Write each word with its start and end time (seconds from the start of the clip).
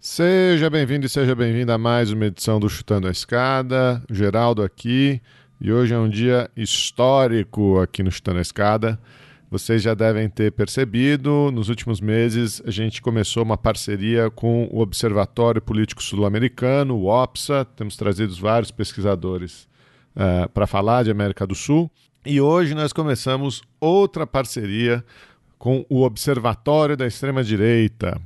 Seja 0.00 0.70
bem-vindo 0.70 1.06
e 1.06 1.08
seja 1.08 1.34
bem-vinda 1.34 1.74
a 1.74 1.78
mais 1.78 2.12
uma 2.12 2.26
edição 2.26 2.60
do 2.60 2.68
Chutando 2.68 3.08
a 3.08 3.10
Escada. 3.10 4.00
Geraldo 4.08 4.62
aqui. 4.62 5.20
E 5.60 5.72
hoje 5.72 5.92
é 5.92 5.98
um 5.98 6.08
dia 6.08 6.48
histórico 6.56 7.80
aqui 7.80 8.04
no 8.04 8.10
Chutando 8.12 8.38
a 8.38 8.40
Escada. 8.40 8.96
Vocês 9.50 9.82
já 9.82 9.94
devem 9.94 10.28
ter 10.28 10.52
percebido, 10.52 11.50
nos 11.50 11.68
últimos 11.68 12.00
meses 12.00 12.62
a 12.64 12.70
gente 12.70 13.02
começou 13.02 13.42
uma 13.42 13.56
parceria 13.56 14.30
com 14.30 14.68
o 14.70 14.78
Observatório 14.78 15.60
Político 15.60 16.00
Sul-Americano, 16.00 16.94
o 16.94 17.06
OPSA. 17.06 17.64
Temos 17.64 17.96
trazido 17.96 18.32
vários 18.36 18.70
pesquisadores 18.70 19.66
uh, 20.14 20.48
para 20.50 20.68
falar 20.68 21.02
de 21.02 21.10
América 21.10 21.44
do 21.44 21.56
Sul. 21.56 21.90
E 22.24 22.40
hoje 22.40 22.72
nós 22.72 22.92
começamos 22.92 23.62
outra 23.80 24.24
parceria 24.24 25.04
com 25.58 25.84
o 25.88 26.02
Observatório 26.02 26.96
da 26.96 27.04
Extrema-Direita. 27.04 28.16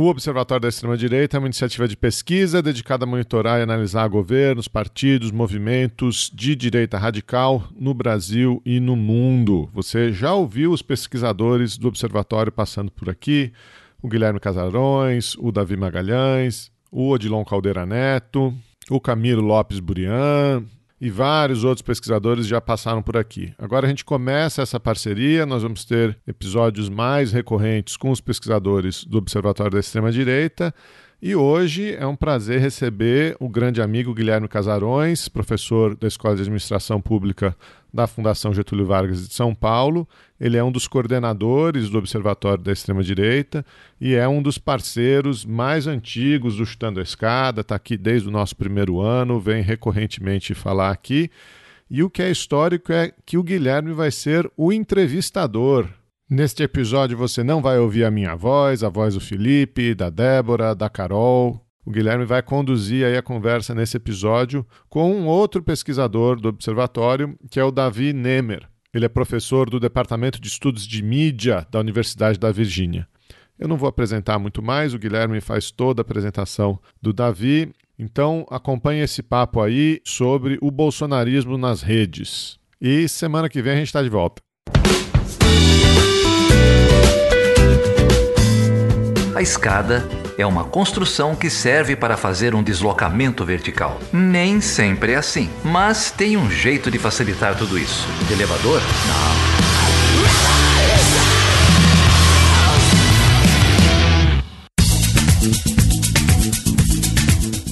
O 0.00 0.06
Observatório 0.06 0.62
da 0.62 0.68
Extrema-Direita 0.68 1.36
é 1.36 1.40
uma 1.40 1.48
iniciativa 1.48 1.88
de 1.88 1.96
pesquisa 1.96 2.62
dedicada 2.62 3.04
a 3.04 3.06
monitorar 3.06 3.58
e 3.58 3.64
analisar 3.64 4.06
governos, 4.06 4.68
partidos, 4.68 5.32
movimentos 5.32 6.30
de 6.32 6.54
direita 6.54 6.96
radical 6.96 7.64
no 7.76 7.92
Brasil 7.92 8.62
e 8.64 8.78
no 8.78 8.94
mundo. 8.94 9.68
Você 9.74 10.12
já 10.12 10.32
ouviu 10.32 10.70
os 10.70 10.82
pesquisadores 10.82 11.76
do 11.76 11.88
Observatório 11.88 12.52
passando 12.52 12.92
por 12.92 13.10
aqui? 13.10 13.52
O 14.00 14.08
Guilherme 14.08 14.38
Casarões, 14.38 15.34
o 15.36 15.50
Davi 15.50 15.76
Magalhães, 15.76 16.70
o 16.92 17.08
Odilon 17.08 17.44
Caldeira 17.44 17.84
Neto, 17.84 18.54
o 18.88 19.00
Camilo 19.00 19.42
Lopes 19.42 19.80
Burian, 19.80 20.62
e 21.00 21.10
vários 21.10 21.64
outros 21.64 21.82
pesquisadores 21.82 22.46
já 22.46 22.60
passaram 22.60 23.02
por 23.02 23.16
aqui. 23.16 23.52
Agora 23.58 23.86
a 23.86 23.88
gente 23.88 24.04
começa 24.04 24.62
essa 24.62 24.80
parceria, 24.80 25.46
nós 25.46 25.62
vamos 25.62 25.84
ter 25.84 26.16
episódios 26.26 26.88
mais 26.88 27.32
recorrentes 27.32 27.96
com 27.96 28.10
os 28.10 28.20
pesquisadores 28.20 29.04
do 29.04 29.18
Observatório 29.18 29.72
da 29.72 29.80
Extrema-Direita. 29.80 30.74
E 31.20 31.34
hoje 31.34 31.96
é 31.96 32.06
um 32.06 32.14
prazer 32.14 32.60
receber 32.60 33.36
o 33.40 33.48
grande 33.48 33.82
amigo 33.82 34.14
Guilherme 34.14 34.46
Casarões, 34.46 35.28
professor 35.28 35.96
da 35.96 36.06
Escola 36.06 36.36
de 36.36 36.42
Administração 36.42 37.00
Pública 37.00 37.56
da 37.92 38.06
Fundação 38.06 38.54
Getúlio 38.54 38.86
Vargas 38.86 39.26
de 39.26 39.34
São 39.34 39.52
Paulo. 39.52 40.08
Ele 40.40 40.56
é 40.56 40.62
um 40.62 40.70
dos 40.70 40.86
coordenadores 40.86 41.90
do 41.90 41.98
Observatório 41.98 42.62
da 42.62 42.70
Extrema-Direita 42.70 43.66
e 44.00 44.14
é 44.14 44.28
um 44.28 44.40
dos 44.40 44.58
parceiros 44.58 45.44
mais 45.44 45.88
antigos 45.88 46.56
do 46.56 46.64
Chutando 46.64 47.00
a 47.00 47.02
Escada, 47.02 47.62
está 47.62 47.74
aqui 47.74 47.96
desde 47.96 48.28
o 48.28 48.30
nosso 48.30 48.54
primeiro 48.54 49.00
ano, 49.00 49.40
vem 49.40 49.60
recorrentemente 49.60 50.54
falar 50.54 50.92
aqui. 50.92 51.32
E 51.90 52.00
o 52.00 52.08
que 52.08 52.22
é 52.22 52.30
histórico 52.30 52.92
é 52.92 53.12
que 53.26 53.36
o 53.36 53.42
Guilherme 53.42 53.92
vai 53.92 54.12
ser 54.12 54.48
o 54.56 54.72
entrevistador. 54.72 55.88
Neste 56.30 56.62
episódio 56.62 57.16
você 57.16 57.42
não 57.42 57.62
vai 57.62 57.78
ouvir 57.78 58.04
a 58.04 58.10
minha 58.10 58.36
voz, 58.36 58.84
a 58.84 58.90
voz 58.90 59.14
do 59.14 59.20
Felipe, 59.20 59.94
da 59.94 60.10
Débora, 60.10 60.74
da 60.74 60.90
Carol, 60.90 61.64
o 61.86 61.90
Guilherme 61.90 62.26
vai 62.26 62.42
conduzir 62.42 63.06
aí 63.06 63.16
a 63.16 63.22
conversa 63.22 63.74
nesse 63.74 63.96
episódio 63.96 64.66
com 64.90 65.10
um 65.10 65.26
outro 65.26 65.62
pesquisador 65.62 66.38
do 66.38 66.50
observatório, 66.50 67.34
que 67.50 67.58
é 67.58 67.64
o 67.64 67.70
Davi 67.70 68.12
Nemer. 68.12 68.68
Ele 68.92 69.06
é 69.06 69.08
professor 69.08 69.70
do 69.70 69.80
Departamento 69.80 70.38
de 70.38 70.48
Estudos 70.48 70.86
de 70.86 71.02
Mídia 71.02 71.66
da 71.70 71.80
Universidade 71.80 72.38
da 72.38 72.52
Virgínia. 72.52 73.08
Eu 73.58 73.66
não 73.66 73.78
vou 73.78 73.88
apresentar 73.88 74.38
muito 74.38 74.62
mais, 74.62 74.92
o 74.92 74.98
Guilherme 74.98 75.40
faz 75.40 75.70
toda 75.70 76.02
a 76.02 76.04
apresentação 76.04 76.78
do 77.00 77.10
Davi. 77.10 77.72
Então, 77.98 78.46
acompanhe 78.50 79.00
esse 79.00 79.22
papo 79.22 79.62
aí 79.62 80.02
sobre 80.04 80.58
o 80.60 80.70
bolsonarismo 80.70 81.56
nas 81.56 81.80
redes. 81.80 82.58
E 82.78 83.08
semana 83.08 83.48
que 83.48 83.62
vem 83.62 83.72
a 83.72 83.76
gente 83.76 83.86
está 83.86 84.02
de 84.02 84.10
volta. 84.10 84.42
A 89.38 89.40
escada 89.40 90.04
é 90.36 90.44
uma 90.44 90.64
construção 90.64 91.36
que 91.36 91.48
serve 91.48 91.94
para 91.94 92.16
fazer 92.16 92.56
um 92.56 92.62
deslocamento 92.62 93.44
vertical. 93.44 94.00
Nem 94.12 94.60
sempre 94.60 95.12
é 95.12 95.14
assim, 95.14 95.48
mas 95.62 96.10
tem 96.10 96.36
um 96.36 96.50
jeito 96.50 96.90
de 96.90 96.98
facilitar 96.98 97.56
tudo 97.56 97.78
isso. 97.78 98.04
De 98.26 98.32
elevador? 98.32 98.82
Não. 99.06 99.28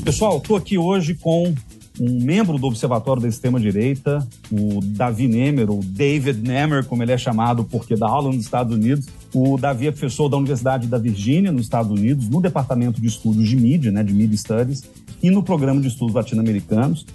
Pessoal, 0.04 0.36
estou 0.36 0.56
aqui 0.56 0.78
hoje 0.78 1.14
com 1.14 1.52
um 2.00 2.22
membro 2.22 2.58
do 2.58 2.66
Observatório 2.66 3.22
da 3.22 3.28
Extrema-Direita, 3.28 4.26
o 4.50 4.80
Davi 4.82 5.26
Nemer, 5.26 5.70
ou 5.70 5.80
David 5.82 6.40
Nemer, 6.40 6.84
como 6.84 7.02
ele 7.02 7.12
é 7.12 7.18
chamado, 7.18 7.64
porque 7.64 7.96
dá 7.96 8.06
aula 8.06 8.28
nos 8.28 8.44
Estados 8.44 8.74
Unidos. 8.74 9.06
O 9.34 9.56
Davi 9.56 9.86
é 9.86 9.90
professor 9.90 10.28
da 10.28 10.36
Universidade 10.36 10.86
da 10.86 10.98
Virgínia, 10.98 11.50
nos 11.50 11.62
Estados 11.62 11.90
Unidos, 11.90 12.28
no 12.28 12.40
Departamento 12.40 13.00
de 13.00 13.06
Estudos 13.06 13.48
de 13.48 13.56
Mídia, 13.56 13.90
né, 13.90 14.02
de 14.02 14.12
Media 14.12 14.36
Studies, 14.36 14.84
e 15.22 15.30
no 15.30 15.42
Programa 15.42 15.80
de 15.80 15.88
Estudos 15.88 16.14
Latino-Americanos. 16.14 17.06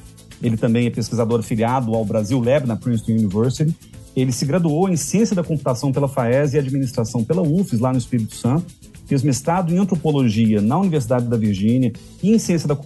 Ele 0.42 0.58
também 0.58 0.88
é 0.88 0.90
pesquisador 0.90 1.40
afiliado 1.40 1.94
ao 1.94 2.03
Brasil 2.03 2.40
Lab 2.44 2.68
na 2.68 2.75
Princeton 2.75 3.12
University. 3.12 3.75
Ele 4.16 4.31
se 4.31 4.46
graduou 4.46 4.90
em 4.90 4.98
Ciência 4.98 5.36
da 5.36 5.44
Computação 5.44 5.92
pela 5.92 6.08
FAES 6.08 6.53
e 6.53 6.58
Administração 6.58 7.24
pela 7.24 7.42
UFES, 7.42 7.80
lá 7.80 7.92
no 7.92 8.00
Espírito 8.00 8.36
Santo 8.36 8.81
fez 9.12 9.24
mestrado 9.24 9.74
em 9.74 9.78
antropologia 9.78 10.62
na 10.62 10.80
Universidade 10.80 11.28
da 11.28 11.36
Virgínia 11.36 11.92
e 12.24 12.32
em 12.32 12.40
ciência 12.40 12.66
da 12.66 12.78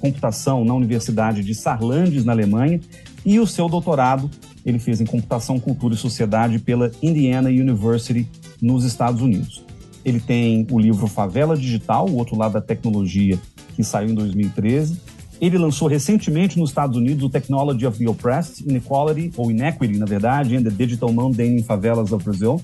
computação 0.00 0.64
na 0.64 0.72
Universidade 0.72 1.44
de 1.44 1.54
Saarlandis, 1.54 2.24
na 2.24 2.32
Alemanha, 2.32 2.80
e 3.22 3.38
o 3.38 3.46
seu 3.46 3.68
doutorado 3.68 4.30
ele 4.64 4.78
fez 4.78 5.02
em 5.02 5.04
computação, 5.04 5.60
cultura 5.60 5.92
e 5.92 5.98
sociedade 5.98 6.58
pela 6.58 6.90
Indiana 7.02 7.50
University, 7.50 8.26
nos 8.62 8.82
Estados 8.82 9.20
Unidos. 9.20 9.62
Ele 10.02 10.20
tem 10.20 10.66
o 10.70 10.78
livro 10.78 11.06
Favela 11.06 11.54
Digital, 11.54 12.08
o 12.08 12.16
outro 12.16 12.34
lado 12.34 12.54
da 12.54 12.62
tecnologia, 12.62 13.38
que 13.76 13.84
saiu 13.84 14.08
em 14.08 14.14
2013. 14.14 14.98
Ele 15.38 15.58
lançou 15.58 15.86
recentemente 15.86 16.58
nos 16.58 16.70
Estados 16.70 16.96
Unidos 16.96 17.22
o 17.24 17.28
Technology 17.28 17.86
of 17.86 17.98
the 17.98 18.08
Oppressed, 18.08 18.64
Inequality, 18.66 19.32
ou 19.36 19.50
Inequity, 19.50 19.98
na 19.98 20.06
verdade, 20.06 20.56
and 20.56 20.62
the 20.62 20.70
Digital 20.70 21.12
Mundane 21.12 21.58
in 21.58 21.62
Favelas 21.62 22.10
of 22.10 22.24
Brazil, 22.24 22.58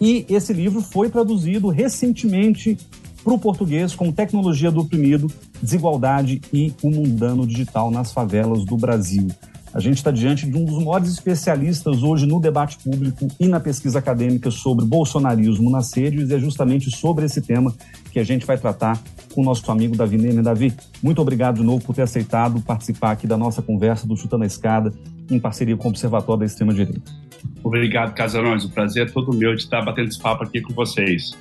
e 0.00 0.24
esse 0.28 0.52
livro 0.52 0.80
foi 0.80 1.10
traduzido 1.10 1.68
recentemente 1.68 2.78
para 3.24 3.34
o 3.34 3.38
português 3.38 3.94
como 3.94 4.12
Tecnologia 4.12 4.70
do 4.70 4.80
Oprimido, 4.80 5.30
Desigualdade 5.60 6.40
e 6.52 6.72
o 6.82 6.90
Mundano 6.90 7.46
Digital 7.46 7.90
nas 7.90 8.12
Favelas 8.12 8.64
do 8.64 8.76
Brasil. 8.76 9.28
A 9.72 9.80
gente 9.80 9.98
está 9.98 10.10
diante 10.10 10.46
de 10.46 10.56
um 10.56 10.64
dos 10.64 10.82
maiores 10.82 11.10
especialistas 11.10 12.02
hoje 12.02 12.26
no 12.26 12.40
debate 12.40 12.78
público 12.78 13.28
e 13.38 13.46
na 13.46 13.60
pesquisa 13.60 13.98
acadêmica 13.98 14.50
sobre 14.50 14.84
bolsonarismo 14.84 15.68
nas 15.68 15.92
redes, 15.92 16.30
e 16.30 16.34
é 16.34 16.38
justamente 16.38 16.90
sobre 16.90 17.26
esse 17.26 17.42
tema 17.42 17.74
que 18.10 18.18
a 18.18 18.24
gente 18.24 18.46
vai 18.46 18.56
tratar 18.56 19.00
com 19.34 19.42
o 19.42 19.44
nosso 19.44 19.70
amigo 19.70 19.94
Davi 19.94 20.16
Neme. 20.16 20.42
Davi, 20.42 20.72
muito 21.02 21.20
obrigado 21.20 21.56
de 21.56 21.62
novo 21.62 21.84
por 21.84 21.94
ter 21.94 22.02
aceitado 22.02 22.60
participar 22.62 23.10
aqui 23.12 23.26
da 23.26 23.36
nossa 23.36 23.60
conversa 23.60 24.06
do 24.06 24.16
Chutando 24.16 24.44
a 24.44 24.46
Escada, 24.46 24.92
em 25.30 25.38
parceria 25.38 25.76
com 25.76 25.88
o 25.88 25.90
Observatório 25.90 26.40
da 26.40 26.46
Extrema 26.46 26.72
Direita. 26.72 27.27
Obrigado, 27.62 28.14
Casarões. 28.14 28.64
O 28.64 28.70
prazer 28.70 29.06
é 29.06 29.10
todo 29.10 29.36
meu 29.36 29.54
de 29.54 29.62
estar 29.62 29.82
batendo 29.84 30.08
esse 30.08 30.20
papo 30.20 30.44
aqui 30.44 30.60
com 30.60 30.72
vocês. 30.72 31.36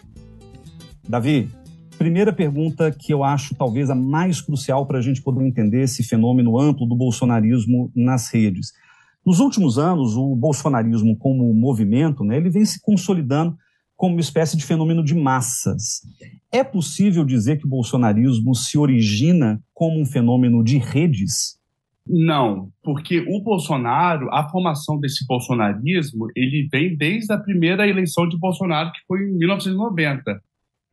Davi, 1.08 1.50
primeira 1.98 2.34
pergunta 2.34 2.92
que 2.92 3.14
eu 3.14 3.24
acho 3.24 3.56
talvez 3.56 3.90
a 3.90 3.96
mais 3.96 4.42
crucial 4.42 4.86
para 4.86 5.00
a 5.00 5.02
gente 5.02 5.22
poder 5.22 5.46
entender 5.46 5.82
esse 5.82 6.04
fenômeno 6.04 6.60
amplo 6.60 6.86
do 6.86 6.96
bolsonarismo 6.96 7.92
nas 7.96 8.30
redes. 8.32 8.74
Nos 9.26 9.40
últimos 9.40 9.78
anos, 9.78 10.16
o 10.16 10.36
bolsonarismo 10.36 11.18
como 11.18 11.54
movimento, 11.54 12.24
né, 12.24 12.38
ele 12.38 12.50
vem 12.50 12.64
se 12.64 12.80
consolidando 12.82 13.58
como 13.96 14.14
uma 14.14 14.22
espécie 14.22 14.56
de 14.56 14.64
fenômeno 14.64 15.04
de 15.04 15.16
massas. 15.16 16.02
É 16.52 16.64
possível 16.64 17.26
dizer 17.26 17.58
que 17.58 17.66
o 17.66 17.70
bolsonarismo 17.70 18.56
se 18.56 18.78
origina 18.78 19.62
como 19.74 20.00
um 20.00 20.06
fenômeno 20.06 20.64
de 20.64 20.78
redes? 20.78 21.57
Não, 22.10 22.70
porque 22.84 23.20
o 23.28 23.42
Bolsonaro, 23.42 24.30
a 24.32 24.48
formação 24.50 25.00
desse 25.00 25.26
bolsonarismo, 25.26 26.28
ele 26.36 26.68
vem 26.72 26.96
desde 26.96 27.34
a 27.34 27.38
primeira 27.38 27.88
eleição 27.88 28.28
de 28.28 28.38
Bolsonaro, 28.38 28.92
que 28.92 29.00
foi 29.08 29.20
em 29.22 29.38
1990. 29.38 30.42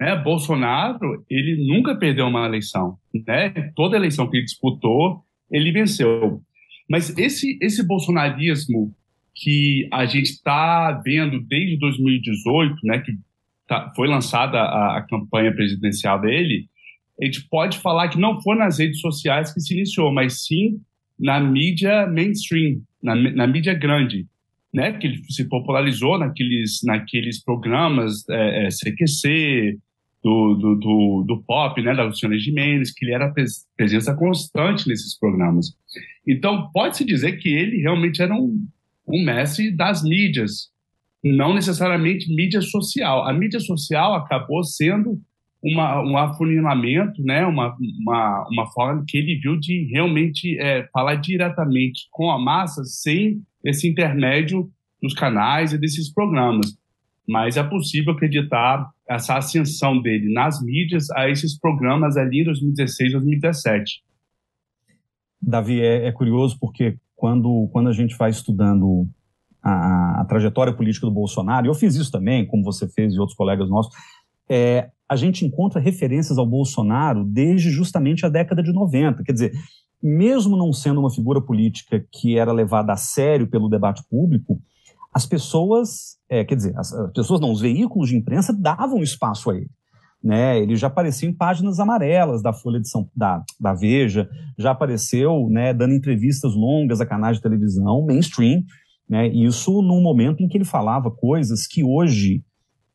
Né? 0.00 0.16
Bolsonaro, 0.16 1.24
ele 1.30 1.66
nunca 1.66 1.94
perdeu 1.94 2.26
uma 2.26 2.46
eleição. 2.46 2.96
Né? 3.26 3.50
Toda 3.76 3.96
eleição 3.96 4.28
que 4.28 4.38
ele 4.38 4.44
disputou, 4.44 5.22
ele 5.50 5.70
venceu. 5.70 6.40
Mas 6.88 7.16
esse, 7.16 7.58
esse 7.62 7.86
bolsonarismo 7.86 8.94
que 9.34 9.88
a 9.92 10.04
gente 10.06 10.30
está 10.30 10.92
vendo 11.04 11.40
desde 11.40 11.78
2018, 11.78 12.76
né, 12.84 12.98
que 13.00 13.12
tá, 13.66 13.92
foi 13.96 14.08
lançada 14.08 14.58
a, 14.58 14.98
a 14.98 15.02
campanha 15.02 15.52
presidencial 15.52 16.20
dele, 16.20 16.66
a 17.20 17.24
gente 17.24 17.48
pode 17.48 17.78
falar 17.78 18.08
que 18.08 18.18
não 18.18 18.40
foi 18.40 18.56
nas 18.56 18.78
redes 18.78 19.00
sociais 19.00 19.52
que 19.52 19.60
se 19.60 19.74
iniciou, 19.74 20.12
mas 20.12 20.44
sim 20.44 20.80
na 21.18 21.40
mídia 21.40 22.06
mainstream, 22.06 22.80
na, 23.02 23.14
na 23.14 23.46
mídia 23.46 23.74
grande, 23.74 24.26
né? 24.72 24.92
Que 24.92 25.06
ele 25.06 25.22
se 25.28 25.48
popularizou 25.48 26.18
naqueles, 26.18 26.80
naqueles 26.84 27.42
programas 27.42 28.28
é, 28.28 28.66
é, 28.66 28.68
CQC, 28.68 29.78
do, 30.24 30.54
do, 30.54 30.74
do, 30.76 31.24
do, 31.26 31.42
pop, 31.42 31.80
né, 31.82 31.94
da 31.94 32.04
Luciana 32.04 32.38
Gimenez, 32.38 32.90
que 32.90 33.04
ele 33.04 33.12
era 33.12 33.32
presença 33.76 34.14
constante 34.16 34.88
nesses 34.88 35.18
programas. 35.18 35.76
Então, 36.26 36.70
pode-se 36.72 37.04
dizer 37.04 37.32
que 37.32 37.50
ele 37.50 37.82
realmente 37.82 38.22
era 38.22 38.34
um, 38.34 38.66
um 39.06 39.22
mestre 39.22 39.70
das 39.70 40.02
mídias, 40.02 40.70
não 41.22 41.54
necessariamente 41.54 42.34
mídia 42.34 42.62
social. 42.62 43.28
A 43.28 43.34
mídia 43.34 43.60
social 43.60 44.14
acabou 44.14 44.64
sendo 44.64 45.20
uma, 45.64 46.02
um 46.02 46.18
afunilamento, 46.18 47.22
né, 47.22 47.46
uma, 47.46 47.74
uma, 48.02 48.48
uma 48.50 48.66
forma 48.72 49.02
que 49.08 49.16
ele 49.16 49.40
viu 49.42 49.58
de 49.58 49.88
realmente 49.90 50.58
é, 50.60 50.86
falar 50.92 51.14
diretamente 51.14 52.06
com 52.10 52.30
a 52.30 52.38
massa 52.38 52.84
sem 52.84 53.40
esse 53.64 53.88
intermédio 53.88 54.70
dos 55.00 55.14
canais 55.14 55.72
e 55.72 55.78
desses 55.78 56.12
programas. 56.12 56.76
Mas 57.26 57.56
é 57.56 57.62
possível 57.62 58.12
acreditar 58.12 58.86
essa 59.08 59.38
ascensão 59.38 60.00
dele 60.02 60.30
nas 60.34 60.62
mídias 60.62 61.10
a 61.12 61.30
esses 61.30 61.58
programas 61.58 62.18
ali 62.18 62.42
em 62.42 62.44
2016, 62.44 63.12
2017. 63.12 64.02
Davi, 65.40 65.80
é, 65.80 66.06
é 66.06 66.12
curioso 66.12 66.58
porque 66.60 66.98
quando, 67.16 67.70
quando 67.72 67.88
a 67.88 67.92
gente 67.92 68.14
vai 68.18 68.28
estudando 68.28 69.08
a, 69.62 70.20
a, 70.20 70.24
trajetória 70.26 70.74
política 70.74 71.06
do 71.06 71.12
Bolsonaro, 71.12 71.66
eu 71.66 71.74
fiz 71.74 71.94
isso 71.94 72.12
também, 72.12 72.46
como 72.46 72.62
você 72.62 72.86
fez 72.86 73.14
e 73.14 73.18
outros 73.18 73.36
colegas 73.36 73.70
nossos, 73.70 73.94
é, 74.48 74.90
a 75.08 75.16
gente 75.16 75.44
encontra 75.44 75.80
referências 75.80 76.38
ao 76.38 76.46
Bolsonaro 76.46 77.24
desde 77.24 77.70
justamente 77.70 78.24
a 78.24 78.28
década 78.28 78.62
de 78.62 78.72
90. 78.72 79.22
Quer 79.22 79.32
dizer, 79.32 79.52
mesmo 80.02 80.56
não 80.56 80.72
sendo 80.72 81.00
uma 81.00 81.10
figura 81.10 81.40
política 81.40 82.04
que 82.12 82.38
era 82.38 82.52
levada 82.52 82.92
a 82.92 82.96
sério 82.96 83.48
pelo 83.48 83.68
debate 83.68 84.02
público, 84.08 84.60
as 85.12 85.24
pessoas, 85.24 86.18
é, 86.28 86.44
quer 86.44 86.56
dizer, 86.56 86.76
as, 86.76 86.92
as, 86.92 87.12
pessoas 87.12 87.40
não, 87.40 87.52
os 87.52 87.60
veículos 87.60 88.08
de 88.08 88.16
imprensa 88.16 88.52
davam 88.52 89.02
espaço 89.02 89.50
a 89.50 89.56
ele. 89.56 89.70
Né, 90.22 90.58
ele 90.58 90.74
já 90.74 90.86
apareceu 90.86 91.28
em 91.28 91.34
páginas 91.34 91.78
amarelas 91.78 92.42
da 92.42 92.50
Folha 92.50 92.80
de 92.80 92.88
São 92.88 93.06
da, 93.14 93.44
da 93.60 93.74
Veja, 93.74 94.26
já 94.58 94.70
apareceu 94.70 95.50
né, 95.50 95.74
dando 95.74 95.92
entrevistas 95.92 96.54
longas 96.54 96.98
a 96.98 97.04
canais 97.04 97.36
de 97.36 97.42
televisão 97.42 98.06
mainstream, 98.06 98.62
né, 99.06 99.28
isso 99.28 99.82
num 99.82 100.00
momento 100.00 100.42
em 100.42 100.48
que 100.48 100.56
ele 100.56 100.64
falava 100.64 101.10
coisas 101.10 101.66
que 101.66 101.84
hoje 101.84 102.42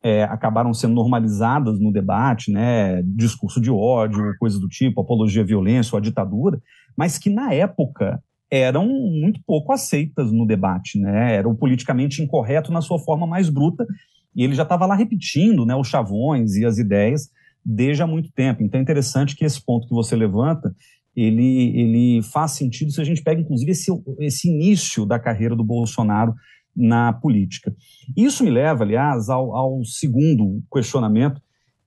é, 0.02 0.24
acabaram 0.24 0.72
sendo 0.72 0.94
normalizadas 0.94 1.78
no 1.78 1.92
debate, 1.92 2.50
né, 2.50 3.02
discurso 3.02 3.60
de 3.60 3.70
ódio, 3.70 4.34
coisas 4.38 4.58
do 4.58 4.68
tipo, 4.68 5.00
apologia 5.00 5.42
à 5.42 5.46
violência 5.46 5.94
ou 5.94 5.98
à 5.98 6.00
ditadura, 6.00 6.60
mas 6.96 7.18
que 7.18 7.28
na 7.28 7.52
época 7.52 8.22
eram 8.50 8.86
muito 8.88 9.40
pouco 9.46 9.72
aceitas 9.72 10.32
no 10.32 10.46
debate, 10.46 10.98
né, 10.98 11.36
eram 11.36 11.54
politicamente 11.54 12.22
incorreto 12.22 12.72
na 12.72 12.80
sua 12.80 12.98
forma 12.98 13.26
mais 13.26 13.48
bruta, 13.50 13.86
e 14.34 14.42
ele 14.42 14.54
já 14.54 14.62
estava 14.62 14.86
lá 14.86 14.94
repetindo 14.94 15.66
né, 15.66 15.74
os 15.74 15.88
chavões 15.88 16.56
e 16.56 16.64
as 16.64 16.78
ideias 16.78 17.28
desde 17.64 18.02
há 18.02 18.06
muito 18.06 18.32
tempo. 18.32 18.62
Então 18.62 18.78
é 18.78 18.82
interessante 18.82 19.36
que 19.36 19.44
esse 19.44 19.62
ponto 19.62 19.86
que 19.86 19.94
você 19.94 20.16
levanta, 20.16 20.74
ele, 21.14 21.78
ele 21.78 22.22
faz 22.22 22.52
sentido 22.52 22.92
se 22.92 23.00
a 23.00 23.04
gente 23.04 23.22
pega, 23.22 23.40
inclusive, 23.40 23.72
esse, 23.72 23.90
esse 24.20 24.48
início 24.48 25.04
da 25.04 25.18
carreira 25.18 25.56
do 25.56 25.64
Bolsonaro 25.64 26.34
na 26.74 27.12
política. 27.12 27.74
Isso 28.16 28.44
me 28.44 28.50
leva, 28.50 28.84
aliás, 28.84 29.28
ao, 29.28 29.54
ao 29.54 29.84
segundo 29.84 30.62
questionamento, 30.72 31.40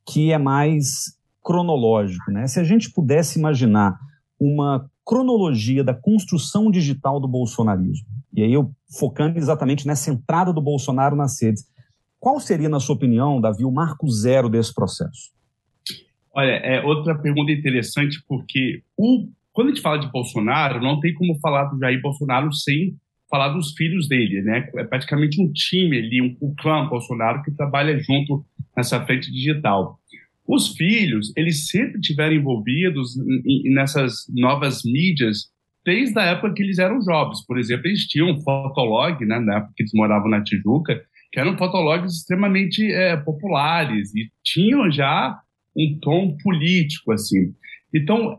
que 0.05 0.31
é 0.31 0.37
mais 0.37 1.17
cronológico. 1.41 2.31
Né? 2.31 2.47
Se 2.47 2.59
a 2.59 2.63
gente 2.63 2.91
pudesse 2.91 3.39
imaginar 3.39 3.97
uma 4.39 4.89
cronologia 5.05 5.83
da 5.83 5.93
construção 5.93 6.71
digital 6.71 7.19
do 7.19 7.27
bolsonarismo, 7.27 8.07
e 8.33 8.41
aí 8.41 8.53
eu 8.53 8.71
focando 8.97 9.37
exatamente 9.37 9.85
nessa 9.85 10.11
entrada 10.11 10.51
do 10.51 10.61
Bolsonaro 10.61 11.15
nas 11.15 11.41
redes, 11.41 11.65
qual 12.19 12.39
seria, 12.39 12.69
na 12.69 12.79
sua 12.79 12.95
opinião, 12.95 13.41
Davi, 13.41 13.65
o 13.65 13.71
marco 13.71 14.09
zero 14.09 14.49
desse 14.49 14.73
processo? 14.73 15.33
Olha, 16.33 16.51
é 16.51 16.81
outra 16.83 17.15
pergunta 17.15 17.51
interessante, 17.51 18.23
porque 18.27 18.81
o, 18.97 19.27
quando 19.51 19.67
a 19.67 19.69
gente 19.71 19.81
fala 19.81 19.99
de 19.99 20.11
Bolsonaro, 20.11 20.81
não 20.81 20.99
tem 20.99 21.13
como 21.13 21.37
falar 21.39 21.65
do 21.65 21.77
Jair 21.77 22.01
Bolsonaro 22.01 22.51
sem 22.53 22.95
falar 23.33 23.49
dos 23.49 23.73
filhos 23.73 24.07
dele, 24.07 24.43
né? 24.43 24.69
É 24.75 24.83
praticamente 24.83 25.41
um 25.41 25.51
time 25.51 25.97
ali, 25.97 26.21
um, 26.21 26.37
um 26.39 26.53
clã 26.55 26.87
Bolsonaro 26.87 27.41
que 27.41 27.49
trabalha 27.49 27.97
junto 27.97 28.45
nessa 28.77 29.03
frente 29.03 29.31
digital. 29.31 29.97
Os 30.47 30.75
filhos, 30.75 31.33
eles 31.35 31.67
sempre 31.67 31.99
tiveram 31.99 32.35
envolvidos 32.35 33.15
nessas 33.73 34.27
novas 34.29 34.81
mídias 34.85 35.51
desde 35.83 36.19
a 36.19 36.25
época 36.25 36.53
que 36.53 36.61
eles 36.61 36.77
eram 36.77 37.01
jovens. 37.01 37.43
Por 37.43 37.57
exemplo, 37.57 37.87
eles 37.87 38.05
tinham 38.05 38.29
um 38.29 38.39
fotolog, 38.39 39.25
né, 39.25 39.39
na 39.39 39.57
época 39.57 39.73
que 39.75 39.81
eles 39.81 39.93
moravam 39.95 40.29
na 40.29 40.43
Tijuca, 40.43 41.01
que 41.31 41.39
eram 41.39 41.57
fotologs 41.57 42.13
extremamente 42.13 42.85
é, 42.91 43.17
populares 43.17 44.13
e 44.13 44.29
tinham 44.43 44.91
já 44.91 45.39
um 45.75 45.97
tom 45.99 46.37
político, 46.37 47.11
assim. 47.11 47.51
Então, 47.91 48.37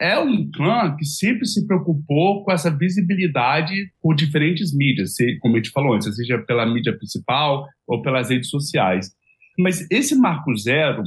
é, 0.00 0.18
um 0.18 0.50
clã 0.50 0.96
que 0.96 1.04
sempre 1.04 1.46
se 1.46 1.66
preocupou 1.66 2.44
com 2.44 2.52
essa 2.52 2.70
visibilidade 2.70 3.74
por 4.02 4.14
diferentes 4.14 4.74
mídias, 4.74 5.14
como 5.40 5.54
a 5.54 5.58
gente 5.58 5.70
falou 5.70 5.94
antes, 5.94 6.14
seja 6.16 6.38
pela 6.38 6.66
mídia 6.66 6.96
principal 6.96 7.66
ou 7.86 8.02
pelas 8.02 8.30
redes 8.30 8.50
sociais. 8.50 9.10
Mas 9.58 9.88
esse 9.90 10.16
marco 10.16 10.54
zero, 10.56 11.02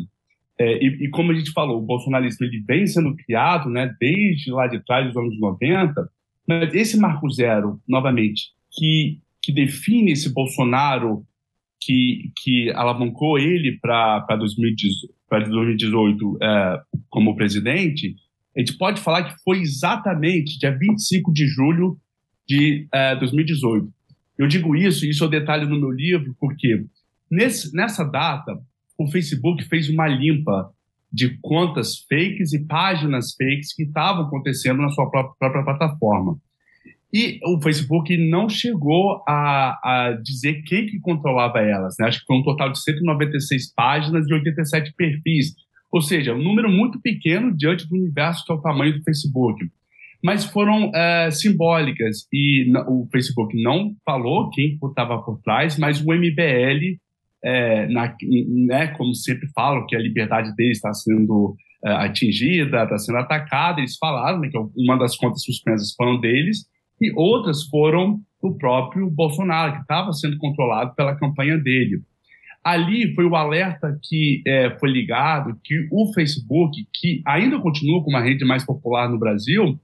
é, 0.59 0.83
e, 0.83 1.05
e, 1.05 1.09
como 1.09 1.31
a 1.31 1.35
gente 1.35 1.51
falou, 1.51 1.79
o 1.79 1.85
bolsonarismo 1.85 2.45
ele 2.45 2.63
vem 2.65 2.87
sendo 2.87 3.15
criado 3.15 3.69
né, 3.69 3.93
desde 3.99 4.51
lá 4.51 4.67
de 4.67 4.83
trás 4.85 5.05
dos 5.05 5.17
anos 5.17 5.39
90, 5.39 6.09
mas 6.47 6.73
esse 6.73 6.97
marco 6.97 7.29
zero, 7.29 7.79
novamente, 7.87 8.51
que, 8.71 9.19
que 9.41 9.51
define 9.51 10.13
esse 10.13 10.33
Bolsonaro 10.33 11.25
que, 11.79 12.31
que 12.37 12.71
alavancou 12.71 13.37
ele 13.37 13.77
para 13.81 14.35
2018, 14.37 15.13
2018 15.29 16.37
é, 16.41 16.81
como 17.09 17.35
presidente, 17.35 18.15
a 18.57 18.59
gente 18.59 18.77
pode 18.77 18.99
falar 19.01 19.23
que 19.23 19.43
foi 19.43 19.61
exatamente 19.61 20.57
dia 20.57 20.75
25 20.75 21.31
de 21.31 21.45
julho 21.47 21.95
de 22.47 22.87
é, 22.91 23.15
2018. 23.15 23.87
Eu 24.35 24.47
digo 24.47 24.75
isso, 24.75 25.05
isso 25.05 25.23
é 25.23 25.27
um 25.27 25.29
detalhe 25.29 25.65
no 25.67 25.79
meu 25.79 25.91
livro, 25.91 26.35
porque 26.39 26.83
nesse, 27.29 27.71
nessa 27.75 28.03
data, 28.03 28.59
o 28.97 29.07
Facebook 29.07 29.63
fez 29.65 29.89
uma 29.89 30.07
limpa 30.07 30.71
de 31.13 31.37
contas 31.39 31.99
fakes 32.09 32.51
e 32.53 32.65
páginas 32.65 33.35
fakes 33.35 33.73
que 33.73 33.83
estavam 33.83 34.25
acontecendo 34.25 34.81
na 34.81 34.89
sua 34.89 35.09
própria, 35.09 35.35
própria 35.37 35.63
plataforma. 35.63 36.37
E 37.13 37.39
o 37.45 37.61
Facebook 37.61 38.17
não 38.17 38.49
chegou 38.49 39.23
a, 39.27 39.79
a, 39.83 40.11
dizer 40.21 40.63
quem 40.63 40.87
que 40.87 40.99
controlava 40.99 41.59
elas. 41.59 41.95
Né? 41.99 42.07
Acho 42.07 42.19
que 42.19 42.25
foi 42.25 42.37
um 42.37 42.43
total 42.43 42.71
de 42.71 42.81
196 42.81 43.73
páginas 43.73 44.27
e 44.27 44.33
87 44.33 44.93
perfis. 44.93 45.55
Ou 45.97 46.01
seja, 46.03 46.31
um 46.31 46.43
número 46.43 46.69
muito 46.69 47.01
pequeno 47.01 47.57
diante 47.57 47.89
do 47.89 47.95
universo 47.95 48.45
que 48.45 48.51
é 48.51 48.55
o 48.55 48.61
tamanho 48.61 48.93
do 48.93 49.03
Facebook. 49.03 49.65
Mas 50.23 50.45
foram 50.45 50.91
é, 50.93 51.31
simbólicas 51.31 52.27
e 52.31 52.71
o 52.87 53.07
Facebook 53.11 53.59
não 53.59 53.95
falou 54.05 54.51
quem 54.51 54.77
estava 54.83 55.19
por 55.23 55.41
trás, 55.41 55.75
mas 55.75 55.99
o 55.99 56.13
MBL, 56.13 56.99
é, 57.43 57.87
na, 57.87 58.15
né, 58.67 58.87
como 58.89 59.15
sempre 59.15 59.47
falam, 59.55 59.87
que 59.87 59.95
a 59.95 59.99
liberdade 59.99 60.55
deles 60.55 60.77
está 60.77 60.93
sendo 60.93 61.55
é, 61.83 61.89
atingida, 61.89 62.83
está 62.83 62.99
sendo 62.99 63.17
atacada, 63.17 63.79
eles 63.79 63.97
falaram 63.97 64.39
né, 64.39 64.49
que 64.49 64.57
uma 64.77 64.99
das 64.99 65.17
contas 65.17 65.41
suspensas 65.43 65.95
foram 65.95 66.19
deles 66.19 66.59
e 67.01 67.11
outras 67.15 67.63
foram 67.63 68.19
do 68.39 68.55
próprio 68.55 69.09
Bolsonaro, 69.09 69.73
que 69.73 69.81
estava 69.81 70.13
sendo 70.13 70.37
controlado 70.37 70.93
pela 70.93 71.15
campanha 71.15 71.57
dele. 71.57 72.03
Ali 72.67 73.15
foi 73.15 73.25
o 73.25 73.35
alerta 73.35 73.97
que 74.03 74.43
é, 74.45 74.77
foi 74.77 74.91
ligado 74.91 75.57
que 75.63 75.87
o 75.89 76.11
Facebook, 76.13 76.85
que 76.93 77.21
ainda 77.25 77.59
continua 77.59 78.03
como 78.03 78.17
a 78.17 78.21
rede 78.21 78.43
mais 78.43 78.65
popular 78.65 79.09
no 79.09 79.17
Brasil, 79.17 79.79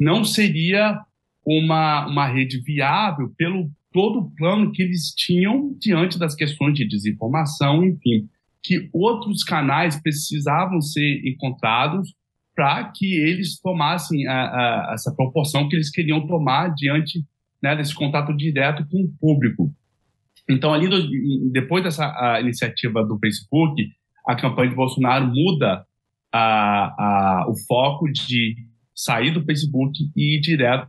não 0.00 0.24
seria 0.24 0.98
uma, 1.44 2.06
uma 2.06 2.26
rede 2.26 2.58
viável 2.62 3.30
pelo 3.36 3.70
todo 3.92 4.20
o 4.20 4.30
plano 4.34 4.72
que 4.72 4.82
eles 4.82 5.12
tinham 5.14 5.76
diante 5.78 6.18
das 6.18 6.34
questões 6.34 6.72
de 6.72 6.88
desinformação, 6.88 7.84
enfim, 7.84 8.26
que 8.62 8.88
outros 8.94 9.44
canais 9.44 10.00
precisavam 10.00 10.80
ser 10.80 11.20
encontrados 11.26 12.14
para 12.54 12.84
que 12.84 13.14
eles 13.14 13.60
tomassem 13.60 14.26
a, 14.26 14.32
a, 14.32 14.90
essa 14.94 15.14
proporção 15.14 15.68
que 15.68 15.76
eles 15.76 15.90
queriam 15.90 16.26
tomar 16.26 16.74
diante 16.74 17.22
né, 17.62 17.76
desse 17.76 17.94
contato 17.94 18.34
direto 18.34 18.86
com 18.88 19.02
o 19.02 19.12
público. 19.20 19.70
Então, 20.48 20.74
ali 20.74 20.88
depois 21.50 21.82
dessa 21.84 22.40
iniciativa 22.40 23.04
do 23.04 23.18
Facebook, 23.18 23.88
a 24.26 24.34
campanha 24.34 24.70
de 24.70 24.76
Bolsonaro 24.76 25.26
muda 25.26 25.84
a, 26.32 27.42
a, 27.42 27.46
o 27.48 27.54
foco 27.66 28.10
de 28.10 28.56
sair 28.94 29.30
do 29.30 29.44
Facebook 29.44 29.92
e 30.16 30.36
ir 30.36 30.40
direto 30.40 30.88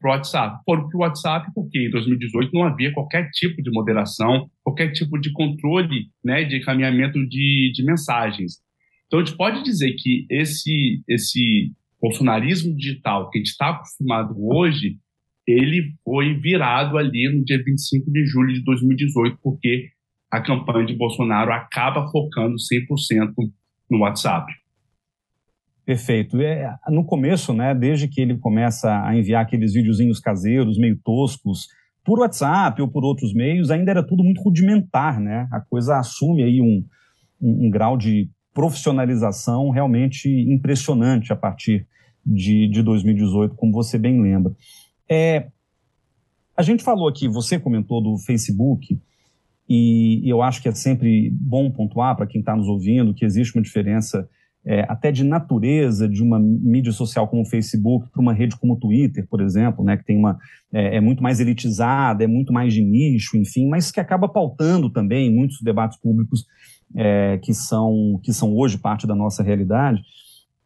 para 0.00 0.10
o 0.10 0.12
WhatsApp. 0.12 0.62
Foram 0.64 0.88
para 0.88 0.96
o 0.96 1.00
WhatsApp 1.00 1.50
porque 1.54 1.86
em 1.86 1.90
2018 1.90 2.50
não 2.52 2.64
havia 2.64 2.92
qualquer 2.92 3.30
tipo 3.30 3.62
de 3.62 3.70
moderação, 3.70 4.50
qualquer 4.62 4.92
tipo 4.92 5.18
de 5.18 5.32
controle 5.32 6.08
né, 6.24 6.44
de 6.44 6.58
encaminhamento 6.58 7.18
de, 7.26 7.72
de 7.74 7.84
mensagens. 7.84 8.58
Então, 9.06 9.20
a 9.20 9.24
gente 9.24 9.36
pode 9.36 9.62
dizer 9.62 9.94
que 9.98 10.26
esse, 10.30 11.02
esse 11.08 11.72
bolsonarismo 12.00 12.76
digital 12.76 13.30
que 13.30 13.38
a 13.38 13.40
gente 13.40 13.50
está 13.50 13.70
acostumado 13.70 14.34
hoje 14.38 14.98
ele 15.46 15.94
foi 16.04 16.34
virado 16.34 16.96
ali 16.96 17.28
no 17.34 17.44
dia 17.44 17.62
25 17.62 18.10
de 18.10 18.26
julho 18.26 18.54
de 18.54 18.64
2018, 18.64 19.38
porque 19.42 19.88
a 20.30 20.40
campanha 20.40 20.86
de 20.86 20.96
Bolsonaro 20.96 21.52
acaba 21.52 22.08
focando 22.10 22.56
100% 22.56 23.32
no 23.90 24.00
WhatsApp. 24.00 24.52
Perfeito. 25.84 26.40
É, 26.40 26.74
no 26.88 27.04
começo, 27.04 27.52
né, 27.52 27.74
desde 27.74 28.08
que 28.08 28.20
ele 28.20 28.38
começa 28.38 29.04
a 29.04 29.16
enviar 29.16 29.42
aqueles 29.42 29.74
videozinhos 29.74 30.18
caseiros, 30.18 30.78
meio 30.78 30.98
toscos, 31.04 31.68
por 32.04 32.20
WhatsApp 32.20 32.80
ou 32.80 32.88
por 32.88 33.04
outros 33.04 33.34
meios, 33.34 33.70
ainda 33.70 33.90
era 33.90 34.02
tudo 34.02 34.22
muito 34.22 34.42
rudimentar, 34.42 35.20
né? 35.20 35.48
A 35.50 35.60
coisa 35.60 35.98
assume 35.98 36.42
aí 36.42 36.60
um, 36.60 36.84
um, 37.40 37.66
um 37.66 37.70
grau 37.70 37.96
de 37.96 38.28
profissionalização 38.52 39.70
realmente 39.70 40.28
impressionante 40.28 41.32
a 41.32 41.36
partir 41.36 41.86
de, 42.24 42.68
de 42.68 42.82
2018, 42.82 43.54
como 43.54 43.72
você 43.72 43.98
bem 43.98 44.20
lembra. 44.20 44.52
É, 45.08 45.48
a 46.56 46.62
gente 46.62 46.82
falou 46.82 47.08
aqui, 47.08 47.28
você 47.28 47.58
comentou 47.58 48.02
do 48.02 48.16
Facebook, 48.18 48.98
e, 49.68 50.22
eu 50.28 50.42
acho 50.42 50.62
que 50.62 50.68
é 50.68 50.72
sempre 50.72 51.30
bom 51.30 51.70
pontuar 51.70 52.16
para 52.16 52.26
quem 52.26 52.40
está 52.40 52.54
nos 52.54 52.68
ouvindo 52.68 53.14
que 53.14 53.24
existe 53.24 53.56
uma 53.56 53.62
diferença 53.62 54.28
é, 54.66 54.80
até 54.88 55.12
de 55.12 55.24
natureza 55.24 56.08
de 56.08 56.22
uma 56.22 56.38
mídia 56.38 56.92
social 56.92 57.28
como 57.28 57.42
o 57.42 57.46
Facebook 57.46 58.08
para 58.10 58.20
uma 58.20 58.32
rede 58.32 58.56
como 58.56 58.74
o 58.74 58.78
Twitter, 58.78 59.26
por 59.28 59.42
exemplo, 59.42 59.84
né, 59.84 59.96
que 59.96 60.04
tem 60.04 60.16
uma 60.16 60.38
é, 60.72 60.96
é, 60.96 61.00
muito 61.00 61.22
mais 61.22 61.38
elitizada, 61.38 62.24
é 62.24 62.26
muito 62.26 62.52
mais 62.52 62.72
de 62.72 62.82
nicho, 62.82 63.36
enfim, 63.36 63.68
mas 63.68 63.90
que 63.90 64.00
acaba 64.00 64.28
pautando 64.28 64.88
também 64.88 65.30
muitos 65.30 65.60
debates 65.60 65.98
públicos 65.98 66.46
é, 66.96 67.38
que 67.42 67.52
são 67.52 68.18
que 68.22 68.32
são 68.32 68.54
hoje 68.54 68.78
parte 68.78 69.06
da 69.06 69.14
nossa 69.14 69.42
realidade. 69.42 70.02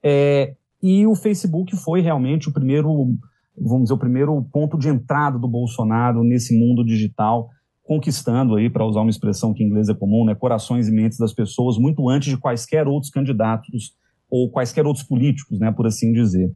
É, 0.03 0.55
e 0.81 1.07
o 1.07 1.17
Facebook 1.17 1.75
foi 1.77 2.01
realmente 2.01 2.49
o 2.49 2.53
primeiro, 2.53 3.17
vamos 3.61 3.85
dizer, 3.85 3.95
o 3.95 3.99
primeiro 3.99 4.43
ponto 4.53 4.79
de 4.79 4.89
entrada 4.89 5.39
do 5.39 5.49
Bolsonaro 5.49 6.23
nesse 6.23 6.59
mundo 6.59 6.85
digital 6.85 7.49
conquistando 7.89 8.55
aí, 8.55 8.69
para 8.69 8.85
usar 8.85 9.01
uma 9.01 9.09
expressão 9.09 9.55
que 9.55 9.65
em 9.65 9.67
inglês 9.67 9.89
é 9.89 9.95
comum, 9.95 10.23
né, 10.27 10.35
corações 10.35 10.89
e 10.89 10.93
mentes 10.93 11.17
das 11.17 11.33
pessoas 11.33 11.79
muito 11.79 12.07
antes 12.07 12.29
de 12.29 12.37
quaisquer 12.37 12.87
outros 12.87 13.11
candidatos 13.11 13.95
ou 14.31 14.51
quaisquer 14.51 14.85
outros 14.85 15.07
políticos, 15.07 15.59
né, 15.59 15.73
por 15.73 15.87
assim 15.87 16.13
dizer. 16.13 16.53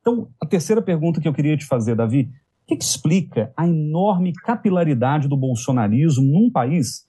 Então, 0.00 0.28
a 0.40 0.46
terceira 0.46 0.80
pergunta 0.80 1.20
que 1.20 1.26
eu 1.26 1.34
queria 1.34 1.56
te 1.56 1.66
fazer, 1.66 1.96
Davi, 1.96 2.30
o 2.62 2.66
que, 2.68 2.76
que 2.76 2.84
explica 2.84 3.52
a 3.56 3.66
enorme 3.66 4.32
capilaridade 4.32 5.26
do 5.26 5.36
bolsonarismo 5.36 6.24
num 6.24 6.48
país 6.48 7.08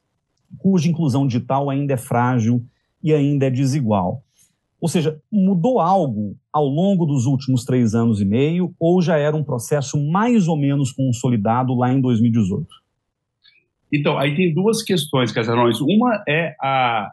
cuja 0.58 0.89
inclusão 0.89 1.27
digital 1.27 1.69
ainda 1.69 1.93
é 1.93 1.98
frágil 1.98 2.65
e 3.03 3.13
ainda 3.13 3.46
é 3.46 3.50
desigual? 3.51 4.24
Ou 4.81 4.88
seja, 4.88 5.19
mudou 5.31 5.79
algo 5.79 6.38
ao 6.53 6.65
longo 6.65 7.05
dos 7.05 7.25
últimos 7.25 7.65
três 7.65 7.93
anos 7.93 8.21
e 8.21 8.25
meio 8.25 8.74
ou 8.79 9.01
já 9.01 9.17
era 9.17 9.36
um 9.36 9.43
processo 9.43 10.00
mais 10.09 10.48
ou 10.48 10.57
menos 10.57 10.91
consolidado 10.91 11.75
lá 11.75 11.91
em 11.91 12.00
2018? 12.00 12.67
Então, 13.91 14.17
aí 14.17 14.36
tem 14.36 14.53
duas 14.53 14.81
questões, 14.83 15.31
Casarões. 15.31 15.81
Uma 15.81 16.24
é 16.27 16.55
a, 16.62 17.12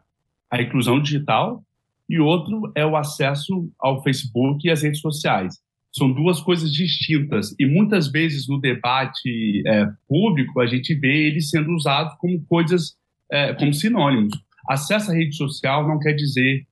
a 0.50 0.62
inclusão 0.62 1.00
digital 1.00 1.62
e 2.08 2.20
outro 2.20 2.70
é 2.74 2.86
o 2.86 2.96
acesso 2.96 3.68
ao 3.80 4.02
Facebook 4.02 4.66
e 4.66 4.70
às 4.70 4.82
redes 4.82 5.00
sociais. 5.00 5.54
São 5.92 6.12
duas 6.12 6.40
coisas 6.40 6.70
distintas 6.70 7.54
e 7.58 7.66
muitas 7.66 8.08
vezes 8.12 8.46
no 8.46 8.60
debate 8.60 9.62
é, 9.66 9.86
público 10.06 10.60
a 10.60 10.66
gente 10.66 10.94
vê 10.94 11.26
eles 11.26 11.48
sendo 11.48 11.72
usados 11.72 12.14
como 12.18 12.44
coisas, 12.44 12.94
é, 13.32 13.54
como 13.54 13.72
sinônimos. 13.72 14.38
Acesso 14.68 15.10
à 15.10 15.14
rede 15.14 15.34
social 15.34 15.88
não 15.88 15.98
quer 15.98 16.12
dizer 16.12 16.66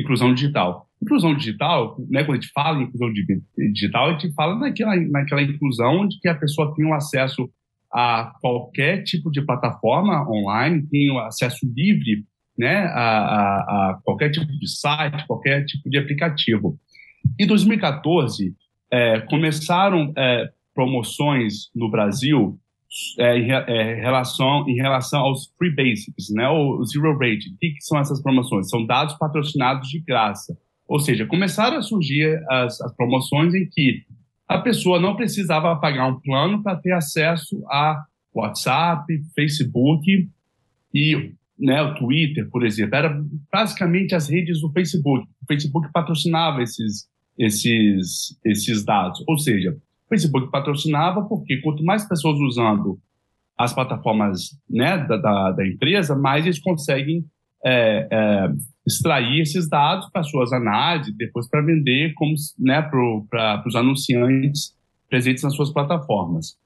inclusão 0.00 0.34
digital. 0.34 0.86
Inclusão 1.02 1.34
digital, 1.34 1.96
né, 2.08 2.24
quando 2.24 2.38
a 2.38 2.40
gente 2.40 2.52
fala 2.52 2.78
em 2.78 2.84
inclusão 2.84 3.12
digital, 3.72 4.08
a 4.08 4.12
gente 4.12 4.32
fala 4.34 4.58
naquela, 4.58 4.96
naquela 4.96 5.42
inclusão 5.42 6.06
de 6.06 6.18
que 6.20 6.28
a 6.28 6.34
pessoa 6.34 6.74
tem 6.74 6.84
um 6.84 6.94
acesso 6.94 7.50
a 7.92 8.32
qualquer 8.40 9.02
tipo 9.02 9.30
de 9.30 9.42
plataforma 9.42 10.28
online, 10.30 10.86
tem 10.88 11.18
acesso 11.20 11.66
livre 11.74 12.24
né, 12.56 12.84
a, 12.84 13.00
a, 13.00 13.90
a, 13.90 14.00
qualquer 14.04 14.30
tipo 14.30 14.46
de 14.46 14.68
site, 14.68 15.26
qualquer 15.26 15.64
tipo 15.64 15.88
de 15.88 15.98
aplicativo. 15.98 16.78
Em 17.38 17.46
2014, 17.46 18.54
é, 18.92 19.20
começaram 19.20 20.12
é, 20.16 20.50
promoções 20.74 21.70
no 21.74 21.90
Brasil 21.90 22.59
é, 23.18 23.38
em, 23.38 23.50
é, 23.50 23.94
relação, 23.94 24.68
em 24.68 24.74
relação 24.74 25.20
aos 25.20 25.52
free 25.56 25.74
basics, 25.74 26.30
né, 26.30 26.48
ou 26.48 26.84
zero 26.84 27.16
rate. 27.18 27.50
O 27.50 27.58
que, 27.58 27.70
que, 27.70 27.82
são 27.82 27.98
essas 27.98 28.20
promoções? 28.22 28.68
São 28.68 28.84
dados 28.84 29.14
patrocinados 29.14 29.88
de 29.88 30.00
graça. 30.00 30.56
Ou 30.88 30.98
seja, 30.98 31.26
começaram 31.26 31.78
a 31.78 31.82
surgir 31.82 32.42
as, 32.48 32.80
as 32.80 32.94
promoções 32.96 33.54
em 33.54 33.68
que 33.70 34.02
a 34.48 34.58
pessoa 34.58 34.98
não 34.98 35.14
precisava 35.14 35.76
pagar 35.76 36.08
um 36.08 36.18
plano 36.18 36.62
para 36.62 36.76
ter 36.76 36.92
acesso 36.92 37.62
a 37.68 38.02
WhatsApp, 38.34 39.06
Facebook 39.34 40.28
e 40.92 41.32
né, 41.56 41.80
o 41.82 41.94
Twitter, 41.94 42.48
por 42.50 42.66
exemplo. 42.66 42.96
Era 42.96 43.22
basicamente 43.52 44.16
as 44.16 44.28
redes 44.28 44.60
do 44.60 44.72
Facebook. 44.72 45.28
O 45.42 45.46
Facebook 45.46 45.88
patrocinava 45.92 46.62
esses, 46.62 47.08
esses, 47.38 48.36
esses 48.44 48.84
dados. 48.84 49.22
Ou 49.28 49.38
seja, 49.38 49.76
Facebook 50.10 50.50
patrocinava 50.50 51.22
porque 51.22 51.58
quanto 51.62 51.82
mais 51.82 52.06
pessoas 52.06 52.38
usando 52.40 52.98
as 53.56 53.72
plataformas 53.72 54.58
né, 54.68 54.98
da, 55.06 55.16
da, 55.16 55.52
da 55.52 55.66
empresa, 55.66 56.16
mais 56.16 56.44
eles 56.44 56.58
conseguem 56.58 57.24
é, 57.64 58.08
é, 58.10 58.52
extrair 58.86 59.40
esses 59.40 59.68
dados 59.68 60.08
para 60.10 60.22
suas 60.22 60.52
análises, 60.52 61.14
depois 61.16 61.48
para 61.48 61.62
vender 61.62 62.12
como 62.14 62.34
né, 62.58 62.82
para 62.82 63.62
os 63.66 63.76
anunciantes 63.76 64.74
presentes 65.08 65.42
nas 65.42 65.54
suas 65.54 65.70
plataformas. 65.70 66.58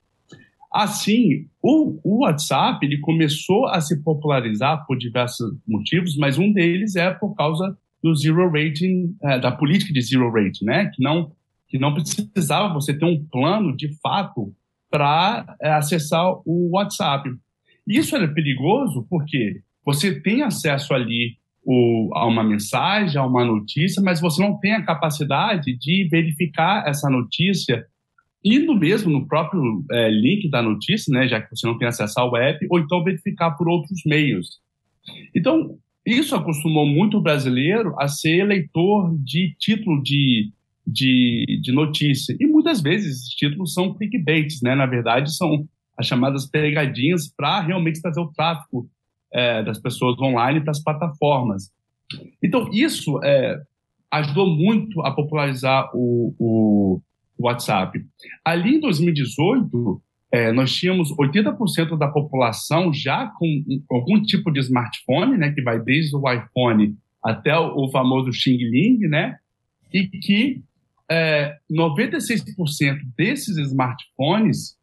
Assim, 0.73 1.47
o, 1.63 2.01
o, 2.03 2.25
WhatsApp 2.25 2.85
ele 2.85 2.99
começou 2.99 3.67
a 3.67 3.81
se 3.81 4.03
popularizar 4.03 4.85
por 4.87 4.99
diversos 4.99 5.57
motivos, 5.67 6.17
mas 6.17 6.37
um 6.37 6.53
deles 6.53 6.97
é 6.97 7.11
por 7.13 7.35
causa 7.35 7.77
do 8.03 8.15
zero 8.15 8.51
rating, 8.51 9.17
é, 9.23 9.39
da 9.39 9.53
política 9.53 9.93
de 9.93 10.01
zero 10.01 10.31
rating, 10.31 10.65
né? 10.65 10.91
Que 10.93 11.03
não 11.03 11.31
que 11.75 11.79
não 11.81 11.93
precisava 11.93 12.73
você 12.73 12.97
ter 12.97 13.05
um 13.05 13.27
plano 13.27 13.77
de 13.77 13.89
fato 14.01 14.55
para 14.89 15.57
é, 15.61 15.73
acessar 15.73 16.25
o 16.47 16.71
WhatsApp. 16.75 17.29
Isso 17.85 18.15
era 18.15 18.33
perigoso 18.33 19.05
porque 19.11 19.61
você 19.85 20.21
tem 20.21 20.43
acesso 20.43 20.95
ali 20.95 21.37
o, 21.65 22.13
a 22.15 22.29
uma 22.29 22.45
mensagem, 22.45 23.21
a 23.21 23.27
uma 23.27 23.45
notícia, 23.45 24.01
mas 24.01 24.21
você 24.21 24.41
não 24.41 24.57
tem 24.61 24.73
a 24.73 24.85
capacidade 24.85 25.77
de 25.77 26.07
verificar 26.09 26.87
essa 26.87 27.11
notícia 27.11 27.85
indo 28.45 28.73
mesmo 28.73 29.11
no 29.11 29.27
próprio 29.27 29.85
é, 29.91 30.09
link 30.11 30.49
da 30.49 30.63
notícia, 30.63 31.13
né, 31.13 31.27
já 31.27 31.41
que 31.41 31.51
você 31.51 31.67
não 31.67 31.77
tem 31.77 31.89
acesso 31.89 32.21
ao 32.21 32.31
web, 32.31 32.65
ou 32.71 32.79
então 32.79 33.03
verificar 33.03 33.51
por 33.57 33.69
outros 33.69 34.01
meios. 34.07 34.61
Então, 35.35 35.77
isso 36.07 36.37
acostumou 36.37 36.87
muito 36.87 37.17
o 37.17 37.21
brasileiro 37.21 37.97
a 37.99 38.07
ser 38.07 38.45
leitor 38.45 39.13
de 39.19 39.57
título 39.59 40.01
de, 40.05 40.53
de, 40.87 41.61
de 41.63 41.73
notícia. 41.73 42.37
E 42.39 42.47
muitas 42.47 42.81
vezes 42.81 43.17
esses 43.17 43.29
títulos 43.31 43.73
são 43.73 43.95
clickbaits, 43.95 44.61
né? 44.63 44.75
Na 44.75 44.87
verdade, 44.87 45.35
são 45.35 45.67
as 45.97 46.07
chamadas 46.07 46.47
pegadinhas 46.47 47.29
para 47.29 47.61
realmente 47.61 48.03
trazer 48.03 48.21
o 48.21 48.33
tráfego 48.33 48.89
é, 49.33 49.63
das 49.63 49.79
pessoas 49.79 50.19
online 50.21 50.61
para 50.61 50.73
as 50.73 50.83
plataformas. 50.83 51.71
Então, 52.43 52.69
isso 52.73 53.21
é, 53.25 53.61
ajudou 54.11 54.47
muito 54.47 55.01
a 55.03 55.11
popularizar 55.11 55.91
o, 55.95 56.35
o, 56.39 57.01
WhatsApp. 57.37 58.01
Ali 58.45 58.77
em 58.77 58.81
2018, 58.81 60.01
é, 60.31 60.53
nós 60.53 60.73
tínhamos 60.73 61.11
80% 61.17 61.99
da 61.99 62.07
população 62.07 62.93
já 62.93 63.27
com, 63.27 63.65
com, 63.89 63.97
algum 63.97 64.23
tipo 64.23 64.53
de 64.53 64.61
smartphone, 64.61 65.37
né, 65.37 65.51
que 65.53 65.61
vai 65.61 65.81
desde 65.81 66.15
o 66.17 66.31
iPhone 66.31 66.97
até 67.25 67.59
o, 67.59 67.87
o 67.87 67.91
famoso 67.91 68.33
Xing 68.33 68.57
Ling, 68.57 68.99
né, 69.09 69.37
e 69.93 70.07
que 70.07 70.63
é, 71.15 71.57
96% 71.71 72.99
desses 73.17 73.57
smartphones 73.57 74.77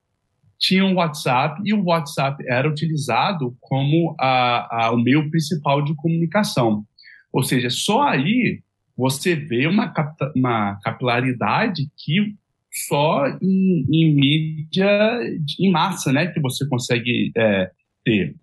tinham 0.57 0.93
WhatsApp 0.93 1.61
e 1.65 1.73
o 1.73 1.83
WhatsApp 1.83 2.41
era 2.47 2.69
utilizado 2.69 3.57
como 3.59 4.15
a, 4.19 4.85
a, 4.85 4.91
o 4.91 4.97
meio 4.97 5.29
principal 5.29 5.83
de 5.83 5.93
comunicação. 5.95 6.85
Ou 7.33 7.43
seja, 7.43 7.69
só 7.69 8.03
aí 8.03 8.61
você 8.95 9.35
vê 9.35 9.67
uma, 9.67 9.93
uma 10.35 10.79
capilaridade 10.81 11.89
que 11.97 12.35
só 12.87 13.27
em, 13.41 13.85
em, 13.91 14.15
mídia 14.15 15.19
em 15.59 15.69
massa, 15.69 16.13
né, 16.13 16.27
que 16.27 16.39
você 16.39 16.65
consegue 16.67 17.31
é, 17.35 17.71
ter. 18.05 18.35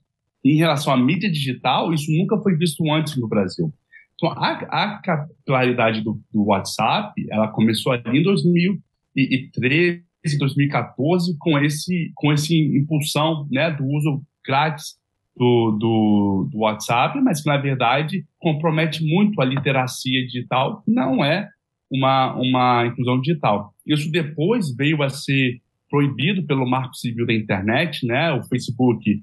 Em 0.45 0.57
relação 0.57 0.92
à 0.92 0.97
mídia 0.97 1.30
digital, 1.30 1.95
isso 1.95 2.11
nunca 2.12 2.37
foi 2.42 2.54
visto 2.57 2.85
antes 2.92 3.16
no 3.16 3.28
Brasil. 3.28 3.73
Então, 4.19 4.33
a, 4.33 4.51
a 4.53 4.99
capilaridade 4.99 6.03
do, 6.03 6.21
do 6.33 6.47
WhatsApp, 6.47 7.15
ela 7.31 7.47
começou 7.49 7.93
ali 7.93 8.19
em 8.19 8.23
2013, 8.23 10.03
2014 10.39 11.37
com 11.39 11.57
esse 11.59 12.11
com 12.17 12.33
esse 12.33 12.59
impulsão 12.77 13.47
né, 13.51 13.71
do 13.71 13.87
uso 13.87 14.21
grátis 14.45 14.97
do, 15.37 15.71
do, 15.79 16.49
do, 16.51 16.59
WhatsApp, 16.59 17.21
mas 17.21 17.41
que 17.41 17.49
na 17.49 17.57
verdade 17.57 18.27
compromete 18.41 19.05
muito 19.05 19.41
a 19.41 19.45
literacia 19.45 20.27
digital, 20.27 20.83
não 20.85 21.25
é 21.25 21.49
uma, 21.89 22.35
uma 22.35 22.87
inclusão 22.87 23.21
digital. 23.21 23.73
Isso 23.87 24.11
depois 24.11 24.75
veio 24.75 25.01
a 25.01 25.09
ser 25.09 25.61
proibido 25.89 26.43
pelo 26.45 26.69
Marco 26.69 26.95
Civil 26.95 27.25
da 27.25 27.33
Internet, 27.33 28.05
né? 28.05 28.33
O 28.33 28.43
Facebook 28.43 29.23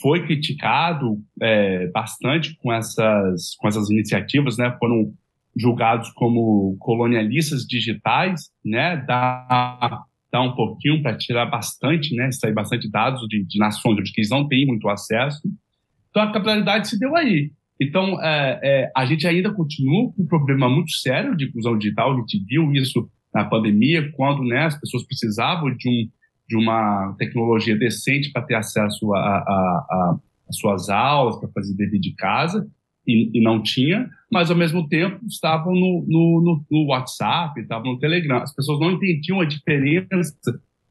foi 0.00 0.24
criticado 0.24 1.18
é, 1.40 1.88
bastante 1.88 2.56
com 2.56 2.72
essas 2.72 3.54
com 3.58 3.68
essas 3.68 3.90
iniciativas, 3.90 4.56
né? 4.56 4.74
Foram 4.78 5.12
julgados 5.56 6.10
como 6.12 6.76
colonialistas 6.78 7.62
digitais, 7.66 8.50
né? 8.64 8.96
Da 8.96 10.04
dar 10.32 10.40
um 10.40 10.54
pouquinho 10.54 11.02
para 11.02 11.14
tirar 11.14 11.44
bastante, 11.44 12.16
né, 12.16 12.30
extrair 12.30 12.54
bastante 12.54 12.90
dados 12.90 13.20
de, 13.28 13.44
de 13.44 13.58
nações 13.58 13.98
onde 13.98 14.12
eles 14.16 14.30
não 14.30 14.48
têm 14.48 14.66
muito 14.66 14.88
acesso. 14.88 15.42
Então 16.08 16.22
a 16.22 16.32
capilaridade 16.32 16.88
se 16.88 16.98
deu 16.98 17.14
aí. 17.14 17.52
Então, 17.80 18.22
é, 18.22 18.60
é, 18.62 18.92
a 18.96 19.04
gente 19.04 19.26
ainda 19.26 19.52
continua 19.52 20.12
com 20.12 20.22
um 20.22 20.26
problema 20.26 20.68
muito 20.68 20.92
sério 20.92 21.36
de 21.36 21.46
inclusão 21.46 21.76
digital. 21.76 22.12
A 22.12 22.20
gente 22.20 22.42
viu 22.46 22.72
isso 22.72 23.10
na 23.34 23.44
pandemia, 23.44 24.10
quando 24.12 24.42
né, 24.44 24.66
as 24.66 24.78
pessoas 24.78 25.04
precisavam 25.04 25.74
de, 25.76 25.88
um, 25.88 26.08
de 26.52 26.56
uma 26.58 27.14
tecnologia 27.16 27.74
decente 27.74 28.30
para 28.30 28.42
ter 28.42 28.56
acesso 28.56 29.14
às 29.14 30.58
suas 30.58 30.90
aulas, 30.90 31.36
para 31.40 31.48
fazer 31.48 31.74
dever 31.74 31.98
de 31.98 32.14
casa, 32.14 32.68
e, 33.06 33.30
e, 33.32 33.42
não 33.42 33.62
tinha, 33.62 34.08
mas 34.30 34.50
ao 34.50 34.56
mesmo 34.56 34.86
tempo 34.86 35.24
estavam 35.26 35.72
no, 35.72 36.04
no, 36.06 36.42
no, 36.42 36.64
no 36.70 36.86
WhatsApp, 36.88 37.58
estavam 37.58 37.94
no 37.94 37.98
Telegram. 37.98 38.36
As 38.36 38.54
pessoas 38.54 38.78
não 38.78 38.92
entendiam 38.92 39.40
a 39.40 39.46
diferença 39.46 40.36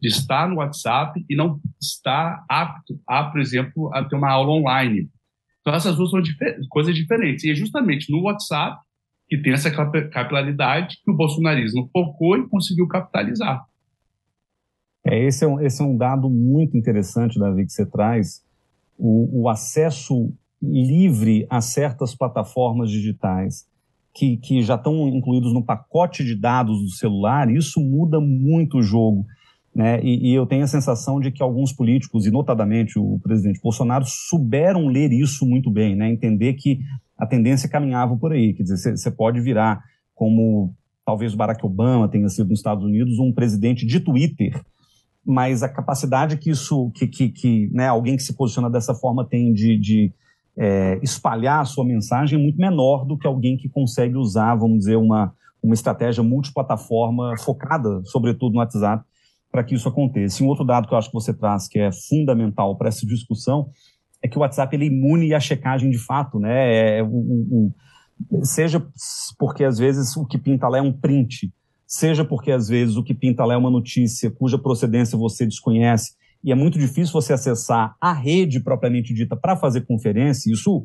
de 0.02 0.10
estar 0.10 0.50
no 0.50 0.56
WhatsApp 0.56 1.24
e 1.30 1.36
não 1.36 1.62
estar 1.80 2.44
apto 2.50 3.00
a, 3.08 3.24
por 3.24 3.40
exemplo, 3.40 3.94
a 3.94 4.04
ter 4.04 4.16
uma 4.16 4.32
aula 4.32 4.52
online. 4.52 5.10
Então, 5.62 5.74
essas 5.74 5.96
duas 5.96 6.10
são 6.10 6.22
difer 6.22 6.60
coisas 6.70 6.96
diferentes. 6.96 7.46
E 7.46 7.52
é 7.52 7.56
justamente 7.56 8.12
no 8.12 8.24
WhatsApp 8.24 8.82
que 9.30 9.38
tem 9.38 9.54
essa 9.54 9.72
capilaridade 9.72 10.98
que 11.06 11.12
o 11.12 11.16
bolsonarismo 11.16 11.88
focou 11.94 12.38
e 12.38 12.50
conseguiu 12.50 12.88
capitalizar. 12.88 13.64
É, 15.06 15.26
esse, 15.26 15.44
é 15.44 15.48
um, 15.48 15.60
esse 15.60 15.82
é 15.82 15.86
um 15.86 15.98
dado 15.98 16.30
muito 16.30 16.78
interessante, 16.78 17.40
Davi, 17.40 17.66
que 17.66 17.72
você 17.72 17.86
traz. 17.86 18.44
O, 18.98 19.44
o 19.44 19.50
acesso 19.50 20.32
livre 20.62 21.48
a 21.50 21.60
certas 21.60 22.16
plataformas 22.16 22.92
digitais 22.92 23.66
que, 24.14 24.38
que 24.38 24.62
já 24.62 24.76
estão 24.76 25.08
incluídos 25.08 25.54
no 25.54 25.64
pacote 25.64 26.24
de 26.24 26.36
dados 26.36 26.80
do 26.82 26.90
celular, 26.90 27.50
isso 27.50 27.80
muda 27.80 28.20
muito 28.20 28.78
o 28.78 28.84
jogo. 28.84 29.26
Né? 29.74 30.04
E, 30.04 30.32
e, 30.32 30.34
eu 30.34 30.46
tenho 30.46 30.64
a 30.64 30.68
sensação 30.68 31.20
de 31.20 31.32
que 31.32 31.42
alguns 31.42 31.72
políticos, 31.72 32.26
e 32.26 32.32
notadamente 32.32 33.00
o 33.00 33.20
presidente 33.24 33.62
Bolsonaro, 33.62 34.04
souberam 34.06 34.88
ler 34.88 35.14
isso 35.14 35.46
muito 35.46 35.72
bem, 35.72 35.96
né? 35.96 36.12
entender 36.12 36.54
que 36.54 36.80
a 37.18 37.26
tendência 37.26 37.70
caminhava 37.70 38.18
por 38.18 38.34
aí. 38.34 38.54
Quer 38.54 38.64
dizer, 38.64 38.98
você 38.98 39.10
pode 39.10 39.40
virar, 39.40 39.82
como 40.14 40.76
talvez 41.06 41.34
Barack 41.34 41.66
Obama 41.66 42.10
tenha 42.10 42.28
sido 42.28 42.50
nos 42.50 42.60
Estados 42.60 42.84
Unidos, 42.84 43.18
um 43.18 43.32
presidente 43.32 43.86
de 43.86 44.00
Twitter, 44.02 44.62
mas 45.26 45.62
a 45.64 45.70
capacidade 45.70 46.38
que 46.38 46.50
isso, 46.50 46.92
que, 46.96 47.08
que, 47.08 47.30
que 47.30 47.70
né, 47.72 47.88
alguém 47.88 48.16
que 48.16 48.24
se 48.24 48.34
posiciona 48.34 48.70
dessa 48.70 48.94
forma 48.94 49.26
tem 49.28 49.54
de, 49.54 49.78
de 49.78 50.14
é, 50.58 51.00
espalhar 51.02 51.62
a 51.62 51.66
sua 51.66 51.86
mensagem 51.86 52.40
é 52.40 52.42
muito 52.42 52.60
menor 52.60 53.06
do 53.06 53.18
que 53.18 53.28
alguém 53.28 53.56
que 53.56 53.70
consegue 53.70 54.16
usar, 54.16 54.56
vamos 54.56 54.80
dizer, 54.80 54.98
uma, 54.98 55.34
uma 55.62 55.74
estratégia 55.74 56.24
multiplataforma 56.24 57.36
focada, 57.40 58.02
sobretudo 58.06 58.54
no 58.54 58.60
WhatsApp, 58.60 59.04
para 59.52 59.64
que 59.64 59.76
isso 59.76 59.88
aconteça. 59.88 60.42
E 60.42 60.46
um 60.46 60.50
outro 60.50 60.66
dado 60.66 60.88
que 60.88 60.94
eu 60.94 60.98
acho 60.98 61.10
que 61.10 61.14
você 61.14 61.34
traz, 61.34 61.68
que 61.68 61.80
é 61.80 61.92
fundamental 61.92 62.76
para 62.78 62.88
essa 62.88 63.06
discussão, 63.06 63.70
é 64.22 64.28
que 64.28 64.38
o 64.38 64.42
WhatsApp 64.42 64.76
ele 64.76 64.86
é 64.86 64.88
imune 64.88 65.34
à 65.34 65.40
checagem 65.40 65.90
de 65.90 65.98
fato, 65.98 66.40
né? 66.40 67.00
É, 67.00 67.04
o, 67.04 67.74
o, 68.30 68.46
seja 68.46 68.86
porque 69.38 69.64
às 69.64 69.78
vezes 69.78 70.16
o 70.16 70.26
que 70.26 70.38
pinta 70.38 70.68
lá 70.68 70.78
é 70.78 70.82
um 70.82 70.94
print, 70.94 71.52
seja 71.92 72.24
porque 72.24 72.54
às 72.54 72.70
vezes 72.70 72.96
o 72.96 73.04
que 73.04 73.14
pinta 73.14 73.44
lá 73.44 73.54
é 73.54 73.58
uma 73.58 73.70
notícia 73.70 74.32
cuja 74.32 74.58
procedência 74.58 75.18
você 75.18 75.46
desconhece 75.46 76.14
e 76.42 76.50
é 76.50 76.56
muito 76.56 76.80
difícil 76.80 77.12
você 77.12 77.34
acessar 77.34 77.98
a 78.00 78.14
rede 78.14 78.62
propriamente 78.62 79.14
dita 79.14 79.36
para 79.36 79.58
fazer 79.58 79.82
conferência, 79.82 80.50
isso 80.50 80.84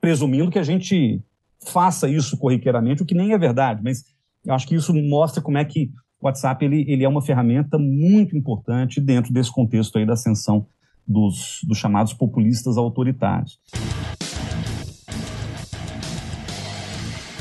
presumindo 0.00 0.52
que 0.52 0.58
a 0.58 0.62
gente 0.62 1.20
faça 1.66 2.08
isso 2.08 2.38
corriqueiramente, 2.38 3.02
o 3.02 3.06
que 3.06 3.16
nem 3.16 3.32
é 3.32 3.38
verdade, 3.38 3.82
mas 3.82 4.04
eu 4.46 4.54
acho 4.54 4.68
que 4.68 4.76
isso 4.76 4.94
mostra 4.94 5.42
como 5.42 5.58
é 5.58 5.64
que 5.64 5.90
o 6.20 6.26
WhatsApp 6.26 6.64
ele, 6.64 6.84
ele 6.88 7.02
é 7.02 7.08
uma 7.08 7.20
ferramenta 7.20 7.76
muito 7.76 8.36
importante 8.36 9.00
dentro 9.00 9.32
desse 9.32 9.50
contexto 9.50 9.98
aí 9.98 10.06
da 10.06 10.12
ascensão 10.12 10.68
dos, 11.06 11.58
dos 11.66 11.78
chamados 11.78 12.14
populistas 12.14 12.78
autoritários. 12.78 13.58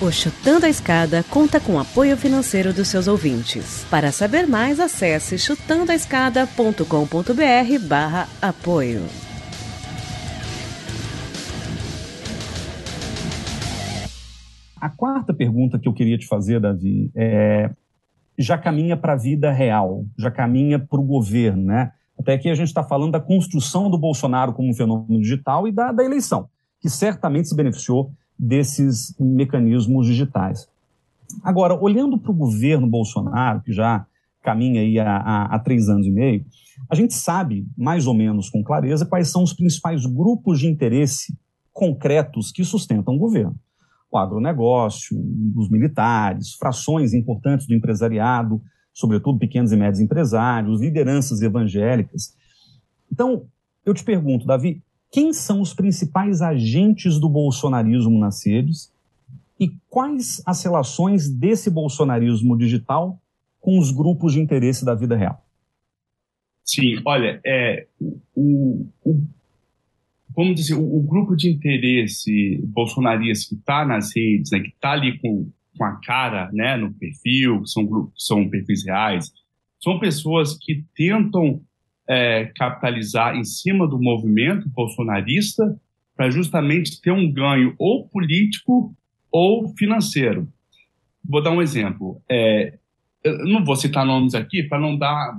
O 0.04 0.12
Chutando 0.12 0.66
a 0.66 0.70
Escada 0.70 1.24
conta 1.24 1.62
com 1.62 1.80
apoio 1.80 2.18
financeiro 2.18 2.74
dos 2.74 2.90
seus 2.90 3.08
ouvintes. 3.08 3.86
Para 3.90 4.12
saber 4.12 4.46
mais, 4.46 4.82
acesse 4.82 5.40
chutandoaescada.com.br 5.40 7.88
barra 7.88 8.28
apoio. 8.42 9.04
A 14.76 14.90
quarta 14.90 15.34
pergunta 15.34 15.80
que 15.80 15.88
eu 15.88 15.94
queria 15.94 16.18
te 16.18 16.28
fazer, 16.28 16.60
Davi, 16.60 17.10
é 17.16 17.70
já 18.38 18.58
caminha 18.58 18.98
para 18.98 19.14
a 19.14 19.18
vida 19.18 19.54
real, 19.54 20.04
já 20.20 20.30
caminha 20.30 20.80
para 20.80 21.00
o 21.00 21.06
governo, 21.06 21.64
né? 21.64 21.94
Até 22.20 22.34
aqui 22.34 22.50
a 22.50 22.56
gente 22.56 22.68
está 22.68 22.84
falando 22.84 23.14
da 23.14 23.22
construção 23.22 23.90
do 23.90 23.98
Bolsonaro 23.98 24.52
como 24.52 24.70
um 24.70 24.74
fenômeno 24.74 25.22
digital 25.22 25.66
e 25.66 25.72
da, 25.72 25.94
da 25.94 26.04
eleição, 26.04 26.50
que 26.82 26.90
certamente 26.90 27.48
se 27.48 27.56
beneficiou 27.56 28.12
desses 28.48 29.16
mecanismos 29.20 30.06
digitais. 30.06 30.68
Agora, 31.44 31.74
olhando 31.80 32.18
para 32.18 32.32
o 32.32 32.36
governo 32.36 32.88
Bolsonaro, 32.88 33.62
que 33.62 33.72
já 33.72 34.06
caminha 34.42 34.82
aí 34.82 35.00
há, 35.00 35.18
há, 35.18 35.56
há, 35.56 35.60
três 35.60 35.88
anos 35.90 36.06
e 36.06 36.12
meio, 36.12 36.46
a 36.90 36.96
gente 36.96 37.14
sabe, 37.14 37.66
mais 37.78 38.08
ou 38.08 38.14
menos 38.14 38.50
com 38.50 38.64
clareza, 38.64 39.06
quais 39.06 39.30
são 39.30 39.44
os 39.44 39.54
principais 39.54 40.06
grupos 40.06 40.60
de 40.60 40.68
interesse 40.68 41.38
concretos 41.72 42.52
que 42.52 42.64
sustentam 42.64 43.16
o 43.16 43.20
governo 43.20 43.56
o 44.14 44.18
agronegócio, 44.18 45.20
os 45.56 45.70
militares, 45.72 46.54
frações 46.54 47.16
importantes 47.16 47.66
do 47.66 47.74
empresariado, 47.74 48.62
sobretudo 48.94 49.40
pequenos 49.40 49.72
e 49.72 49.76
médios 49.76 50.00
empresários, 50.00 50.80
lideranças 50.80 51.42
evangélicas. 51.42 52.36
Então, 53.12 53.48
eu 53.84 53.92
te 53.92 54.04
pergunto, 54.04 54.46
Davi, 54.46 54.84
quem 55.14 55.32
são 55.32 55.62
os 55.62 55.76
principais 55.76 56.42
agentes 56.42 57.20
do 57.20 57.30
bolsonarismo 57.30 58.18
nas 58.18 58.44
redes 58.44 58.92
e 59.60 59.70
quais 59.88 60.42
as 60.44 60.64
relações 60.64 61.30
desse 61.30 61.70
bolsonarismo 61.70 62.58
digital 62.58 63.22
com 63.62 63.78
os 63.78 63.92
grupos 63.92 64.34
de 64.34 64.40
interesse 64.40 64.84
da 64.84 64.96
vida 64.96 65.16
real? 65.16 65.46
Sim, 66.66 67.00
olha, 67.06 67.40
é, 67.46 67.86
o, 68.36 68.88
o 69.06 69.22
vamos 70.36 70.56
dizer, 70.56 70.74
o, 70.74 70.98
o 70.98 71.04
grupo 71.04 71.36
de 71.36 71.48
interesse 71.48 72.60
bolsonarista 72.64 73.54
que 73.54 73.62
está 73.62 73.86
nas 73.86 74.16
redes, 74.16 74.50
né, 74.50 74.62
que 74.62 74.70
está 74.70 74.94
ali 74.94 75.20
com, 75.20 75.48
com 75.78 75.86
a 75.86 76.02
cara 76.02 76.50
né, 76.52 76.76
no 76.76 76.92
perfil, 76.92 77.64
são, 77.68 78.12
são 78.18 78.50
perfis 78.50 78.84
reais, 78.84 79.32
são 79.80 80.00
pessoas 80.00 80.58
que 80.60 80.84
tentam 80.96 81.62
é, 82.14 82.52
capitalizar 82.56 83.36
em 83.36 83.44
cima 83.44 83.88
do 83.88 84.00
movimento 84.00 84.70
bolsonarista 84.70 85.76
para 86.16 86.30
justamente 86.30 87.02
ter 87.02 87.12
um 87.12 87.32
ganho 87.32 87.74
ou 87.80 88.08
político 88.08 88.96
ou 89.32 89.70
financeiro. 89.76 90.48
Vou 91.24 91.42
dar 91.42 91.52
um 91.52 91.62
exemplo. 91.62 92.22
É, 92.30 92.78
não 93.46 93.64
vou 93.64 93.76
citar 93.76 94.06
nomes 94.06 94.36
aqui 94.36 94.64
para 94.64 94.80
não 94.80 94.98
dar 94.98 95.36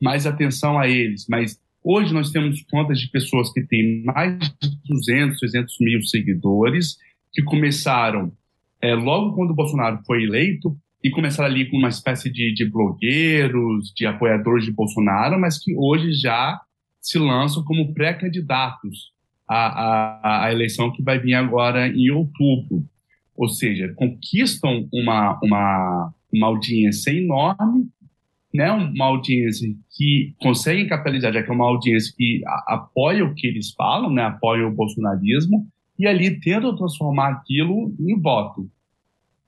mais 0.00 0.26
atenção 0.26 0.78
a 0.78 0.88
eles, 0.88 1.26
mas 1.28 1.60
Hoje 1.84 2.14
nós 2.14 2.30
temos 2.30 2.62
contas 2.70 3.00
de 3.00 3.10
pessoas 3.10 3.52
que 3.52 3.60
têm 3.60 4.04
mais 4.04 4.38
de 4.38 4.70
200, 4.86 5.36
300 5.40 5.76
mil 5.80 6.00
seguidores, 6.02 6.96
que 7.32 7.42
começaram 7.42 8.32
é, 8.80 8.94
logo 8.94 9.34
quando 9.34 9.50
o 9.50 9.54
Bolsonaro 9.54 9.98
foi 10.06 10.22
eleito 10.22 10.76
e 11.02 11.10
começaram 11.10 11.50
ali 11.50 11.70
com 11.70 11.76
uma 11.76 11.88
espécie 11.88 12.30
de, 12.30 12.54
de 12.54 12.68
blogueiros, 12.68 13.92
de 13.94 14.06
apoiadores 14.06 14.64
de 14.64 14.72
Bolsonaro, 14.72 15.40
mas 15.40 15.58
que 15.58 15.74
hoje 15.76 16.12
já 16.12 16.60
se 17.00 17.18
lançam 17.18 17.64
como 17.64 17.92
pré-candidatos 17.92 19.12
à, 19.48 19.66
à, 19.66 20.46
à, 20.46 20.52
eleição 20.52 20.92
que 20.92 21.02
vai 21.02 21.18
vir 21.18 21.34
agora 21.34 21.88
em 21.88 22.10
outubro. 22.10 22.84
Ou 23.36 23.48
seja, 23.48 23.92
conquistam 23.96 24.88
uma, 24.92 25.38
uma, 25.42 26.14
uma 26.32 26.46
audiência 26.46 27.10
enorme 27.10 27.90
né, 28.54 28.70
uma 28.70 29.06
audiência 29.06 29.68
que 29.96 30.34
consegue 30.38 30.86
capitalizar, 30.86 31.32
já 31.32 31.42
que 31.42 31.50
é 31.50 31.54
uma 31.54 31.66
audiência 31.66 32.12
que 32.16 32.42
apoia 32.66 33.24
o 33.24 33.34
que 33.34 33.46
eles 33.46 33.72
falam, 33.72 34.10
né, 34.10 34.22
apoia 34.22 34.66
o 34.66 34.74
bolsonarismo, 34.74 35.66
e 35.98 36.06
ali 36.06 36.38
tentam 36.40 36.76
transformar 36.76 37.30
aquilo 37.30 37.94
em 37.98 38.20
voto. 38.20 38.68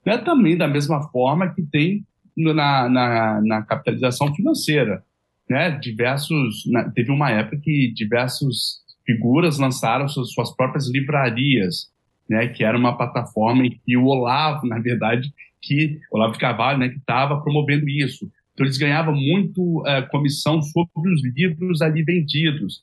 É 0.07 0.19
também 0.19 0.57
da 0.57 0.69
mesma 0.69 1.03
forma 1.09 1.53
que 1.55 1.63
tem 1.63 2.05
na, 2.37 2.89
na, 2.89 3.41
na 3.41 3.63
capitalização 3.63 4.35
financeira. 4.35 5.03
Né, 5.49 5.71
diversos, 5.73 6.65
na, 6.67 6.91
teve 6.91 7.11
uma 7.11 7.31
época 7.31 7.59
que 7.63 7.93
diversas 7.95 8.83
figuras 9.05 9.59
lançaram 9.59 10.09
suas, 10.09 10.33
suas 10.33 10.57
próprias 10.57 10.91
livrarias, 10.91 11.91
né, 12.29 12.49
que 12.49 12.65
era 12.65 12.79
uma 12.79 12.97
plataforma 12.97 13.67
em 13.67 13.71
que 13.71 13.95
o 13.95 14.07
Olavo, 14.07 14.67
na 14.67 14.79
verdade, 14.79 15.31
que 15.61 16.01
Olavo 16.11 16.33
de 16.33 16.39
Carvalho, 16.39 16.79
né, 16.79 16.89
que 16.89 16.97
estava 16.97 17.41
promovendo 17.43 17.87
isso. 17.89 18.31
Então, 18.53 18.65
eles 18.65 18.79
ganhavam 18.79 19.15
muito 19.15 19.81
uh, 19.81 20.09
comissão 20.11 20.63
sobre 20.63 21.13
os 21.13 21.23
livros 21.23 21.83
ali 21.83 22.03
vendidos. 22.03 22.83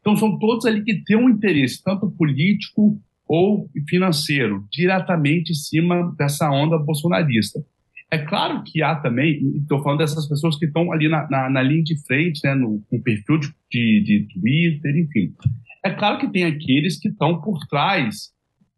Então, 0.00 0.16
são 0.16 0.38
todos 0.38 0.64
ali 0.64 0.82
que 0.82 1.02
têm 1.04 1.16
um 1.16 1.28
interesse, 1.28 1.82
tanto 1.82 2.10
político 2.10 2.98
ou 3.34 3.66
financeiro, 3.88 4.66
diretamente 4.70 5.52
em 5.52 5.54
cima 5.54 6.14
dessa 6.18 6.50
onda 6.50 6.76
bolsonarista. 6.76 7.64
É 8.10 8.18
claro 8.18 8.62
que 8.62 8.82
há 8.82 8.94
também, 8.94 9.40
estou 9.56 9.82
falando 9.82 10.00
dessas 10.00 10.28
pessoas 10.28 10.58
que 10.58 10.66
estão 10.66 10.92
ali 10.92 11.08
na, 11.08 11.26
na, 11.30 11.48
na 11.48 11.62
linha 11.62 11.82
de 11.82 11.96
frente, 12.04 12.42
né, 12.44 12.54
no, 12.54 12.82
com 12.90 13.00
perfil 13.00 13.38
de, 13.38 13.48
de, 13.70 14.02
de 14.04 14.28
Twitter, 14.34 14.96
enfim. 14.98 15.34
É 15.82 15.88
claro 15.88 16.18
que 16.18 16.30
tem 16.30 16.44
aqueles 16.44 17.00
que 17.00 17.08
estão 17.08 17.40
por 17.40 17.58
trás 17.68 18.32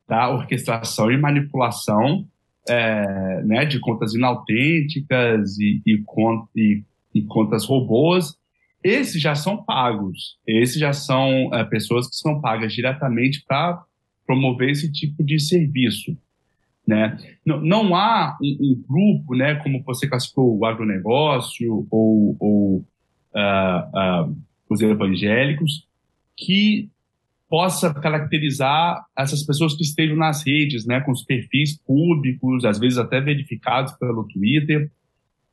da 0.09 0.31
orquestração 0.31 1.11
e 1.11 1.17
manipulação 1.17 2.25
é, 2.69 3.43
né, 3.43 3.65
de 3.65 3.81
contas 3.81 4.15
inautênticas 4.15 5.59
e, 5.59 5.83
e, 5.85 6.01
e, 6.55 6.85
e, 7.13 7.23
contas 7.23 7.65
robôs. 7.65 8.37
Esses 8.85 9.21
já 9.21 9.35
são 9.35 9.65
pagos. 9.65 10.37
Esses 10.47 10.79
já 10.79 10.93
são 10.93 11.53
é, 11.53 11.65
pessoas 11.65 12.07
que 12.09 12.15
são 12.15 12.41
pagas 12.41 12.73
diretamente 12.73 13.43
para 13.49 13.83
promover 14.27 14.71
esse 14.71 14.91
tipo 14.91 15.23
de 15.23 15.39
serviço. 15.39 16.17
Né? 16.87 17.17
Não, 17.45 17.61
não 17.61 17.97
há 17.97 18.37
um, 18.43 18.57
um, 18.61 18.85
grupo, 18.87 19.35
né, 19.35 19.55
como 19.57 19.83
você 19.83 20.07
classificou 20.07 20.59
o 20.59 20.67
agronegócio 20.67 21.87
ou, 21.91 22.37
ou 22.39 22.77
uh, 23.35 24.29
uh, 24.29 24.37
os 24.69 24.83
evangélicos, 24.83 25.87
que 26.37 26.91
possa 27.49 27.95
caracterizar 27.95 29.05
essas 29.17 29.45
pessoas 29.45 29.75
que 29.75 29.83
estejam 29.83 30.17
nas 30.17 30.45
redes, 30.45 30.85
né, 30.85 31.01
com 31.01 31.13
os 31.13 31.23
perfis 31.23 31.79
públicos, 31.79 32.65
às 32.65 32.79
vezes 32.79 32.99
até 32.99 33.21
verificados 33.21 33.93
pelo 33.93 34.25
Twitter. 34.25 34.91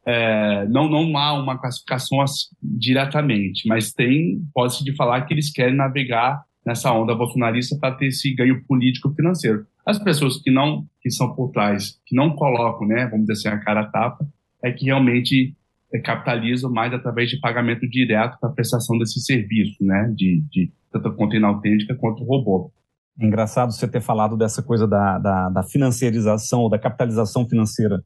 É, 0.04 0.68
não, 0.68 0.90
não 0.90 1.16
há 1.16 1.34
uma 1.34 1.60
classificação 1.60 2.18
diretamente, 2.62 3.68
mas 3.68 3.94
tem, 3.94 4.42
pode-se 4.52 4.84
de 4.84 4.96
falar 4.96 5.22
que 5.22 5.34
eles 5.34 5.52
querem 5.52 5.76
navegar 5.76 6.44
nessa 6.66 6.92
onda 6.94 7.16
bolsonarista 7.16 7.78
para 7.80 7.96
ter 7.96 8.08
esse 8.08 8.34
ganho 8.34 8.64
político 8.66 9.14
financeiro. 9.14 9.66
As 9.86 9.98
pessoas 9.98 10.38
que 10.38 10.52
não, 10.52 10.86
que 11.02 11.10
são 11.10 11.34
por 11.34 11.52
trás, 11.52 12.00
que 12.06 12.16
não 12.16 12.36
colocam, 12.36 12.88
né, 12.88 13.08
vamos 13.08 13.26
dizer 13.26 13.50
assim, 13.50 13.58
a 13.58 13.60
cara 13.60 13.86
tapa, 13.86 14.26
é 14.64 14.72
que 14.72 14.86
realmente 14.86 15.56
é, 15.92 16.00
capitalizam 16.00 16.72
mais 16.72 16.94
através 16.94 17.30
de 17.30 17.40
pagamento 17.40 17.90
direto 17.90 18.38
para 18.40 18.50
a 18.50 18.54
prestação 18.54 18.98
desse 18.98 19.20
serviço, 19.22 19.84
né, 19.84 20.14
de, 20.16 20.44
de 20.52 20.72
tanto 20.92 21.08
a 21.08 21.16
conta 21.16 21.36
inautêntica 21.36 21.96
quanto 21.96 22.24
robô. 22.24 22.72
É 23.20 23.26
engraçado 23.26 23.72
você 23.72 23.88
ter 23.88 24.02
falado 24.02 24.38
dessa 24.38 24.62
coisa 24.64 24.88
da, 24.88 25.18
da, 25.18 25.50
da 25.50 25.64
financiarização 25.64 26.62
ou 26.62 26.70
da 26.70 26.80
capitalização 26.80 27.48
financeira 27.48 28.04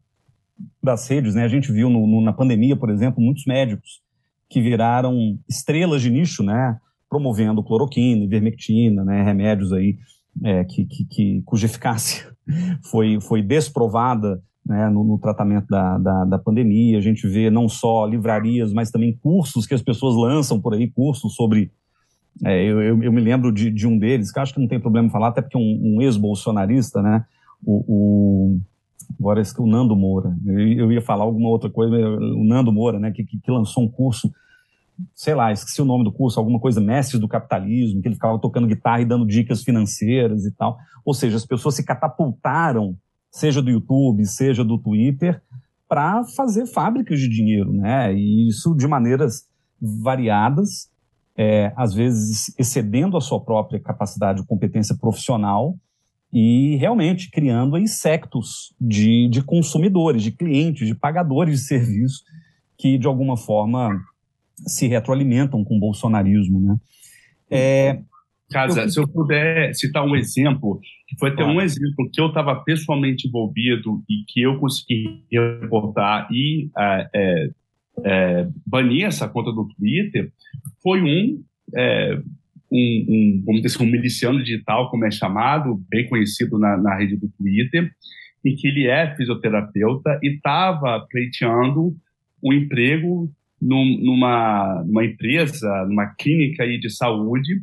das 0.82 1.08
redes, 1.08 1.36
né? 1.36 1.44
A 1.44 1.48
gente 1.48 1.72
viu 1.72 1.90
no, 1.90 2.08
no, 2.08 2.22
na 2.22 2.34
pandemia, 2.34 2.76
por 2.76 2.90
exemplo, 2.90 3.22
muitos 3.22 3.46
médicos 3.46 4.02
que 4.50 4.62
viraram 4.62 5.38
estrelas 5.50 6.02
de 6.02 6.10
nicho, 6.10 6.44
né? 6.44 6.78
Promovendo 7.10 7.64
cloroquina, 7.64 8.24
ivermectina, 8.24 9.04
né? 9.04 9.24
Remédios 9.24 9.72
aí 9.72 9.98
é, 10.44 10.64
que, 10.64 10.86
que, 10.86 11.06
que, 11.06 11.42
cuja 11.46 11.66
eficácia 11.66 12.26
foi, 12.90 13.20
foi 13.22 13.42
desprovada 13.42 14.42
né, 14.66 14.90
no, 14.90 15.04
no, 15.04 15.20
tratamento 15.20 15.68
da, 15.68 15.98
da, 15.98 16.26
da, 16.26 16.40
pandemia. 16.40 16.98
A 16.98 17.02
gente 17.02 17.28
vê 17.28 17.50
não 17.50 17.70
só 17.70 18.06
livrarias, 18.06 18.74
mas 18.74 18.90
também 18.90 19.16
cursos 19.16 19.68
que 19.68 19.76
as 19.76 19.82
pessoas 19.82 20.16
lançam 20.16 20.60
por 20.60 20.74
aí, 20.74 20.90
cursos 20.90 21.36
sobre 21.36 21.72
é, 22.44 22.64
eu, 22.64 22.82
eu, 22.82 23.04
eu, 23.04 23.14
me 23.14 23.22
lembro 23.22 23.52
de, 23.52 23.72
de, 23.72 23.88
um 23.88 23.98
deles, 23.98 24.32
que 24.32 24.40
acho 24.40 24.54
que 24.54 24.60
não 24.60 24.68
tem 24.68 24.80
problema 24.80 25.10
falar, 25.10 25.30
até 25.30 25.42
porque 25.42 25.56
é 25.56 25.60
um, 25.60 25.96
um 25.96 26.02
ex-bolsonarista, 26.02 27.02
né? 27.02 27.24
O, 27.64 27.86
o, 27.88 28.60
agora 29.18 29.42
o 29.60 29.66
Nando 29.66 29.96
Moura. 29.96 30.36
Eu, 30.46 30.92
ia 30.92 31.02
falar 31.02 31.24
alguma 31.24 31.50
outra 31.50 31.70
coisa, 31.70 31.96
o 31.96 32.44
Nando 32.44 32.74
Moura, 32.74 33.00
né? 33.00 33.12
Que, 33.12 33.24
que, 33.24 33.40
lançou 33.52 33.84
um 33.84 33.88
curso, 33.88 34.30
sei 35.14 35.36
lá, 35.36 35.52
esqueci 35.52 35.82
o 35.82 35.86
nome 35.86 36.04
do 36.04 36.12
curso, 36.12 36.40
alguma 36.40 36.60
coisa, 36.60 36.82
Mestres 36.82 37.20
do 37.20 37.28
Capitalismo, 37.28 38.02
que 38.02 38.08
ele 38.08 38.16
ficava 38.16 38.40
tocando 38.40 38.68
guitarra 38.68 39.02
e 39.02 39.06
dando 39.06 39.26
dicas 39.26 39.64
financeiras 39.64 40.46
e 40.46 40.52
tal. 40.52 40.78
Ou 41.04 41.14
seja, 41.14 41.38
as 41.38 41.46
pessoas 41.46 41.76
se 41.76 41.84
catapultaram, 41.84 42.96
seja 43.32 43.62
do 43.62 43.70
YouTube, 43.70 44.26
seja 44.26 44.64
do 44.64 44.78
Twitter, 44.78 45.42
para 45.88 46.24
fazer 46.36 46.66
fábricas 46.66 47.20
de 47.20 47.30
dinheiro, 47.30 47.72
né? 47.72 48.14
E 48.14 48.48
isso 48.48 48.76
de 48.76 48.88
maneiras 48.88 49.48
variadas 49.80 50.90
é, 51.38 51.74
às 51.76 51.94
vezes 51.94 52.54
excedendo 52.58 53.18
a 53.18 53.22
sua 53.22 53.44
própria 53.44 53.80
capacidade 53.80 54.40
ou 54.40 54.48
competência 54.48 54.96
profissional 54.96 55.76
e 56.32 56.76
realmente 56.78 57.30
criando 57.30 57.76
aí 57.76 57.88
sectos 57.88 58.74
de, 58.80 59.30
de 59.30 59.42
consumidores, 59.44 60.24
de 60.24 60.32
clientes, 60.32 60.88
de 60.88 60.96
pagadores 60.96 61.60
de 61.60 61.66
serviço 61.66 62.24
que 62.78 62.98
de 62.98 63.08
alguma 63.08 63.38
forma 63.38 63.90
se 64.66 64.88
retroalimentam 64.88 65.64
com 65.64 65.78
o 65.78 65.80
bolsonarismo, 65.80 66.60
né? 66.60 66.78
É, 67.50 68.00
Casa, 68.50 68.84
eu... 68.84 68.90
se 68.90 69.00
eu 69.00 69.08
puder 69.08 69.74
citar 69.74 70.06
um 70.06 70.16
exemplo, 70.16 70.80
que 71.08 71.18
foi 71.18 71.30
até 71.30 71.44
claro. 71.44 71.58
um 71.58 71.62
exemplo 71.62 72.10
que 72.12 72.22
eu 72.22 72.28
estava 72.28 72.56
pessoalmente 72.64 73.28
envolvido 73.28 74.04
e 74.10 74.24
que 74.28 74.42
eu 74.42 74.60
consegui 74.60 75.24
reportar 75.32 76.28
e 76.32 76.70
é, 76.78 77.10
é, 77.14 77.50
é, 78.04 78.48
banir 78.66 79.06
essa 79.06 79.28
conta 79.28 79.52
do 79.52 79.68
Twitter 79.76 80.32
foi 80.82 81.02
um, 81.02 81.44
é, 81.76 82.22
um, 82.72 83.44
um, 83.48 83.54
dizer 83.56 83.68
assim, 83.68 83.84
um 83.84 83.92
miliciano 83.92 84.44
digital, 84.44 84.90
como 84.92 85.06
é 85.06 85.12
chamado, 85.12 85.82
bem 85.90 86.08
conhecido 86.08 86.60
na, 86.60 86.78
na 86.78 86.96
rede 86.96 87.18
do 87.18 87.30
Twitter, 87.38 87.92
em 88.46 88.56
que 88.56 88.68
ele 88.68 88.88
é 88.88 89.16
fisioterapeuta 89.16 90.20
e 90.22 90.36
estava 90.36 91.04
pleiteando 91.10 91.96
um 92.44 92.54
emprego 92.54 93.32
num, 93.62 94.00
numa, 94.02 94.84
numa 94.86 95.06
empresa, 95.06 95.86
numa 95.88 96.08
clínica 96.16 96.64
aí 96.64 96.80
de 96.80 96.90
saúde, 96.90 97.62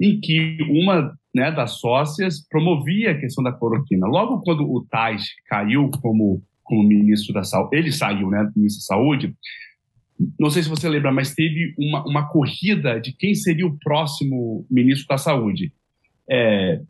em 0.00 0.20
que 0.20 0.58
uma 0.68 1.12
né, 1.34 1.50
das 1.50 1.78
sócias 1.78 2.46
promovia 2.48 3.12
a 3.12 3.18
questão 3.18 3.42
da 3.42 3.52
cloroquina. 3.52 4.06
Logo 4.06 4.40
quando 4.42 4.62
o 4.62 4.84
Tais 4.90 5.24
caiu 5.48 5.90
como, 6.02 6.42
como 6.62 6.82
ministro 6.82 7.32
da 7.34 7.42
saúde, 7.42 7.76
ele 7.76 7.92
saiu, 7.92 8.30
né, 8.30 8.50
ministro 8.56 8.80
da 8.80 8.96
saúde, 8.96 9.34
não 10.38 10.50
sei 10.50 10.62
se 10.62 10.68
você 10.68 10.88
lembra, 10.88 11.12
mas 11.12 11.34
teve 11.34 11.74
uma, 11.78 12.04
uma 12.06 12.28
corrida 12.28 13.00
de 13.00 13.12
quem 13.12 13.34
seria 13.34 13.66
o 13.66 13.76
próximo 13.78 14.64
ministro 14.70 15.06
da 15.08 15.18
Saúde. 15.18 15.72
É, 16.30 16.80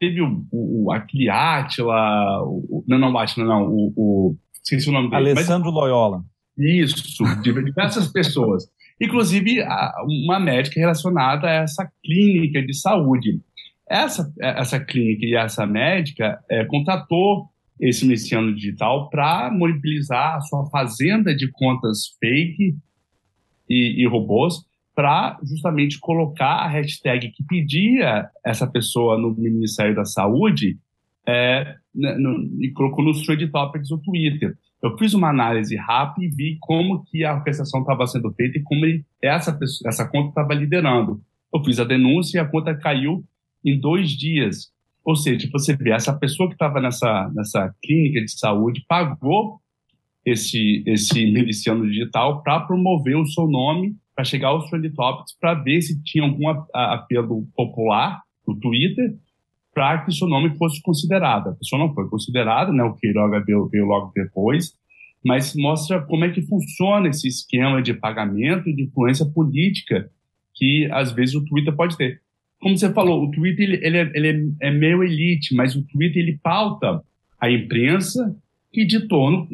teve 0.00 0.22
o, 0.22 0.46
o, 0.50 0.92
aquele 0.92 1.28
Átila, 1.28 2.42
o, 2.44 2.84
não, 2.88 2.98
não, 2.98 3.16
Átila, 3.18 3.44
não, 3.46 3.68
o, 3.68 3.92
o 3.96 4.36
esqueci 4.62 4.88
o 4.88 4.92
nome 4.92 5.10
dele. 5.10 5.30
Alessandro 5.30 5.70
mas, 5.72 5.74
Loyola. 5.74 6.24
Isso, 6.58 7.24
diversas 7.42 8.08
pessoas. 8.08 8.68
Inclusive, 9.00 9.62
uma 10.04 10.40
médica 10.40 10.80
relacionada 10.80 11.46
a 11.46 11.62
essa 11.62 11.88
clínica 12.04 12.60
de 12.60 12.74
saúde. 12.74 13.40
Essa, 13.88 14.30
essa 14.40 14.80
clínica 14.80 15.24
e 15.24 15.34
essa 15.36 15.64
médica 15.66 16.38
é, 16.50 16.64
contratou 16.64 17.48
esse 17.80 18.04
miliciano 18.04 18.52
digital 18.54 19.08
para 19.08 19.50
mobilizar 19.52 20.36
a 20.36 20.40
sua 20.40 20.68
fazenda 20.68 21.34
de 21.34 21.48
contas 21.52 22.16
fake 22.18 22.76
e, 23.68 24.02
e 24.02 24.06
robôs 24.08 24.66
para 24.94 25.38
justamente 25.44 26.00
colocar 26.00 26.64
a 26.64 26.68
hashtag 26.68 27.30
que 27.30 27.44
pedia 27.44 28.28
essa 28.44 28.66
pessoa 28.66 29.16
no 29.16 29.32
Ministério 29.32 29.94
da 29.94 30.04
Saúde 30.04 30.76
é, 31.24 31.76
né, 31.94 32.16
no, 32.16 32.60
e 32.60 32.72
colocou 32.72 33.04
nos 33.04 33.24
trade 33.24 33.46
topics 33.46 33.90
do 33.90 33.98
Twitter. 33.98 34.56
Eu 34.82 34.96
fiz 34.96 35.12
uma 35.12 35.28
análise 35.28 35.74
rápida 35.76 36.24
e 36.26 36.28
vi 36.30 36.56
como 36.60 37.04
que 37.04 37.24
a 37.24 37.34
orquestração 37.34 37.80
estava 37.80 38.06
sendo 38.06 38.32
feita 38.32 38.58
e 38.58 38.62
como 38.62 38.84
essa, 39.22 39.52
pessoa, 39.52 39.88
essa 39.88 40.08
conta 40.08 40.28
estava 40.28 40.54
liderando. 40.54 41.20
Eu 41.52 41.64
fiz 41.64 41.80
a 41.80 41.84
denúncia 41.84 42.38
e 42.38 42.40
a 42.40 42.48
conta 42.48 42.76
caiu 42.76 43.24
em 43.64 43.78
dois 43.78 44.10
dias. 44.10 44.72
Ou 45.04 45.16
seja, 45.16 45.48
você 45.50 45.74
vê, 45.74 45.90
essa 45.90 46.12
pessoa 46.12 46.48
que 46.48 46.54
estava 46.54 46.80
nessa, 46.80 47.30
nessa 47.34 47.74
clínica 47.82 48.20
de 48.24 48.38
saúde 48.38 48.84
pagou 48.86 49.60
esse, 50.24 50.84
esse 50.86 51.24
miliciano 51.26 51.86
digital 51.86 52.42
para 52.42 52.60
promover 52.60 53.16
o 53.16 53.26
seu 53.26 53.48
nome, 53.48 53.96
para 54.14 54.24
chegar 54.24 54.48
aos 54.48 54.68
trend 54.68 54.90
topics, 54.90 55.36
para 55.40 55.54
ver 55.54 55.80
se 55.80 56.02
tinha 56.02 56.24
algum 56.24 56.48
apelo 56.72 57.46
popular 57.56 58.20
no 58.46 58.58
Twitter, 58.58 59.16
para 59.78 60.04
que 60.04 60.12
seu 60.12 60.26
nome 60.26 60.56
fosse 60.58 60.82
considerado. 60.82 61.50
A 61.50 61.52
pessoa 61.52 61.78
não 61.78 61.94
foi 61.94 62.08
considerada, 62.08 62.72
né? 62.72 62.82
o 62.82 62.94
Queiroga 62.94 63.40
veio, 63.46 63.68
veio 63.68 63.86
logo 63.86 64.10
depois, 64.12 64.72
mas 65.24 65.54
mostra 65.54 66.02
como 66.02 66.24
é 66.24 66.30
que 66.30 66.42
funciona 66.42 67.08
esse 67.08 67.28
esquema 67.28 67.80
de 67.80 67.94
pagamento 67.94 68.68
e 68.68 68.74
de 68.74 68.82
influência 68.82 69.24
política 69.24 70.10
que, 70.52 70.88
às 70.90 71.12
vezes, 71.12 71.36
o 71.36 71.44
Twitter 71.44 71.72
pode 71.76 71.96
ter 71.96 72.20
como 72.60 72.76
você 72.76 72.92
falou, 72.92 73.22
o 73.22 73.30
Twitter 73.30 73.64
ele, 73.68 73.86
ele, 73.86 73.98
é, 73.98 74.12
ele 74.14 74.56
é, 74.60 74.66
é 74.66 74.70
meio 74.72 75.04
elite, 75.04 75.54
mas 75.54 75.76
o 75.76 75.86
Twitter 75.86 76.20
ele 76.20 76.40
pauta 76.42 77.00
a 77.40 77.48
imprensa 77.48 78.36
que 78.72 78.84
de 78.84 79.06
torno 79.06 79.46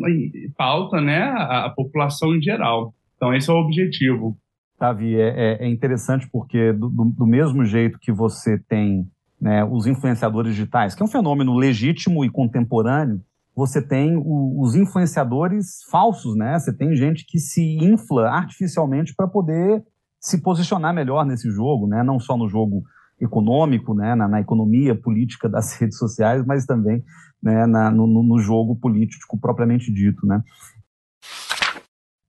pauta 0.57 1.03
né, 1.03 1.19
a, 1.19 1.67
a, 1.67 1.71
população 1.71 2.35
em 2.35 2.41
geral. 2.41 2.95
Então 3.15 3.35
esse 3.35 3.51
é 3.51 3.53
o 3.53 3.59
objetivo. 3.59 4.35
Davi, 4.81 5.17
é, 5.17 5.59
é, 5.61 5.67
é 5.67 5.69
interessante 5.69 6.27
porque 6.33 6.73
do, 6.73 6.89
do, 6.89 7.05
do, 7.11 7.27
mesmo 7.27 7.63
jeito 7.67 7.99
que 7.99 8.11
você 8.11 8.59
tem 8.59 9.07
né, 9.45 9.63
os 9.63 9.87
influenciadores 9.87 10.55
digitais, 10.55 10.95
que 10.95 11.03
é 11.03 11.05
um 11.05 11.09
fenômeno 11.09 11.55
legítimo 11.55 12.25
e 12.25 12.31
contemporâneo, 12.31 13.21
você 13.55 13.87
tem 13.87 14.17
o, 14.17 14.59
os 14.59 14.75
influenciadores 14.75 15.83
falsos, 15.91 16.35
né? 16.35 16.59
Você 16.59 16.73
tem 16.73 16.97
gente 16.97 17.27
que 17.29 17.39
se 17.39 17.77
infla 17.77 18.31
artificialmente 18.31 19.15
para 19.15 19.29
poder 19.29 19.85
se 20.19 20.41
posicionar 20.41 20.95
melhor 20.95 21.27
nesse 21.27 21.51
jogo, 21.51 21.87
né? 21.87 22.03
Não 22.03 22.19
só 22.19 22.39
no 22.39 22.49
jogo 22.49 22.85
econômico, 23.21 23.95
né, 23.95 24.15
na, 24.15 24.27
na, 24.27 24.41
economia 24.41 24.95
política 24.95 25.47
das 25.47 25.77
redes 25.79 25.99
sociais, 25.99 26.43
mas 26.47 26.65
também 26.65 27.05
né, 27.43 27.67
na, 27.67 27.91
no, 27.91 28.07
no, 28.07 28.39
jogo 28.39 28.75
político 28.75 29.39
propriamente 29.39 29.93
dito. 29.93 30.27
Né. 30.27 30.43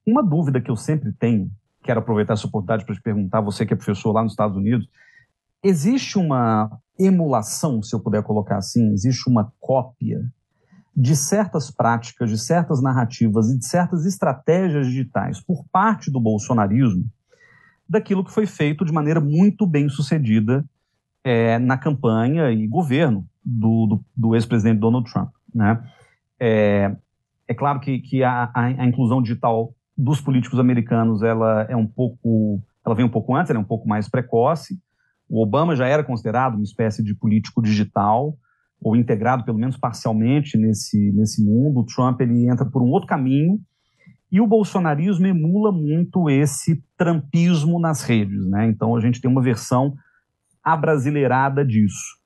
Uma 0.05 0.21
dúvida 0.21 0.59
que 0.59 0.69
eu 0.69 0.75
sempre 0.75 1.13
tenho, 1.13 1.49
quero 1.81 2.01
aproveitar 2.01 2.33
essa 2.33 2.45
oportunidade 2.45 2.85
para 2.85 2.93
te 2.93 3.01
perguntar, 3.01 3.39
você 3.39 3.65
que 3.65 3.73
é 3.73 3.77
professor 3.77 4.11
lá 4.11 4.21
nos 4.21 4.33
Estados 4.33 4.57
Unidos, 4.57 4.85
existe 5.67 6.17
uma 6.17 6.69
emulação, 6.97 7.81
se 7.81 7.95
eu 7.95 7.99
puder 7.99 8.23
colocar 8.23 8.57
assim, 8.57 8.91
existe 8.93 9.29
uma 9.29 9.51
cópia 9.59 10.21
de 10.95 11.15
certas 11.15 11.69
práticas, 11.69 12.29
de 12.29 12.37
certas 12.37 12.81
narrativas 12.81 13.49
e 13.49 13.57
de 13.57 13.65
certas 13.65 14.05
estratégias 14.05 14.87
digitais 14.87 15.41
por 15.41 15.65
parte 15.71 16.09
do 16.09 16.21
bolsonarismo 16.21 17.03
daquilo 17.89 18.23
que 18.23 18.31
foi 18.31 18.45
feito 18.45 18.85
de 18.85 18.93
maneira 18.93 19.19
muito 19.19 19.65
bem 19.67 19.89
sucedida 19.89 20.63
é, 21.23 21.59
na 21.59 21.77
campanha 21.77 22.51
e 22.51 22.67
governo 22.67 23.27
do, 23.43 23.87
do, 23.87 24.05
do 24.15 24.35
ex-presidente 24.35 24.79
Donald 24.79 25.11
Trump. 25.11 25.29
Né? 25.53 25.83
É, 26.39 26.95
é 27.47 27.53
claro 27.53 27.79
que, 27.79 27.99
que 27.99 28.23
a, 28.23 28.49
a, 28.53 28.65
a, 28.65 28.85
inclusão 28.85 29.21
digital 29.21 29.73
dos 29.97 30.21
políticos 30.21 30.59
americanos 30.59 31.21
ela 31.23 31.63
é 31.63 31.75
um 31.75 31.85
pouco, 31.87 32.61
ela 32.85 32.95
vem 32.95 33.05
um 33.05 33.09
pouco 33.09 33.35
antes, 33.35 33.49
ela 33.49 33.59
é 33.59 33.61
um 33.61 33.65
pouco 33.65 33.87
mais 33.87 34.07
precoce. 34.07 34.79
O 35.29 35.41
Obama 35.41 35.75
já 35.75 35.87
era 35.87 36.03
considerado 36.03 36.55
uma 36.55 36.63
espécie 36.63 37.03
de 37.03 37.15
político 37.15 37.61
digital 37.61 38.37
ou 38.81 38.95
integrado 38.95 39.43
pelo 39.43 39.57
menos 39.57 39.77
parcialmente 39.77 40.57
nesse 40.57 41.11
nesse 41.13 41.43
mundo. 41.43 41.79
O 41.79 41.85
Trump 41.85 42.21
ele 42.21 42.49
entra 42.49 42.65
por 42.65 42.81
um 42.81 42.89
outro 42.89 43.07
caminho 43.07 43.59
e 44.31 44.41
o 44.41 44.47
bolsonarismo 44.47 45.25
emula 45.25 45.71
muito 45.71 46.29
esse 46.29 46.83
trampismo 46.97 47.79
nas 47.79 48.03
redes, 48.03 48.45
né? 48.47 48.67
Então 48.67 48.95
a 48.95 48.99
gente 48.99 49.21
tem 49.21 49.29
uma 49.29 49.41
versão 49.41 49.95
abrasileirada 50.63 51.63
disso. 51.63 52.17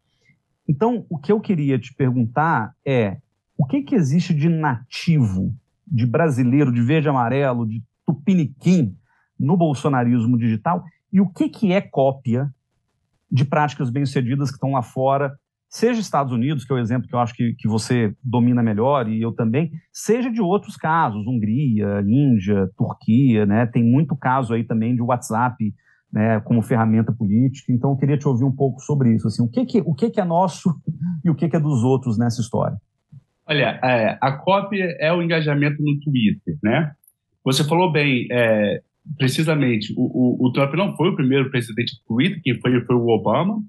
Então, 0.67 1.05
o 1.09 1.17
que 1.17 1.31
eu 1.31 1.39
queria 1.41 1.79
te 1.79 1.93
perguntar 1.93 2.73
é 2.85 3.17
o 3.57 3.65
que, 3.65 3.81
que 3.81 3.95
existe 3.95 4.33
de 4.33 4.47
nativo, 4.47 5.53
de 5.85 6.05
brasileiro, 6.05 6.71
de 6.71 6.81
verde 6.81 7.09
amarelo, 7.09 7.67
de 7.67 7.83
tupiniquim 8.05 8.95
no 9.37 9.57
bolsonarismo 9.57 10.37
digital 10.37 10.83
e 11.11 11.19
o 11.19 11.27
que, 11.27 11.49
que 11.49 11.73
é 11.73 11.81
cópia 11.81 12.53
de 13.31 13.45
práticas 13.45 13.89
bem-sucedidas 13.89 14.49
que 14.49 14.55
estão 14.55 14.71
lá 14.71 14.81
fora, 14.81 15.33
seja 15.69 16.01
Estados 16.01 16.33
Unidos, 16.33 16.65
que 16.65 16.73
é 16.73 16.75
o 16.75 16.79
exemplo 16.79 17.07
que 17.07 17.13
eu 17.13 17.19
acho 17.19 17.33
que, 17.33 17.53
que 17.53 17.67
você 17.67 18.13
domina 18.23 18.63
melhor, 18.63 19.07
e 19.07 19.21
eu 19.21 19.31
também, 19.31 19.71
seja 19.93 20.31
de 20.31 20.41
outros 20.41 20.75
casos, 20.75 21.27
Hungria, 21.27 22.01
Índia, 22.07 22.69
Turquia, 22.75 23.45
né? 23.45 23.67
Tem 23.67 23.83
muito 23.83 24.15
caso 24.15 24.53
aí 24.53 24.63
também 24.63 24.95
de 24.95 25.01
WhatsApp 25.01 25.55
né, 26.11 26.39
como 26.41 26.61
ferramenta 26.61 27.13
política. 27.13 27.71
Então, 27.71 27.91
eu 27.91 27.97
queria 27.97 28.17
te 28.17 28.27
ouvir 28.27 28.43
um 28.43 28.51
pouco 28.51 28.79
sobre 28.81 29.13
isso. 29.13 29.27
Assim, 29.27 29.43
o 29.43 29.47
que, 29.47 29.65
que, 29.65 29.81
o 29.85 29.93
que, 29.93 30.09
que 30.09 30.19
é 30.19 30.25
nosso 30.25 30.75
e 31.23 31.29
o 31.29 31.35
que, 31.35 31.47
que 31.47 31.55
é 31.55 31.59
dos 31.59 31.83
outros 31.83 32.17
nessa 32.17 32.41
história? 32.41 32.77
Olha, 33.45 33.79
é, 33.83 34.17
a 34.21 34.31
cópia 34.31 34.95
é 34.99 35.11
o 35.11 35.21
engajamento 35.21 35.81
no 35.81 35.99
Twitter, 35.99 36.57
né? 36.63 36.91
Você 37.43 37.63
falou 37.63 37.91
bem, 37.91 38.27
é, 38.31 38.81
precisamente, 39.17 39.93
o, 39.95 40.01
o, 40.01 40.47
o, 40.47 40.51
Trump 40.51 40.73
não 40.75 40.95
foi 40.95 41.09
o 41.09 41.15
primeiro 41.15 41.49
presidente 41.49 41.95
do 41.95 42.15
Twitter, 42.15 42.41
quem 42.43 42.59
foi 42.59 42.79
foi 42.85 42.95
o 42.95 43.07
Obama, 43.07 43.61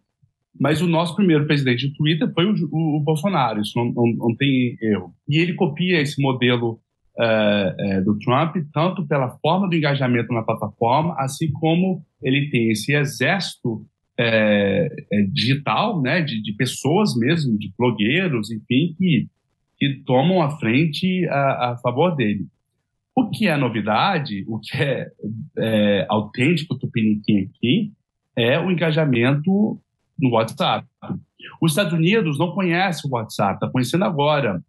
mas 0.58 0.82
o 0.82 0.86
nosso 0.86 1.14
primeiro 1.14 1.46
presidente 1.46 1.88
do 1.88 1.94
Twitter 1.94 2.30
foi 2.32 2.44
o, 2.44 2.54
o, 2.72 3.00
Bolsonaro, 3.00 3.60
isso 3.60 3.72
não, 3.76 3.92
não, 3.92 4.06
não, 4.16 4.36
tem 4.36 4.76
erro. 4.82 5.14
E 5.28 5.38
ele 5.38 5.54
copia 5.54 6.00
esse 6.00 6.20
modelo 6.20 6.80
é, 7.18 7.74
é, 7.78 8.00
do 8.00 8.18
Trump, 8.18 8.56
tanto 8.72 9.06
pela 9.06 9.30
forma 9.38 9.68
do 9.68 9.74
engajamento 9.74 10.32
na 10.32 10.42
plataforma, 10.42 11.14
assim 11.18 11.50
como 11.52 12.04
ele 12.22 12.50
tem 12.50 12.70
esse 12.70 12.92
exército 12.94 13.86
é 14.22 15.22
digital, 15.32 16.02
né, 16.02 16.20
de, 16.20 16.42
de, 16.42 16.52
pessoas 16.52 17.16
mesmo, 17.16 17.58
de 17.58 17.72
blogueiros, 17.78 18.50
enfim, 18.50 18.94
que, 18.98 19.26
que 19.78 20.02
tomam 20.04 20.42
a 20.42 20.58
frente 20.58 21.26
a, 21.28 21.70
a 21.70 21.76
favor 21.78 22.14
dele. 22.14 22.46
O 23.14 23.28
que 23.30 23.48
é 23.48 23.56
novidade, 23.56 24.44
o 24.46 24.58
que 24.58 24.76
é, 24.76 25.10
é 25.58 26.06
autêntico 26.08 26.78
Tupiniquim 26.78 27.48
aqui, 27.48 27.92
é 28.36 28.58
o 28.58 28.70
engajamento 28.70 29.80
no 30.18 30.30
WhatsApp. 30.30 30.86
Os 31.60 31.72
Estados 31.72 31.92
Unidos 31.92 32.38
não 32.38 32.52
conhecem 32.52 33.10
o 33.10 33.14
WhatsApp, 33.14 33.54
está 33.54 33.68
conhecendo 33.68 34.04
agora. 34.04 34.62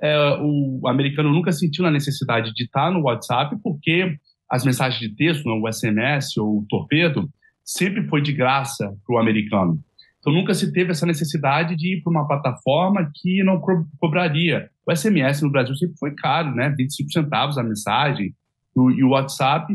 É, 0.00 0.16
o 0.40 0.88
americano 0.88 1.30
nunca 1.30 1.52
sentiu 1.52 1.84
a 1.84 1.90
necessidade 1.90 2.52
de 2.54 2.64
estar 2.64 2.90
no 2.90 3.02
WhatsApp 3.02 3.56
porque 3.62 4.16
as 4.48 4.64
mensagens 4.64 4.98
de 4.98 5.14
texto, 5.14 5.46
o 5.46 5.72
SMS 5.72 6.36
ou 6.36 6.58
o 6.58 6.66
torpedo, 6.68 7.30
sempre 7.64 8.06
foi 8.08 8.20
de 8.20 8.32
graça 8.32 8.92
para 9.06 9.14
o 9.14 9.18
americano. 9.18 9.78
Então 10.20 10.32
nunca 10.32 10.52
se 10.52 10.70
teve 10.72 10.90
essa 10.90 11.06
necessidade 11.06 11.74
de 11.74 11.96
ir 11.96 12.02
para 12.02 12.10
uma 12.10 12.26
plataforma 12.26 13.10
que 13.14 13.42
não 13.42 13.58
co 13.58 13.84
cobraria. 13.98 14.68
O 14.86 14.94
SMS 14.94 15.40
no 15.40 15.50
Brasil 15.50 15.74
sempre 15.74 15.96
foi 15.98 16.14
caro, 16.14 16.54
né? 16.54 16.72
25 16.76 17.10
centavos 17.10 17.56
a 17.56 17.62
mensagem. 17.62 18.34
O, 18.74 18.90
e 18.90 19.02
o 19.02 19.10
WhatsApp, 19.10 19.66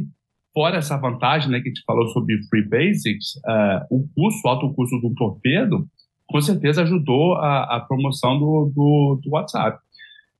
fora 0.54 0.78
essa 0.78 0.98
vantagem 0.98 1.50
né, 1.50 1.60
que 1.60 1.68
a 1.68 1.74
gente 1.74 1.84
falou 1.86 2.08
sobre 2.10 2.38
Free 2.50 2.68
Basics, 2.68 3.36
uh, 3.38 3.86
o 3.90 4.08
custo, 4.16 4.48
o 4.48 4.50
alto 4.50 4.74
custo 4.74 5.02
do 5.02 5.14
torpedo, 5.16 5.86
com 6.28 6.40
certeza 6.40 6.84
ajudou 6.84 7.36
a, 7.36 7.78
a 7.78 7.80
promoção 7.82 8.40
do, 8.40 8.72
do, 8.74 9.20
do 9.24 9.32
WhatsApp. 9.32 9.80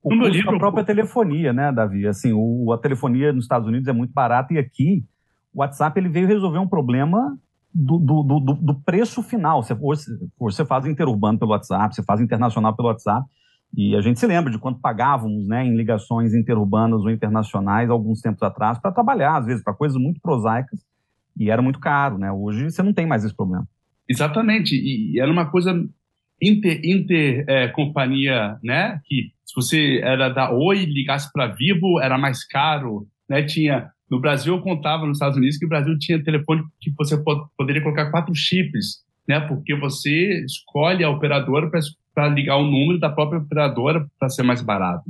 No 0.04 0.16
meu 0.16 0.28
livro, 0.28 0.56
a 0.56 0.60
própria 0.60 0.84
telefonia, 0.84 1.52
né, 1.52 1.72
Davi? 1.72 2.06
Assim, 2.06 2.32
o, 2.32 2.72
a 2.72 2.78
telefonia 2.78 3.34
nos 3.34 3.46
Estados 3.46 3.68
Unidos 3.68 3.88
é 3.88 3.94
muito 3.94 4.14
barata 4.14 4.54
e 4.54 4.60
aqui 4.60 5.04
o 5.52 5.62
WhatsApp 5.62 6.00
ele 6.00 6.10
veio 6.10 6.28
resolver 6.28 6.60
um 6.60 6.68
problema 6.68 7.36
do, 7.76 7.98
do, 8.00 8.24
do, 8.24 8.40
do 8.54 8.76
preço 8.82 9.22
final. 9.22 9.62
Você, 9.62 9.76
você 10.40 10.66
faz 10.66 10.86
interurbano 10.86 11.38
pelo 11.38 11.52
WhatsApp, 11.52 11.94
você 11.94 12.04
faz 12.04 12.22
internacional 12.22 12.74
pelo 12.74 12.88
WhatsApp. 12.88 13.28
E 13.76 13.94
a 13.94 14.02
gente 14.02 14.18
se 14.18 14.26
lembra 14.26 14.50
de 14.50 14.58
quanto 14.58 14.80
pagávamos 14.80 15.46
né, 15.50 15.66
em 15.66 15.76
ligações 15.76 16.34
interurbanas 16.34 17.02
ou 17.02 17.12
internacionais 17.12 17.90
alguns 17.90 18.22
tempos 18.22 18.42
atrás 18.42 18.80
para 18.80 18.94
trabalhar, 18.94 19.36
às 19.38 19.46
vezes, 19.46 19.62
para 19.62 19.74
coisas 19.74 20.02
muito 20.02 20.22
prosaicas, 20.22 20.80
e 21.38 21.50
era 21.50 21.62
muito 21.62 21.80
caro. 21.80 22.18
Né? 22.18 22.32
Hoje 22.32 22.72
você 22.72 22.82
não 22.82 22.94
tem 22.94 23.06
mais 23.06 23.26
esse 23.26 23.36
problema. 23.36 23.68
Exatamente, 24.08 24.76
e 24.76 25.20
era 25.20 25.30
uma 25.30 25.50
coisa 25.50 25.74
inter, 26.42 26.80
inter 26.84 27.44
é, 27.50 27.68
companhia, 27.70 28.58
né? 28.64 29.02
Que 29.04 29.32
se 29.44 29.56
você 29.56 30.00
era 30.04 30.30
da 30.30 30.52
Oi 30.52 30.86
ligasse 30.86 31.32
para 31.34 31.48
Vivo 31.48 32.00
era 32.00 32.18
mais 32.18 32.46
caro, 32.46 33.08
né? 33.28 33.44
Tinha 33.44 33.90
no 34.10 34.20
Brasil, 34.20 34.56
eu 34.56 34.62
contava 34.62 35.06
nos 35.06 35.18
Estados 35.18 35.38
Unidos 35.38 35.58
que 35.58 35.66
o 35.66 35.70
Brasil 35.70 35.98
tinha 35.98 36.24
telefone 36.24 36.64
que 36.80 36.92
você 36.92 37.18
poderia 37.58 37.82
colocar 37.82 38.12
quatro 38.12 38.34
chips, 38.36 39.04
né? 39.28 39.40
Porque 39.40 39.76
você 39.76 40.44
escolhe 40.46 41.04
a 41.04 41.10
operadora 41.10 41.70
para 42.14 42.28
ligar 42.28 42.58
o 42.58 42.64
número 42.64 43.00
da 43.00 43.10
própria 43.10 43.40
operadora 43.40 44.06
para 44.20 44.30
ser 44.30 44.44
mais 44.44 44.62
barato. 44.62 45.04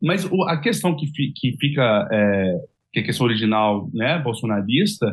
Mas 0.00 0.24
o, 0.30 0.44
a 0.44 0.58
questão 0.58 0.94
que, 0.94 1.06
fi, 1.06 1.32
que 1.34 1.56
fica, 1.58 2.08
é, 2.12 2.58
que 2.92 3.00
é 3.00 3.02
a 3.02 3.06
questão 3.06 3.26
original, 3.26 3.90
né, 3.94 4.18
bolsonarista, 4.18 5.06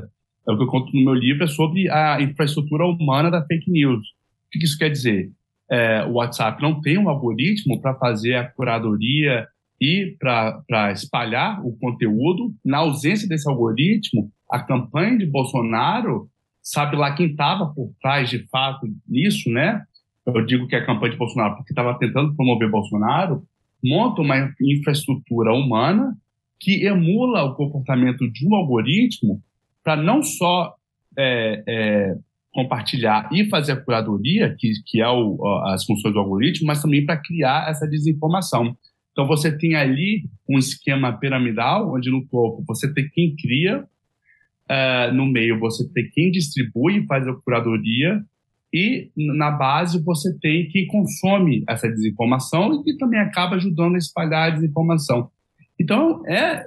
é 0.47 0.51
o 0.51 0.57
que 0.57 0.63
eu 0.63 0.67
conto 0.67 0.93
no 0.93 1.03
meu 1.03 1.13
livro, 1.13 1.43
é 1.43 1.47
sobre 1.47 1.89
a 1.89 2.21
infraestrutura 2.21 2.85
humana 2.85 3.31
da 3.31 3.45
fake 3.45 3.71
news. 3.71 4.05
O 4.47 4.59
que 4.59 4.65
isso 4.65 4.77
quer 4.77 4.89
dizer? 4.89 5.31
É, 5.71 6.03
o 6.03 6.13
WhatsApp 6.13 6.61
não 6.61 6.81
tem 6.81 6.97
um 6.97 7.07
algoritmo 7.07 7.79
para 7.79 7.93
fazer 7.95 8.35
a 8.35 8.43
curadoria 8.43 9.47
e 9.79 10.15
para 10.19 10.91
espalhar 10.91 11.65
o 11.65 11.77
conteúdo. 11.77 12.53
Na 12.65 12.79
ausência 12.79 13.27
desse 13.27 13.49
algoritmo, 13.49 14.31
a 14.51 14.59
campanha 14.59 15.17
de 15.17 15.25
Bolsonaro, 15.25 16.29
sabe 16.61 16.95
lá 16.95 17.13
quem 17.13 17.27
estava 17.27 17.67
por 17.67 17.93
trás 18.01 18.29
de 18.29 18.45
fato 18.47 18.87
nisso, 19.07 19.49
né? 19.49 19.81
Eu 20.25 20.45
digo 20.45 20.67
que 20.67 20.75
a 20.75 20.85
campanha 20.85 21.13
de 21.13 21.17
Bolsonaro 21.17 21.55
porque 21.55 21.71
estava 21.71 21.97
tentando 21.97 22.35
promover 22.35 22.69
Bolsonaro, 22.69 23.43
monta 23.83 24.21
uma 24.21 24.53
infraestrutura 24.61 25.53
humana 25.53 26.15
que 26.59 26.85
emula 26.85 27.43
o 27.43 27.55
comportamento 27.55 28.29
de 28.29 28.45
um 28.47 28.53
algoritmo 28.53 29.41
para 29.83 29.95
não 29.95 30.21
só 30.21 30.75
é, 31.17 31.63
é, 31.67 32.15
compartilhar 32.51 33.29
e 33.31 33.47
fazer 33.49 33.71
a 33.71 33.81
curadoria, 33.81 34.55
que, 34.57 34.71
que 34.85 35.01
é 35.01 35.07
o, 35.07 35.39
as 35.67 35.85
funções 35.85 36.13
do 36.13 36.19
algoritmo, 36.19 36.67
mas 36.67 36.81
também 36.81 37.05
para 37.05 37.17
criar 37.17 37.69
essa 37.69 37.87
desinformação. 37.87 38.75
Então 39.19 39.27
você 39.27 39.51
tem 39.51 39.75
ali 39.75 40.23
um 40.49 40.57
esquema 40.57 41.11
piramidal, 41.11 41.93
onde 41.93 42.09
no 42.09 42.25
topo 42.25 42.63
você 42.65 42.93
tem 42.93 43.09
quem 43.09 43.35
cria, 43.35 43.83
uh, 43.83 45.13
no 45.13 45.25
meio 45.25 45.59
você 45.59 45.85
tem 45.91 46.09
quem 46.09 46.31
distribui 46.31 46.99
e 46.99 47.05
faz 47.05 47.27
a 47.27 47.33
curadoria, 47.33 48.23
e 48.73 49.11
na 49.17 49.51
base 49.51 50.01
você 50.01 50.33
tem 50.39 50.69
quem 50.69 50.87
consome 50.87 51.65
essa 51.67 51.89
desinformação 51.89 52.79
e 52.79 52.83
que 52.85 52.97
também 52.97 53.19
acaba 53.19 53.57
ajudando 53.57 53.95
a 53.95 53.97
espalhar 53.97 54.53
a 54.53 54.55
desinformação. 54.55 55.29
Então 55.77 56.25
é, 56.25 56.63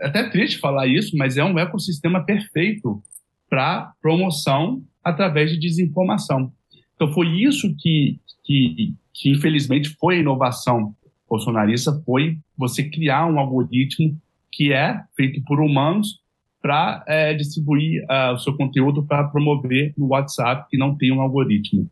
é 0.00 0.06
até 0.06 0.30
triste 0.30 0.60
falar 0.60 0.86
isso, 0.86 1.16
mas 1.16 1.36
é 1.36 1.44
um 1.44 1.58
ecossistema 1.58 2.24
perfeito 2.24 3.02
para 3.48 3.92
promoção 4.00 4.80
através 5.02 5.50
de 5.50 5.58
desinformação. 5.58 6.52
Então 6.94 7.12
foi 7.12 7.26
isso 7.42 7.74
que, 7.80 8.20
que, 8.44 8.94
que 9.12 9.28
infelizmente 9.32 9.88
foi 9.98 10.18
a 10.18 10.20
inovação 10.20 10.94
bolsonarista 11.30 11.92
foi 12.04 12.38
você 12.58 12.90
criar 12.90 13.26
um 13.26 13.38
algoritmo 13.38 14.18
que 14.52 14.72
é 14.72 15.00
feito 15.16 15.40
por 15.44 15.60
humanos 15.60 16.20
para 16.60 17.02
é, 17.06 17.32
distribuir 17.32 18.02
uh, 18.04 18.34
o 18.34 18.38
seu 18.38 18.54
conteúdo 18.56 19.06
para 19.06 19.28
promover 19.28 19.94
no 19.96 20.08
WhatsApp 20.08 20.66
que 20.68 20.76
não 20.76 20.96
tem 20.96 21.12
um 21.12 21.20
algoritmo. 21.20 21.88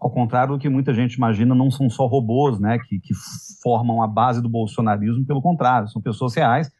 Ao 0.00 0.10
contrário 0.10 0.54
do 0.54 0.60
que 0.60 0.68
muita 0.68 0.94
gente 0.94 1.14
imagina, 1.14 1.54
não 1.54 1.70
são 1.70 1.90
só 1.90 2.06
robôs 2.06 2.58
né, 2.60 2.78
que, 2.78 3.00
que 3.00 3.14
formam 3.62 4.02
a 4.02 4.06
base 4.06 4.40
do 4.40 4.48
bolsonarismo, 4.48 5.26
pelo 5.26 5.42
contrário, 5.42 5.88
são 5.88 6.00
pessoas 6.00 6.34
reais 6.34 6.70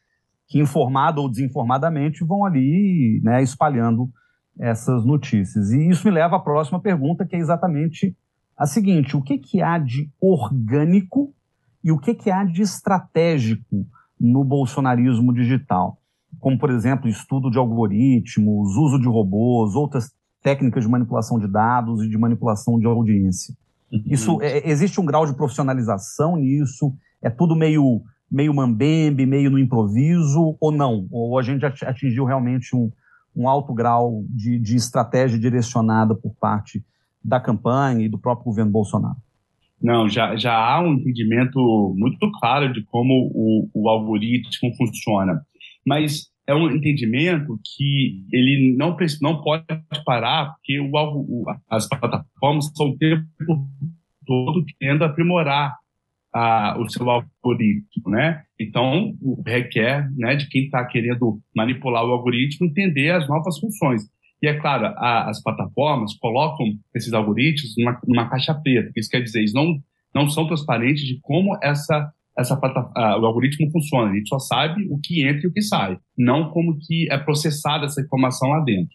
que, 0.47 0.61
informada 0.61 1.21
ou 1.21 1.29
desinformadamente, 1.29 2.25
vão 2.25 2.45
ali 2.45 3.21
né, 3.23 3.43
espalhando 3.43 4.09
essas 4.59 5.05
notícias. 5.05 5.71
E 5.73 5.89
isso 5.89 6.07
me 6.07 6.15
leva 6.15 6.37
à 6.37 6.41
próxima 6.41 6.81
pergunta, 6.81 7.27
que 7.27 7.35
é 7.35 7.39
exatamente 7.39 8.15
a 8.57 8.67
seguinte: 8.67 9.17
o 9.17 9.23
que, 9.23 9.39
que 9.39 9.63
há 9.63 9.79
de 9.79 10.11
orgânico 10.21 11.35
e 11.83 11.93
o 11.93 11.99
que, 11.99 12.15
que 12.15 12.31
há 12.31 12.45
de 12.45 12.63
estratégico 12.63 13.87
no 14.19 14.45
bolsonarismo 14.45 15.33
digital? 15.33 15.99
Como, 16.41 16.59
por 16.59 16.71
exemplo, 16.71 17.09
estudo 17.09 17.51
de 17.51 17.59
algoritmos, 17.59 18.77
uso 18.77 18.99
de 18.99 19.09
robôs, 19.09 19.75
outras 19.75 20.13
técnicas 20.43 20.85
de 20.85 20.91
manipulação 20.91 21.39
de 21.39 21.49
dados 21.49 22.03
e 22.03 22.09
de 22.09 22.19
manipulação 22.19 22.79
de 22.79 22.87
audiência. 22.87 23.55
Uhum. 23.91 24.03
Isso 24.07 24.43
é, 24.43 24.69
existe 24.69 25.01
um 25.01 25.07
grau 25.07 25.27
de 25.27 25.35
profissionalização 25.35 26.37
nisso? 26.37 26.95
É 27.23 27.31
tudo 27.31 27.57
meio 27.57 28.03
meio 28.31 28.53
mambembe, 28.53 29.27
meio 29.27 29.51
no 29.51 29.59
improviso 29.59 30.57
ou 30.61 30.73
não? 30.73 31.07
Ou 31.11 31.39
a 31.39 31.43
gente 31.43 31.65
atingiu 31.65 32.25
realmente 32.25 32.75
um, 32.75 32.91
um 33.37 33.49
alto 33.49 33.73
grau 33.73 34.25
de, 34.29 34.59
de 34.59 34.75
estratégia 34.75 35.39
direcionada 35.39 36.15
por 36.15 36.35
parte 36.35 36.85
da 37.25 37.41
campanha 37.41 38.05
e 38.05 38.09
do 38.09 38.19
próprio 38.19 38.45
governo 38.45 38.71
Bolsonaro? 38.71 39.17
Não, 39.83 40.09
já, 40.09 40.37
já 40.37 40.55
há 40.55 40.81
um 40.81 40.95
entendimento 40.95 41.95
muito 41.97 42.31
claro 42.41 42.73
de 42.73 42.83
como 42.85 43.31
o, 43.35 43.69
o 43.75 43.89
algoritmo 43.89 44.75
funciona. 44.77 45.41
Mas 45.87 46.29
é 46.47 46.55
um 46.55 46.71
entendimento 46.71 47.59
que 47.77 48.25
ele 48.33 48.75
não, 48.77 48.97
não 49.21 49.43
pode 49.43 49.65
parar, 50.05 50.55
porque 50.55 50.79
o, 50.81 50.91
o, 50.93 51.45
as 51.69 51.89
plataformas 51.89 52.67
estão 52.67 52.89
o 52.89 52.99
tempo 52.99 53.27
todo 54.27 54.65
querendo 54.79 55.05
aprimorar 55.05 55.75
a, 56.33 56.77
o 56.79 56.89
seu 56.89 57.09
algoritmo, 57.09 58.11
né? 58.11 58.43
Então, 58.59 59.15
requer 59.47 60.11
né, 60.17 60.35
de 60.35 60.49
quem 60.49 60.65
está 60.65 60.85
querendo 60.85 61.41
manipular 61.55 62.05
o 62.05 62.13
algoritmo 62.13 62.67
entender 62.67 63.11
as 63.11 63.29
novas 63.29 63.59
funções. 63.59 64.03
E 64.45 64.47
é 64.47 64.61
claro, 64.61 64.85
a, 64.99 65.31
as 65.31 65.43
plataformas 65.43 66.13
colocam 66.19 66.67
esses 66.95 67.15
algoritmos 67.15 67.75
numa, 67.79 67.99
numa 68.07 68.29
caixa 68.29 68.55
preta. 68.55 68.93
Isso 68.95 69.09
quer 69.09 69.23
dizer, 69.23 69.39
eles 69.39 69.55
não, 69.55 69.83
não 70.15 70.29
são 70.29 70.47
transparentes 70.47 71.07
de 71.07 71.19
como 71.23 71.57
essa, 71.63 72.13
essa 72.37 72.61
a, 72.95 73.19
o 73.19 73.25
algoritmo 73.25 73.71
funciona. 73.71 74.11
A 74.11 74.15
gente 74.15 74.29
só 74.29 74.39
sabe 74.39 74.87
o 74.91 74.99
que 74.99 75.27
entra 75.27 75.45
e 75.45 75.47
o 75.47 75.53
que 75.53 75.63
sai, 75.63 75.97
não 76.19 76.51
como 76.51 76.77
que 76.79 77.11
é 77.11 77.17
processada 77.17 77.87
essa 77.87 78.03
informação 78.03 78.51
lá 78.51 78.61
dentro. 78.61 78.95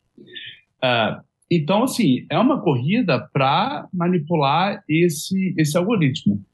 Uh, 0.83 1.19
então, 1.49 1.81
assim, 1.81 2.27
é 2.29 2.37
uma 2.37 2.61
corrida 2.61 3.27
para 3.33 3.87
manipular 3.91 4.83
esse, 4.87 5.55
esse 5.57 5.75
algoritmo. 5.75 6.45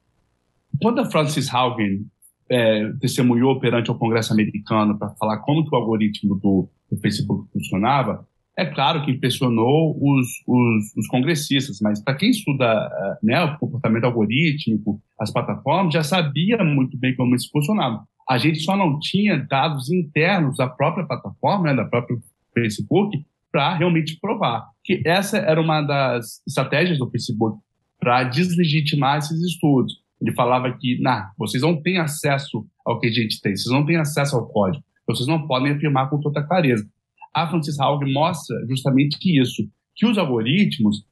Quando 0.82 1.02
a 1.02 1.12
Frances 1.12 1.54
Haugen 1.54 2.06
é, 2.50 2.94
testemunhou 3.02 3.60
perante 3.60 3.92
o 3.92 3.96
Congresso 3.96 4.32
americano 4.32 4.98
para 4.98 5.10
falar 5.16 5.40
como 5.40 5.66
que 5.66 5.76
o 5.76 5.78
algoritmo 5.78 6.36
do, 6.36 6.70
do, 6.90 6.98
Facebook 7.02 7.52
funcionava, 7.52 8.26
é 8.58 8.66
claro 8.66 9.04
que 9.04 9.12
impressionou 9.12 9.98
os, 10.02 10.28
os, 10.48 10.96
os 10.98 11.08
congressistas, 11.08 11.80
mas 11.82 12.02
para 12.02 12.16
quem 12.16 12.30
estuda 12.30 12.66
é, 12.66 13.26
né, 13.26 13.44
o 13.44 13.58
comportamento 13.58 14.06
algorítmico, 14.06 15.02
as 15.20 15.32
plataformas, 15.32 15.94
já 15.94 16.04
sabia 16.04 16.64
muito 16.64 16.98
bem 16.98 17.16
como 17.16 17.36
isso 17.36 17.50
funcionava. 17.52 18.04
A 18.30 18.38
gente 18.38 18.60
só 18.62 18.76
não 18.76 18.98
tinha 19.00 19.38
dados 19.38 19.92
internos 19.92 20.58
da 20.58 20.68
própria 20.68 21.06
plataforma, 21.06 21.66
né, 21.66 21.76
da 21.76 21.86
própria 21.86 22.18
Facebook, 22.54 23.26
para 23.52 23.76
realmente 23.76 24.18
provar 24.20 24.66
que 24.84 25.02
essa 25.06 25.38
era 25.38 25.60
uma 25.60 25.82
das 25.82 26.42
estratégias 26.48 26.98
do 26.98 27.10
Facebook 27.10 27.60
para 28.00 28.24
deslegitimar 28.24 29.18
esses 29.18 29.42
estudos. 29.42 30.02
Ele 30.22 30.34
falava 30.34 30.72
que, 30.72 31.00
nah, 31.02 31.32
vocês 31.38 31.62
não 31.62 31.82
têm 31.82 31.98
acesso 31.98 32.66
ao 32.86 33.00
que 33.00 33.08
a 33.08 33.12
gente 33.12 33.42
tem, 33.42 33.56
vocês 33.56 33.74
não 33.74 33.86
têm 33.86 33.98
acesso 33.98 34.36
ao 34.36 34.48
código, 34.48 34.84
vocês 35.08 35.28
não 35.28 35.46
podem 35.46 35.74
afirmar 35.74 36.10
com 36.10 36.20
toda 36.20 36.44
clareza. 36.44 36.88
A 37.36 37.48
Francis 37.48 37.80
Haug 37.80 38.04
mostra 38.12 38.56
justamente 38.68 39.18
isso, 39.24 39.68
que 39.96 40.06
os 40.06 40.18
algoritmos 40.18 41.04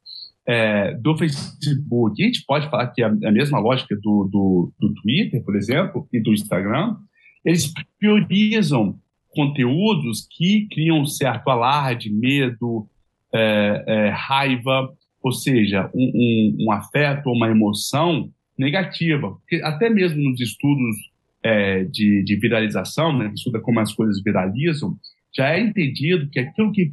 é, 0.46 0.94
do 0.94 1.16
Facebook, 1.16 2.22
a 2.22 2.26
gente 2.26 2.44
pode 2.46 2.68
falar 2.68 2.88
que 2.88 3.02
é 3.02 3.06
a 3.06 3.32
mesma 3.32 3.58
lógica 3.58 3.94
do, 3.96 4.28
do, 4.30 4.72
do 4.78 4.94
Twitter, 4.94 5.42
por 5.44 5.56
exemplo, 5.56 6.08
e 6.12 6.20
do 6.20 6.32
Instagram, 6.32 6.96
eles 7.44 7.72
priorizam 7.98 8.98
conteúdos 9.30 10.26
que 10.30 10.66
criam 10.70 11.00
um 11.00 11.06
certo 11.06 11.48
alarde, 11.48 12.10
medo, 12.10 12.86
é, 13.34 13.84
é, 13.86 14.08
raiva, 14.10 14.90
ou 15.22 15.32
seja, 15.32 15.90
um, 15.94 16.12
um, 16.14 16.66
um 16.66 16.72
afeto 16.72 17.26
ou 17.26 17.34
uma 17.34 17.48
emoção 17.48 18.30
negativa. 18.56 19.30
Porque 19.30 19.56
até 19.62 19.90
mesmo 19.90 20.22
nos 20.22 20.40
estudos 20.40 20.96
é, 21.42 21.84
de, 21.84 22.22
de, 22.24 22.36
viralização, 22.36 23.16
né, 23.16 23.32
estuda 23.34 23.60
como 23.60 23.80
as 23.80 23.92
coisas 23.92 24.22
viralizam, 24.22 24.96
já 25.36 25.50
é 25.50 25.60
entendido 25.60 26.28
que 26.30 26.38
aquilo 26.38 26.72
que, 26.72 26.92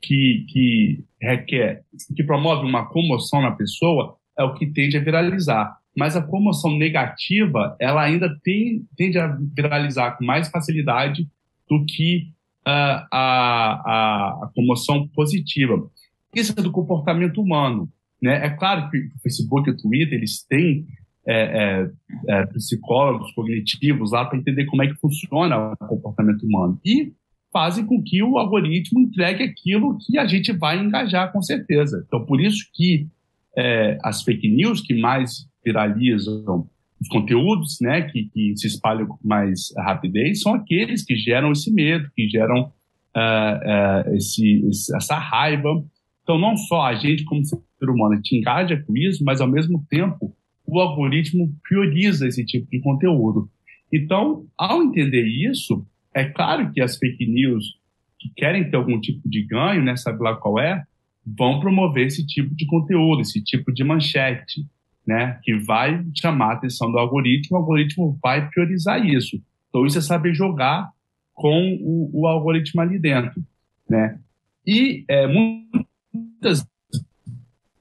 que, 0.00 0.46
que 0.48 1.04
requer, 1.20 1.82
que 2.14 2.24
promove 2.24 2.66
uma 2.66 2.86
comoção 2.86 3.42
na 3.42 3.52
pessoa 3.52 4.16
é 4.38 4.44
o 4.44 4.54
que 4.54 4.66
tende 4.66 4.96
a 4.96 5.02
viralizar. 5.02 5.76
Mas 5.96 6.16
a 6.16 6.22
comoção 6.22 6.76
negativa, 6.76 7.76
ela 7.80 8.02
ainda 8.02 8.34
tem, 8.42 8.86
tende 8.96 9.18
a 9.18 9.36
viralizar 9.54 10.16
com 10.16 10.24
mais 10.24 10.48
facilidade 10.48 11.26
do 11.68 11.84
que 11.84 12.28
uh, 12.66 13.06
a, 13.10 13.82
a, 13.84 14.44
a 14.44 14.50
comoção 14.54 15.08
positiva. 15.08 15.90
Isso 16.34 16.54
é 16.56 16.62
do 16.62 16.70
comportamento 16.70 17.40
humano. 17.42 17.88
Né? 18.22 18.46
É 18.46 18.50
claro 18.50 18.88
que 18.90 18.98
o 18.98 19.20
Facebook 19.22 19.68
e 19.68 19.72
o 19.72 19.76
Twitter 19.76 20.18
eles 20.18 20.44
têm 20.44 20.86
é, 21.26 21.34
é, 21.34 21.90
é, 22.28 22.46
psicólogos 22.46 23.32
cognitivos 23.32 24.12
lá 24.12 24.24
para 24.24 24.38
entender 24.38 24.64
como 24.66 24.82
é 24.82 24.86
que 24.88 24.94
funciona 24.94 25.72
o 25.72 25.86
comportamento 25.86 26.44
humano. 26.44 26.78
E 26.84 27.12
fazem 27.52 27.84
com 27.84 28.02
que 28.02 28.22
o 28.22 28.38
algoritmo 28.38 29.00
entregue 29.00 29.42
aquilo 29.42 29.98
que 29.98 30.18
a 30.18 30.26
gente 30.26 30.52
vai 30.52 30.78
engajar 30.78 31.32
com 31.32 31.42
certeza. 31.42 32.04
Então, 32.06 32.24
por 32.24 32.40
isso 32.40 32.68
que 32.74 33.08
é, 33.56 33.98
as 34.02 34.22
fake 34.22 34.48
news 34.48 34.80
que 34.80 34.94
mais 34.94 35.48
viralizam 35.64 36.68
os 37.00 37.08
conteúdos 37.08 37.78
né, 37.80 38.02
que, 38.02 38.24
que, 38.24 38.56
se 38.56 38.66
espalham 38.66 39.06
com 39.06 39.18
mais 39.24 39.72
rapidez 39.78 40.42
são 40.42 40.54
aqueles 40.54 41.02
que 41.02 41.16
geram 41.16 41.52
esse 41.52 41.72
medo, 41.72 42.10
que 42.14 42.28
geram 42.28 42.70
uh, 43.16 44.10
uh, 44.10 44.16
esse, 44.16 44.62
essa 44.94 45.16
raiva. 45.16 45.82
Então, 46.22 46.38
não 46.38 46.56
só 46.56 46.82
a 46.82 46.94
gente, 46.94 47.24
como 47.24 47.44
ser 47.44 47.58
humano, 47.82 48.20
te 48.20 48.36
engaja 48.36 48.76
com 48.86 48.94
isso, 48.96 49.24
mas, 49.24 49.40
ao 49.40 49.48
mesmo 49.48 49.84
tempo, 49.88 50.36
o 50.66 50.78
algoritmo 50.78 51.52
prioriza 51.66 52.28
esse 52.28 52.44
tipo 52.44 52.70
de 52.70 52.80
conteúdo. 52.80 53.48
Então, 53.92 54.46
ao 54.56 54.82
entender 54.82 55.26
isso, 55.26 55.84
é 56.14 56.24
claro 56.24 56.72
que 56.72 56.80
as 56.80 56.96
fake 56.96 57.26
news 57.26 57.78
que 58.18 58.30
querem 58.36 58.70
ter 58.70 58.76
algum 58.76 59.00
tipo 59.00 59.28
de 59.28 59.42
ganho, 59.44 59.82
né, 59.82 59.96
sabe 59.96 60.22
lá 60.22 60.36
qual 60.36 60.58
é, 60.58 60.84
vão 61.24 61.60
promover 61.60 62.06
esse 62.06 62.26
tipo 62.26 62.54
de 62.54 62.66
conteúdo, 62.66 63.22
esse 63.22 63.42
tipo 63.42 63.72
de 63.72 63.82
manchete, 63.82 64.66
né, 65.06 65.38
que 65.42 65.56
vai 65.58 66.04
chamar 66.14 66.50
a 66.50 66.52
atenção 66.54 66.90
do 66.90 66.98
algoritmo, 66.98 67.56
o 67.56 67.60
algoritmo 67.60 68.18
vai 68.22 68.48
priorizar 68.48 69.04
isso. 69.04 69.40
Então, 69.68 69.86
isso 69.86 69.98
é 69.98 70.02
saber 70.02 70.34
jogar 70.34 70.90
com 71.32 71.78
o, 71.80 72.10
o 72.12 72.26
algoritmo 72.26 72.80
ali 72.82 72.98
dentro, 72.98 73.42
né? 73.88 74.18
E 74.66 75.04
é, 75.08 75.26
muitas 75.26 76.66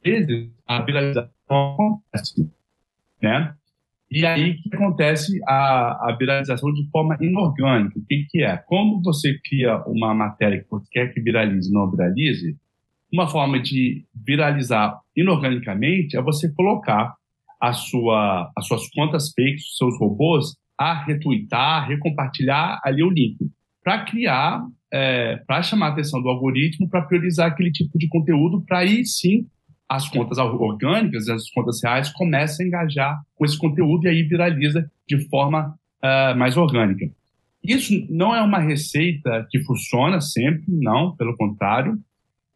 vezes 0.02 0.50
a 0.66 0.82
viralização 0.82 1.32
acontece 1.50 2.50
né? 3.22 3.54
E 4.12 4.26
aí 4.26 4.56
que 4.56 4.74
acontece 4.74 5.40
a, 5.48 6.10
a 6.10 6.16
viralização 6.18 6.74
de 6.74 6.90
forma 6.90 7.16
inorgânica. 7.22 8.00
O 8.00 8.06
que, 8.06 8.26
que 8.30 8.44
é? 8.44 8.58
Como 8.58 9.02
você 9.04 9.38
cria 9.44 9.78
uma 9.86 10.16
matéria 10.16 10.64
que 10.64 10.70
você 10.70 10.88
quer 10.92 11.14
que 11.14 11.22
viralize 11.22 11.72
não 11.72 11.90
viralize, 11.90 12.58
uma 13.14 13.28
forma 13.28 13.60
de 13.60 14.06
viralizar 14.26 15.00
inorganicamente 15.16 16.18
é 16.18 16.22
você 16.22 16.52
colocar 16.54 17.14
a 17.62 17.74
sua, 17.74 18.52
as 18.56 18.68
suas 18.68 18.90
contas 18.90 19.32
fakes, 19.34 19.64
os 19.66 19.78
seus 19.78 20.00
robôs, 20.00 20.56
a 20.78 21.04
retweetar, 21.04 21.88
recompartilhar 21.88 22.80
ali 22.84 23.04
o 23.04 23.10
link, 23.10 23.38
para 23.84 24.06
criar, 24.06 24.64
é, 24.92 25.36
para 25.46 25.62
chamar 25.62 25.88
a 25.88 25.90
atenção 25.90 26.22
do 26.22 26.30
algoritmo, 26.30 26.90
para 26.90 27.02
priorizar 27.02 27.48
aquele 27.48 27.72
tipo 27.72 27.98
de 27.98 28.08
conteúdo, 28.08 28.64
para 28.66 28.80
aí 28.80 29.06
sim 29.06 29.46
as 29.90 30.08
contas 30.08 30.38
orgânicas, 30.38 31.28
as 31.28 31.50
contas 31.50 31.82
reais, 31.84 32.12
começam 32.12 32.64
a 32.64 32.68
engajar 32.68 33.22
com 33.36 33.44
esse 33.44 33.58
conteúdo 33.58 34.06
e 34.06 34.10
aí 34.10 34.22
viraliza 34.22 34.90
de 35.08 35.28
forma 35.28 35.76
uh, 36.04 36.38
mais 36.38 36.56
orgânica. 36.56 37.10
Isso 37.64 38.06
não 38.10 38.36
é 38.36 38.42
uma 38.42 38.60
receita 38.60 39.48
que 39.50 39.60
funciona 39.64 40.22
sempre, 40.22 40.64
não, 40.68 41.16
pelo 41.16 41.36
contrário, 41.36 42.00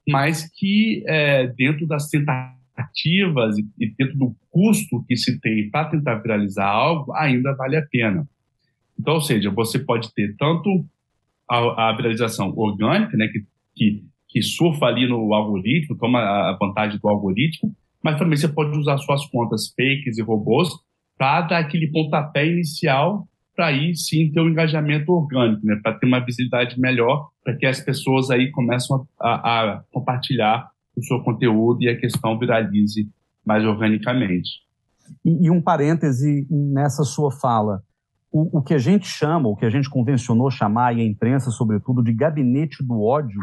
mas 0.07 0.49
que 0.55 1.03
é, 1.07 1.47
dentro 1.47 1.87
das 1.87 2.07
tentativas 2.09 3.57
e, 3.57 3.65
e 3.79 3.89
dentro 3.95 4.17
do 4.17 4.35
custo 4.49 5.03
que 5.07 5.17
se 5.17 5.39
tem 5.39 5.69
para 5.69 5.89
tentar 5.89 6.15
viralizar 6.15 6.67
algo, 6.67 7.11
ainda 7.13 7.55
vale 7.55 7.77
a 7.77 7.85
pena. 7.85 8.27
Então, 8.97 9.15
ou 9.15 9.21
seja, 9.21 9.49
você 9.49 9.79
pode 9.79 10.13
ter 10.13 10.35
tanto 10.37 10.85
a, 11.49 11.89
a 11.89 11.95
viralização 11.95 12.53
orgânica, 12.55 13.17
né, 13.17 13.27
que, 13.27 13.45
que 13.75 14.03
que 14.33 14.41
surfa 14.41 14.87
ali 14.87 15.07
no 15.07 15.31
algoritmo, 15.31 15.95
toma 15.95 16.19
a 16.19 16.57
vantagem 16.59 16.99
do 16.99 17.07
algoritmo, 17.07 17.71
mas 18.03 18.17
também 18.17 18.35
você 18.35 18.47
pode 18.47 18.75
usar 18.75 18.97
suas 18.97 19.23
contas 19.27 19.67
fakes 19.67 20.17
e 20.17 20.23
robôs 20.23 20.69
para 21.15 21.41
dar 21.41 21.59
aquele 21.59 21.91
pontapé 21.91 22.47
inicial 22.47 23.27
para 23.55 23.67
aí 23.67 23.95
sim 23.95 24.31
ter 24.31 24.41
um 24.41 24.49
engajamento 24.49 25.11
orgânico, 25.11 25.63
né? 25.63 25.79
para 25.83 25.93
ter 25.93 26.07
uma 26.07 26.19
visibilidade 26.19 26.79
melhor 26.79 27.29
para 27.43 27.55
que 27.55 27.67
as 27.67 27.79
pessoas 27.79 28.31
aí 28.31 28.49
começam 28.49 29.05
a, 29.21 29.33
a, 29.75 29.83
compartilhar 29.91 30.67
o 30.97 31.03
seu 31.03 31.21
conteúdo 31.21 31.83
e 31.83 31.89
a 31.89 31.95
questão 31.95 32.39
viralize 32.39 33.07
mais 33.45 33.63
organicamente. 33.63 34.49
E, 35.23 35.45
e 35.45 35.51
um 35.51 35.61
parêntese 35.61 36.47
nessa 36.49 37.03
sua 37.03 37.31
fala. 37.31 37.83
O, 38.31 38.57
o, 38.57 38.61
que 38.63 38.73
a 38.73 38.79
gente 38.79 39.05
chama, 39.05 39.47
o 39.47 39.55
que 39.55 39.65
a 39.65 39.69
gente 39.69 39.87
convencionou 39.87 40.49
chamar, 40.49 40.97
e 40.97 41.01
a 41.01 41.05
imprensa, 41.05 41.51
sobretudo, 41.51 42.03
de 42.03 42.11
gabinete 42.11 42.83
do 42.83 42.99
ódio, 42.99 43.39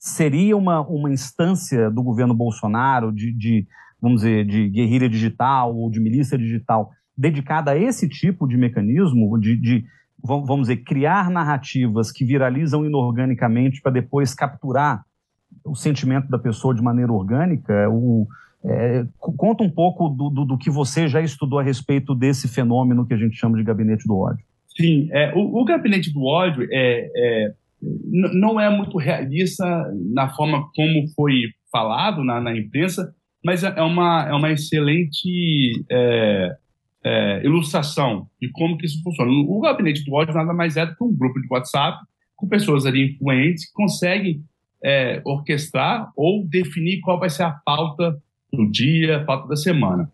seria 0.00 0.56
uma, 0.56 0.80
uma 0.80 1.12
instância 1.12 1.90
do 1.90 2.02
governo 2.02 2.32
Bolsonaro 2.32 3.12
de, 3.12 3.30
de, 3.32 3.66
vamos 4.00 4.22
dizer, 4.22 4.46
de 4.46 4.66
guerrilha 4.70 5.10
digital 5.10 5.76
ou 5.76 5.90
de 5.90 6.00
milícia 6.00 6.38
digital 6.38 6.90
dedicada 7.16 7.72
a 7.72 7.76
esse 7.76 8.08
tipo 8.08 8.48
de 8.48 8.56
mecanismo, 8.56 9.38
de, 9.38 9.54
de 9.56 9.84
vamos 10.22 10.68
dizer, 10.68 10.78
criar 10.78 11.30
narrativas 11.30 12.10
que 12.10 12.24
viralizam 12.24 12.84
inorganicamente 12.86 13.82
para 13.82 13.92
depois 13.92 14.34
capturar 14.34 15.04
o 15.64 15.74
sentimento 15.74 16.28
da 16.28 16.38
pessoa 16.38 16.74
de 16.74 16.82
maneira 16.82 17.12
orgânica, 17.12 17.88
o, 17.90 18.26
é, 18.64 19.04
conta 19.18 19.62
um 19.62 19.70
pouco 19.70 20.08
do, 20.08 20.30
do, 20.30 20.44
do, 20.46 20.58
que 20.58 20.70
você 20.70 21.08
já 21.08 21.20
estudou 21.20 21.58
a 21.58 21.62
respeito 21.62 22.14
desse 22.14 22.48
fenômeno 22.48 23.06
que 23.06 23.12
a 23.12 23.18
gente 23.18 23.36
chama 23.36 23.58
de 23.58 23.64
gabinete 23.64 24.06
do 24.06 24.16
ódio. 24.16 24.44
Sim, 24.68 25.08
é, 25.12 25.34
o, 25.34 25.60
o, 25.60 25.64
gabinete 25.64 26.12
do 26.12 26.24
ódio 26.24 26.66
é, 26.70 27.10
é 27.14 27.54
não 27.82 28.60
é 28.60 28.68
muito 28.74 28.98
realista 28.98 29.64
na 30.12 30.28
forma 30.30 30.68
como 30.74 31.08
foi 31.14 31.42
falado 31.72 32.22
na, 32.24 32.40
na 32.40 32.56
imprensa, 32.56 33.14
mas 33.44 33.64
é 33.64 33.82
uma, 33.82 34.28
é 34.28 34.34
uma 34.34 34.52
excelente 34.52 35.84
é, 35.90 36.56
é, 37.04 37.44
ilustração 37.44 38.28
de 38.40 38.50
como 38.50 38.76
que 38.76 38.86
isso 38.86 39.02
funciona. 39.02 39.30
O 39.30 39.60
gabinete 39.60 40.04
do 40.04 40.12
ódio 40.12 40.34
nada 40.34 40.52
mais 40.52 40.76
é 40.76 40.84
do 40.84 40.94
que 40.94 41.04
um 41.04 41.16
grupo 41.16 41.40
de 41.40 41.48
WhatsApp 41.50 41.98
com 42.36 42.48
pessoas 42.48 42.86
ali 42.86 43.12
influentes 43.12 43.66
que 43.66 43.72
conseguem 43.72 44.42
é, 44.82 45.20
orquestrar 45.24 46.10
ou 46.16 46.46
definir 46.46 47.00
qual 47.00 47.18
vai 47.18 47.30
ser 47.30 47.44
a 47.44 47.50
pauta 47.50 48.20
do 48.52 48.70
dia, 48.70 49.18
a 49.18 49.24
pauta 49.24 49.48
da 49.48 49.56
semana. 49.56 50.10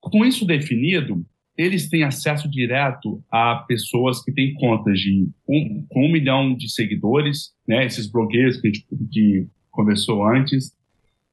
Com 0.00 0.24
isso 0.24 0.46
definido, 0.46 1.24
eles 1.58 1.88
têm 1.88 2.04
acesso 2.04 2.48
direto 2.48 3.20
a 3.28 3.56
pessoas 3.66 4.22
que 4.22 4.32
têm 4.32 4.54
contas 4.54 5.00
de 5.00 5.28
um, 5.48 5.84
com 5.88 6.06
um 6.06 6.12
milhão 6.12 6.54
de 6.54 6.72
seguidores, 6.72 7.52
né, 7.66 7.84
esses 7.84 8.08
blogueiros 8.08 8.60
que 8.60 8.68
a 8.68 8.72
gente 8.72 8.86
que 9.10 9.48
conversou 9.68 10.24
antes, 10.24 10.72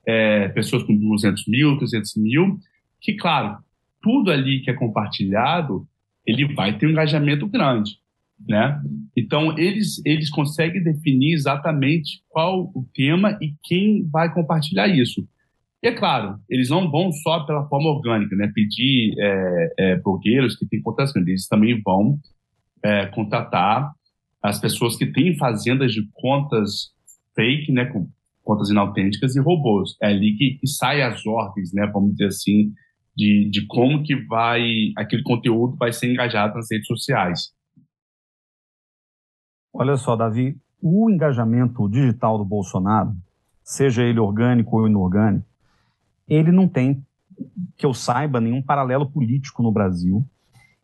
é, 0.08 0.48
pessoas 0.50 0.82
com 0.82 0.98
200 0.98 1.48
mil, 1.48 1.78
300 1.78 2.16
mil, 2.18 2.58
que, 3.00 3.14
claro, 3.14 3.58
tudo 4.02 4.32
ali 4.32 4.62
que 4.62 4.72
é 4.72 4.74
compartilhado, 4.74 5.88
ele 6.26 6.52
vai 6.56 6.76
ter 6.76 6.88
um 6.88 6.92
engajamento 6.92 7.48
grande, 7.48 8.00
né? 8.48 8.82
Então, 9.16 9.58
eles, 9.58 10.02
eles 10.04 10.30
conseguem 10.30 10.84
definir 10.84 11.34
exatamente 11.34 12.24
qual 12.30 12.72
o 12.74 12.88
tema 12.96 13.38
e 13.40 13.54
quem 13.64 14.08
vai 14.12 14.34
compartilhar 14.34 14.88
isso. 14.88 15.28
E 15.86 15.88
é 15.88 15.92
claro, 15.92 16.40
eles 16.50 16.68
não 16.68 16.90
vão 16.90 17.12
só 17.12 17.46
pela 17.46 17.68
forma 17.68 17.92
orgânica, 17.92 18.36
né? 18.36 18.52
Pedir 18.56 19.14
é, 19.20 19.74
é, 19.78 19.96
blogueiros 19.98 20.56
que 20.56 20.66
têm 20.66 20.82
contas 20.82 21.14
grandes, 21.14 21.30
eles 21.30 21.48
também 21.48 21.80
vão 21.80 22.18
é, 22.84 23.06
contratar 23.06 23.94
as 24.42 24.60
pessoas 24.60 24.96
que 24.96 25.06
têm 25.06 25.38
fazendas 25.38 25.94
de 25.94 26.02
contas 26.12 26.92
fake, 27.36 27.72
né? 27.72 27.86
Com 27.86 28.10
contas 28.44 28.72
inautênticas 28.72 29.36
e 29.36 29.40
robôs. 29.40 29.96
É 30.02 30.08
ali 30.08 30.36
que, 30.36 30.58
que 30.60 30.66
sai 30.66 31.04
as 31.04 31.24
ordens, 31.24 31.72
né? 31.72 31.86
Vamos 31.94 32.14
dizer 32.14 32.30
assim, 32.30 32.74
de, 33.16 33.48
de 33.52 33.68
como 33.68 34.02
que 34.02 34.16
vai 34.26 34.92
aquele 34.98 35.22
conteúdo 35.22 35.76
vai 35.78 35.94
ser 35.94 36.12
engajado 36.12 36.56
nas 36.56 36.66
redes 36.72 36.88
sociais. 36.88 37.54
Olha 39.72 39.98
só, 39.98 40.16
Davi, 40.16 40.58
o 40.82 41.12
engajamento 41.12 41.88
digital 41.88 42.40
do 42.40 42.46
Bolsonaro, 42.46 43.14
seja 43.64 44.02
ele 44.02 44.20
orgânico 44.20 44.80
ou 44.80 44.88
inorgânico, 44.88 45.46
ele 46.28 46.52
não 46.52 46.68
tem, 46.68 47.04
que 47.78 47.86
eu 47.86 47.94
saiba, 47.94 48.40
nenhum 48.40 48.62
paralelo 48.62 49.10
político 49.10 49.62
no 49.62 49.72
Brasil. 49.72 50.26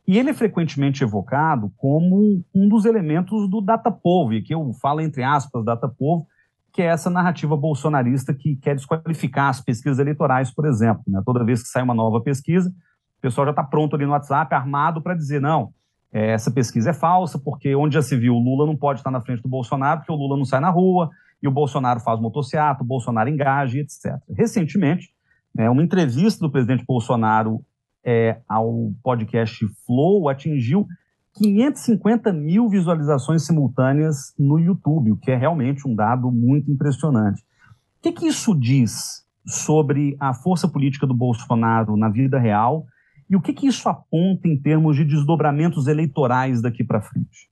E 0.08 0.18
ele 0.18 0.32
é 0.32 0.34
frequentemente 0.34 1.04
evocado 1.04 1.72
como 1.78 2.44
um 2.54 2.68
dos 2.68 2.86
elementos 2.86 3.50
do 3.50 3.62
data 3.62 3.92
povo, 3.92 4.34
e 4.34 4.42
que 4.42 4.54
eu 4.54 4.74
falo 4.74 5.02
entre 5.02 5.24
aspas 5.24 5.64
data 5.64 5.88
povo, 5.88 6.28
que 6.74 6.82
é 6.82 6.86
essa 6.86 7.10
narrativa 7.10 7.56
bolsonarista 7.58 8.34
que 8.34 8.56
quer 8.56 8.76
desqualificar 8.76 9.50
as 9.50 9.62
pesquisas 9.62 10.00
eleitorais, 10.00 10.52
por 10.52 10.66
exemplo. 10.66 11.04
Né? 11.08 11.22
Toda 11.26 11.44
vez 11.44 11.62
que 11.62 11.70
sai 11.70 11.84
uma 11.84 11.94
nova 11.94 12.22
pesquisa, 12.22 12.70
o 12.70 13.22
pessoal 13.22 13.46
já 13.46 13.52
está 13.52 13.64
pronto 13.64 13.96
ali 13.96 14.06
no 14.06 14.12
WhatsApp, 14.12 14.54
armado, 14.56 15.02
para 15.02 15.14
dizer: 15.14 15.42
não, 15.42 15.72
é, 16.12 16.32
essa 16.32 16.50
pesquisa 16.50 16.90
é 16.90 16.94
falsa, 16.94 17.38
porque 17.38 17.76
onde 17.76 17.96
já 17.96 18.02
se 18.02 18.16
viu, 18.16 18.36
o 18.36 18.40
Lula 18.40 18.66
não 18.66 18.76
pode 18.76 19.00
estar 19.00 19.12
na 19.12 19.22
frente 19.22 19.42
do 19.42 19.50
Bolsonaro, 19.50 20.00
porque 20.00 20.12
o 20.12 20.16
Lula 20.16 20.38
não 20.38 20.46
sai 20.46 20.60
na 20.60 20.70
rua, 20.70 21.10
e 21.42 21.48
o 21.48 21.52
Bolsonaro 21.52 22.00
faz 22.00 22.20
motocicleta, 22.20 22.84
o 22.84 22.86
Bolsonaro 22.86 23.30
engaja, 23.30 23.80
etc. 23.80 24.18
Recentemente, 24.36 25.10
é, 25.58 25.70
uma 25.70 25.84
entrevista 25.84 26.40
do 26.40 26.52
presidente 26.52 26.86
Bolsonaro 26.86 27.64
é, 28.04 28.42
ao 28.48 28.92
podcast 29.04 29.66
Flow 29.86 30.30
atingiu 30.30 30.88
550 31.36 32.34
mil 32.34 32.70
visualizações 32.70 33.46
simultâneas 33.46 34.34
no 34.38 34.60
YouTube, 34.60 35.12
o 35.12 35.18
que 35.18 35.32
é 35.32 35.36
realmente 35.36 35.88
um 35.88 35.96
dado 35.96 36.32
muito 36.32 36.72
impressionante. 36.72 37.42
O 37.42 38.02
que, 38.02 38.12
que 38.12 38.28
isso 38.28 38.54
diz 38.54 39.26
sobre 39.46 40.16
a 40.20 40.34
força 40.34 40.68
política 40.68 41.08
do 41.08 41.14
Bolsonaro 41.14 41.96
na 41.96 42.10
vida 42.10 42.40
real 42.40 42.86
e 43.30 43.36
o 43.36 43.42
que, 43.42 43.54
que 43.54 43.68
isso 43.68 43.88
aponta 43.88 44.48
em 44.48 44.60
termos 44.60 44.96
de 44.96 45.06
desdobramentos 45.06 45.88
eleitorais 45.88 46.62
daqui 46.62 46.84
para 46.84 47.02
frente? 47.02 47.50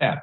É, 0.00 0.22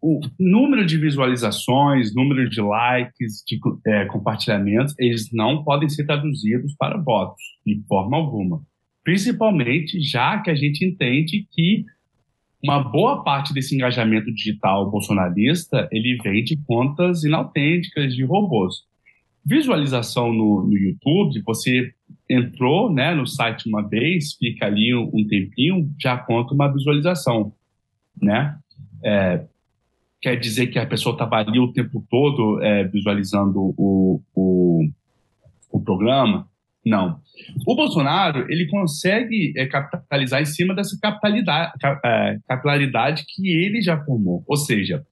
o 0.00 0.20
número 0.38 0.84
de 0.84 0.98
visualizações, 0.98 2.14
número 2.14 2.48
de 2.50 2.60
likes, 2.60 3.42
de 3.46 3.58
é, 3.86 4.04
compartilhamentos, 4.06 4.94
eles 4.98 5.30
não 5.32 5.64
podem 5.64 5.88
ser 5.88 6.04
traduzidos 6.04 6.74
para 6.76 6.98
votos, 6.98 7.42
de 7.64 7.82
forma 7.88 8.16
alguma 8.16 8.62
principalmente 9.04 10.00
já 10.00 10.40
que 10.40 10.50
a 10.50 10.54
gente 10.54 10.84
entende 10.84 11.46
que 11.52 11.84
uma 12.62 12.82
boa 12.82 13.22
parte 13.22 13.52
desse 13.52 13.74
engajamento 13.74 14.32
digital 14.32 14.90
bolsonarista 14.90 15.86
ele 15.92 16.18
vem 16.24 16.42
de 16.42 16.56
contas 16.56 17.22
inautênticas 17.22 18.14
de 18.14 18.24
robôs. 18.24 18.76
Visualização 19.44 20.32
no, 20.32 20.66
no 20.66 20.74
YouTube, 20.74 21.42
você 21.44 21.92
entrou 22.28 22.90
né, 22.90 23.14
no 23.14 23.26
site 23.26 23.68
uma 23.68 23.86
vez, 23.86 24.32
fica 24.38 24.64
ali 24.64 24.94
um, 24.94 25.10
um 25.12 25.26
tempinho, 25.26 25.94
já 26.00 26.16
conta 26.16 26.54
uma 26.54 26.72
visualização, 26.72 27.52
né? 28.20 28.56
É, 29.04 29.44
quer 30.24 30.36
dizer 30.36 30.68
que 30.68 30.78
a 30.78 30.86
pessoa 30.86 31.12
estava 31.12 31.36
ali 31.36 31.60
o 31.60 31.70
tempo 31.70 32.02
todo 32.08 32.58
é, 32.62 32.84
visualizando 32.84 33.74
o, 33.76 34.22
o, 34.34 34.88
o 35.70 35.80
programa? 35.84 36.48
Não. 36.84 37.20
O 37.66 37.76
Bolsonaro, 37.76 38.50
ele 38.50 38.66
consegue 38.68 39.52
é, 39.54 39.66
capitalizar 39.66 40.40
em 40.40 40.46
cima 40.46 40.74
dessa 40.74 40.98
capitalidade, 40.98 41.72
é, 42.02 42.38
capilaridade 42.48 43.26
que 43.28 43.52
ele 43.52 43.82
já 43.82 44.02
formou. 44.02 44.42
Ou 44.46 44.56
seja, 44.56 45.04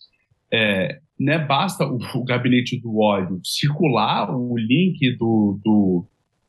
é, 0.51 0.99
né, 1.21 1.39
basta 1.39 1.85
o, 1.87 1.99
o, 2.15 2.25
gabinete 2.25 2.81
do 2.81 2.99
ódio 2.99 3.39
circular 3.45 4.35
o 4.35 4.57
link 4.57 5.15
do, 5.19 5.61
do, 5.63 6.07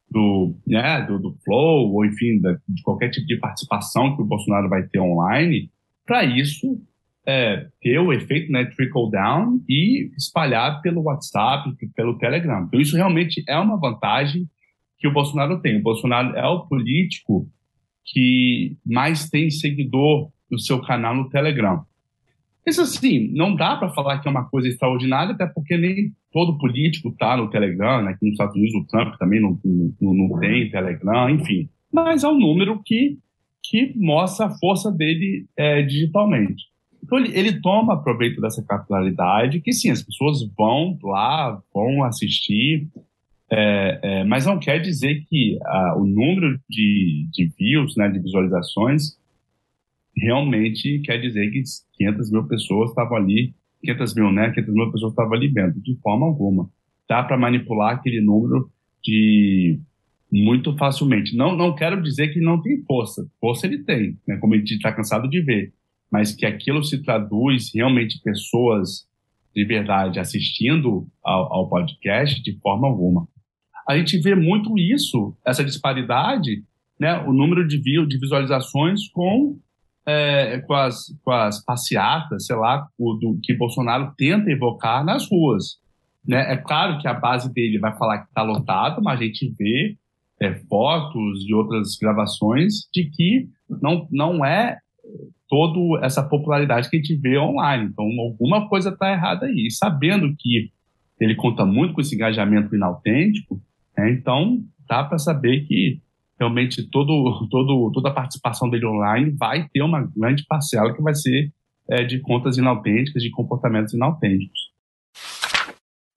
do, 0.10 0.56
né, 0.66 1.02
do, 1.02 1.20
do 1.20 1.36
Flow, 1.44 1.94
ou 1.94 2.06
enfim, 2.06 2.40
da, 2.40 2.54
de 2.70 2.82
qualquer 2.82 3.10
tipo 3.10 3.28
de 3.28 3.36
participação 3.40 4.16
que 4.16 4.22
o 4.22 4.26
Bolsonaro 4.26 4.70
vai 4.70 4.84
ter 4.84 5.02
online, 5.02 5.70
para 6.06 6.24
isso 6.24 6.82
é, 7.26 7.68
ter 7.82 8.00
o 8.00 8.12
efeito 8.12 8.52
né, 8.52 8.66
trickle 8.66 9.10
down 9.10 9.62
e 9.68 10.12
espalhar 10.18 10.82
pelo 10.82 11.04
WhatsApp, 11.04 11.70
pelo 11.96 12.18
Telegram. 12.18 12.66
Então, 12.68 12.80
isso 12.80 12.96
realmente 12.96 13.44
é 13.48 13.58
uma 13.58 13.80
vantagem 13.80 14.48
que 14.98 15.08
o 15.08 15.14
Bolsonaro 15.14 15.62
tem. 15.62 15.78
O 15.78 15.84
Bolsonaro 15.84 16.36
é 16.36 16.48
o 16.48 16.66
político 16.68 17.48
que 18.06 18.78
mais 18.86 19.30
tem 19.30 19.50
seguidor 19.50 20.30
no 20.50 20.60
seu 20.60 20.82
canal 20.82 21.16
no 21.16 21.30
Telegram. 21.30 21.84
Isso 22.66 22.82
assim, 22.82 23.30
não 23.34 23.56
dá 23.56 23.76
para 23.76 23.90
falar 23.90 24.20
que 24.20 24.28
é 24.28 24.32
uma 24.32 24.50
coisa 24.50 24.68
extraordinária, 24.68 25.34
até 25.34 25.46
porque 25.46 25.78
nem 25.78 26.14
todo 26.32 26.58
político 26.58 27.10
está 27.10 27.36
no 27.36 27.50
Telegram, 27.50 28.02
né? 28.02 28.12
Aqui 28.12 28.26
nos 28.26 28.34
Estados 28.34 28.56
Unidos 28.56 28.76
o 28.76 28.88
Trump 28.88 29.16
também 29.18 29.42
não, 29.42 29.60
não, 30.02 30.14
não 30.14 30.40
tem 30.40 30.70
Telegram, 30.70 31.30
enfim. 31.30 31.70
Mas 31.92 32.24
é 32.24 32.28
um 32.28 32.40
número 32.40 32.82
que, 32.84 33.18
que 33.62 33.94
mostra 33.98 34.46
a 34.46 34.58
força 34.58 34.90
dele 34.92 35.46
é, 35.58 35.82
digitalmente. 35.82 36.73
Então 37.04 37.18
ele, 37.20 37.38
ele, 37.38 37.62
toma 37.62 38.02
proveito 38.02 38.40
dessa 38.40 38.64
capilaridade, 38.64 39.60
que 39.60 39.74
sim, 39.74 39.92
as 39.92 40.02
pessoas 40.02 40.40
vão 40.58 40.98
lá, 41.04 41.62
vão 41.74 42.02
assistir, 42.04 42.88
é, 43.52 44.00
é, 44.02 44.24
mas 44.24 44.46
não 44.46 44.58
quer 44.58 44.80
dizer 44.80 45.24
que 45.30 45.60
ah, 45.64 45.96
o 45.98 46.06
número 46.06 46.60
de, 46.70 47.28
de 47.32 47.52
views, 47.60 47.96
né, 47.98 48.10
de 48.10 48.20
visualizações, 48.20 49.18
realmente 50.16 51.00
quer 51.00 51.20
dizer 51.20 51.52
que 51.52 51.62
500 51.98 52.32
mil 52.32 52.48
pessoas 52.48 52.90
estavam 52.90 53.18
ali, 53.18 53.54
500 53.82 54.16
mil, 54.16 54.32
né, 54.32 54.50
500 54.52 54.74
mil 54.74 54.92
pessoas 54.92 55.12
estavam 55.12 55.34
ali 55.34 55.50
vendo, 55.50 55.80
de 55.82 55.96
forma 55.98 56.26
alguma. 56.26 56.70
Dá 57.08 57.22
para 57.22 57.38
manipular 57.38 57.96
aquele 57.96 58.22
número 58.22 58.72
de 59.04 59.80
muito 60.32 60.76
facilmente. 60.78 61.36
Não, 61.36 61.56
não 61.56 61.76
quero 61.76 62.02
dizer 62.02 62.30
que 62.30 62.40
não 62.40 62.60
tem 62.60 62.82
força. 62.86 63.30
Força 63.40 63.68
ele 63.68 63.84
tem, 63.84 64.18
né, 64.28 64.38
como 64.38 64.54
a 64.54 64.58
gente 64.58 64.76
está 64.76 64.92
cansado 64.92 65.30
de 65.30 65.42
ver. 65.42 65.74
Mas 66.14 66.36
que 66.36 66.46
aquilo 66.46 66.84
se 66.84 67.02
traduz 67.02 67.72
realmente 67.74 68.22
pessoas 68.22 69.08
de 69.56 69.66
verdade 69.66 70.20
assistindo 70.20 71.08
ao, 71.24 71.52
ao 71.52 71.70
podcast 71.70 72.40
de 72.44 72.56
forma 72.60 72.88
alguma. 72.88 73.28
A 73.90 73.98
gente 73.98 74.20
vê 74.20 74.36
muito 74.36 74.78
isso, 74.78 75.36
essa 75.44 75.66
disparidade, 75.66 76.64
né, 77.00 77.20
o 77.22 77.34
número 77.34 77.68
de, 77.68 77.80
de 77.80 78.20
visualizações 78.20 79.10
com, 79.12 79.58
é, 80.06 80.60
com, 80.60 80.74
as, 80.76 81.08
com 81.24 81.32
as 81.32 81.66
passeatas, 81.66 82.46
sei 82.46 82.56
lá, 82.58 82.88
o, 82.96 83.14
do, 83.16 83.40
que 83.42 83.58
Bolsonaro 83.58 84.14
tenta 84.16 84.52
evocar 84.52 85.04
nas 85.04 85.28
ruas. 85.28 85.80
Né? 86.26 86.54
É 86.54 86.58
claro 86.58 87.00
que 87.02 87.08
a 87.08 87.14
base 87.16 87.52
dele 87.52 87.80
vai 87.80 87.98
falar 87.98 88.20
que 88.20 88.28
está 88.28 88.44
lotado, 88.44 89.02
mas 89.02 89.20
a 89.20 89.24
gente 89.24 89.52
vê 89.58 89.98
é, 90.40 90.54
fotos 90.70 91.44
e 91.48 91.54
outras 91.56 91.98
gravações 92.00 92.88
de 92.94 93.10
que 93.10 93.50
não, 93.82 94.08
não 94.12 94.46
é 94.46 94.78
toda 95.48 96.06
essa 96.06 96.24
popularidade 96.24 96.90
que 96.90 96.98
a 96.98 97.00
gente 97.00 97.16
vê 97.16 97.38
online. 97.38 97.90
Então, 97.92 98.06
alguma 98.20 98.68
coisa 98.68 98.90
está 98.90 99.12
errada 99.12 99.46
aí. 99.46 99.68
E 99.68 99.72
sabendo 99.72 100.34
que 100.38 100.72
ele 101.20 101.36
conta 101.36 101.66
muito 101.66 101.94
com 101.94 102.02
esse 102.02 102.16
engajamento 102.16 102.76
inautêntico, 102.76 103.62
né, 103.98 104.12
então 104.12 104.64
dá 104.88 105.04
para 105.04 105.18
saber 105.18 105.62
que 105.66 106.02
realmente 106.40 106.90
todo, 106.90 107.48
todo, 107.50 107.92
toda 107.94 108.10
a 108.10 108.14
participação 108.14 108.70
dele 108.70 108.86
online 108.86 109.32
vai 109.38 109.68
ter 109.72 109.82
uma 109.82 110.02
grande 110.16 110.44
parcela 110.48 110.94
que 110.94 111.02
vai 111.02 111.14
ser 111.14 111.52
é, 111.90 112.04
de 112.04 112.20
contas 112.20 112.58
inautênticas, 112.58 113.22
de 113.22 113.30
comportamentos 113.30 113.94
inautênticos. 113.94 114.74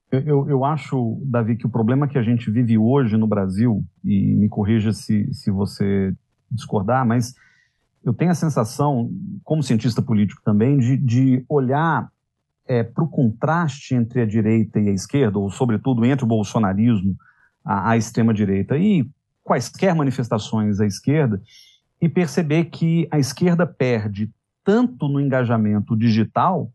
Eu, 0.09 0.49
eu, 0.49 0.63
acho, 0.63 1.21
Davi, 1.25 1.57
que 1.57 1.65
o 1.65 1.69
problema 1.69 2.07
que 2.07 2.17
a 2.17 2.23
gente 2.23 2.49
vive 2.49 2.77
hoje 2.77 3.17
no 3.17 3.27
Brasil, 3.27 3.83
e 4.03 4.35
me 4.35 4.47
corrija 4.47 4.93
se, 4.93 5.31
se 5.33 5.51
você 5.51 6.13
discordar, 6.49 7.05
mas 7.05 7.33
eu 8.03 8.13
tenho 8.13 8.31
a 8.31 8.35
sensação, 8.35 9.11
como 9.43 9.63
cientista 9.63 10.01
político 10.01 10.41
também, 10.43 10.77
de, 10.77 10.97
de 10.97 11.45
olhar 11.49 12.09
é, 12.67 12.83
para 12.83 13.03
o 13.03 13.07
contraste 13.07 13.95
entre 13.95 14.21
a 14.21 14.25
direita 14.25 14.79
e 14.79 14.89
a 14.89 14.93
esquerda, 14.93 15.39
ou 15.39 15.49
sobretudo 15.49 16.05
entre 16.05 16.25
o 16.25 16.27
bolsonarismo, 16.27 17.15
a, 17.63 17.91
a 17.91 17.97
extrema-direita, 17.97 18.77
e 18.77 19.09
quaisquer 19.43 19.95
manifestações 19.95 20.79
à 20.79 20.85
esquerda, 20.85 21.41
e 22.01 22.07
perceber 22.07 22.65
que 22.65 23.07
a 23.09 23.17
esquerda 23.17 23.65
perde 23.65 24.31
tanto 24.63 25.07
no 25.07 25.19
engajamento 25.19 25.97
digital 25.97 26.71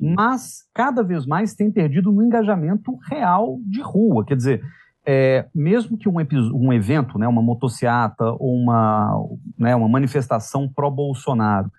mas 0.00 0.64
cada 0.74 1.02
vez 1.02 1.26
mais 1.26 1.54
tem 1.54 1.70
perdido 1.70 2.12
no 2.12 2.22
engajamento 2.22 2.98
real 3.08 3.58
de 3.64 3.80
rua. 3.80 4.24
Quer 4.24 4.36
dizer, 4.36 4.62
é, 5.06 5.46
mesmo 5.54 5.96
que 5.96 6.08
um, 6.08 6.16
um, 6.54 6.72
evento, 6.72 7.18
né, 7.18 7.26
uma 7.26 7.42
motociata 7.42 8.24
ou 8.38 8.54
uma, 8.54 9.28
né, 9.58 9.74
uma 9.74 9.88
manifestação 9.88 10.68
pró-Bolsonaro 10.68 11.70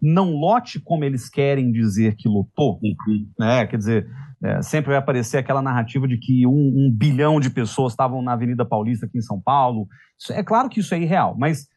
não 0.00 0.32
lote 0.32 0.80
como 0.80 1.04
eles 1.04 1.28
querem 1.28 1.70
dizer 1.70 2.16
que 2.16 2.28
lotou, 2.28 2.80
uhum. 2.82 3.26
né, 3.38 3.66
quer 3.66 3.76
dizer, 3.76 4.08
é, 4.42 4.60
sempre 4.60 4.90
vai 4.90 4.98
aparecer 4.98 5.38
aquela 5.38 5.62
narrativa 5.62 6.08
de 6.08 6.18
que 6.18 6.44
um, 6.46 6.50
um, 6.50 6.92
bilhão 6.92 7.38
de 7.38 7.48
pessoas 7.48 7.92
estavam 7.92 8.20
na 8.20 8.32
Avenida 8.32 8.64
Paulista 8.64 9.06
aqui 9.06 9.18
em 9.18 9.22
São 9.22 9.40
Paulo. 9.40 9.86
Isso, 10.18 10.32
é 10.32 10.42
claro 10.42 10.68
que 10.68 10.80
isso 10.80 10.94
é 10.94 11.00
irreal, 11.00 11.36
mas 11.38 11.68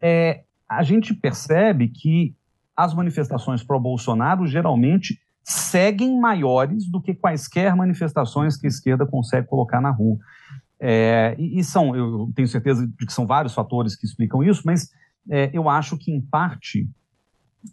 é, 0.00 0.42
a 0.68 0.84
gente 0.84 1.12
percebe 1.12 1.88
que 1.88 2.36
as 2.76 2.94
manifestações 2.94 3.64
pró-Bolsonaro 3.64 4.46
geralmente 4.46 5.18
seguem 5.42 6.20
maiores 6.20 6.88
do 6.88 7.00
que 7.00 7.14
quaisquer 7.14 7.74
manifestações 7.74 8.56
que 8.56 8.66
a 8.66 8.68
esquerda 8.68 9.04
consegue 9.04 9.48
colocar 9.48 9.80
na 9.80 9.90
rua. 9.90 10.18
É, 10.84 11.36
e, 11.38 11.60
e, 11.60 11.64
são, 11.64 11.94
eu 11.94 12.32
tenho 12.34 12.48
certeza 12.48 12.84
de 12.84 13.06
que 13.06 13.12
são 13.12 13.24
vários 13.24 13.54
fatores 13.54 13.94
que 13.94 14.04
explicam 14.04 14.42
isso, 14.42 14.62
mas 14.66 14.90
é, 15.30 15.48
eu 15.52 15.68
acho 15.68 15.96
que, 15.96 16.10
em 16.10 16.20
parte, 16.20 16.88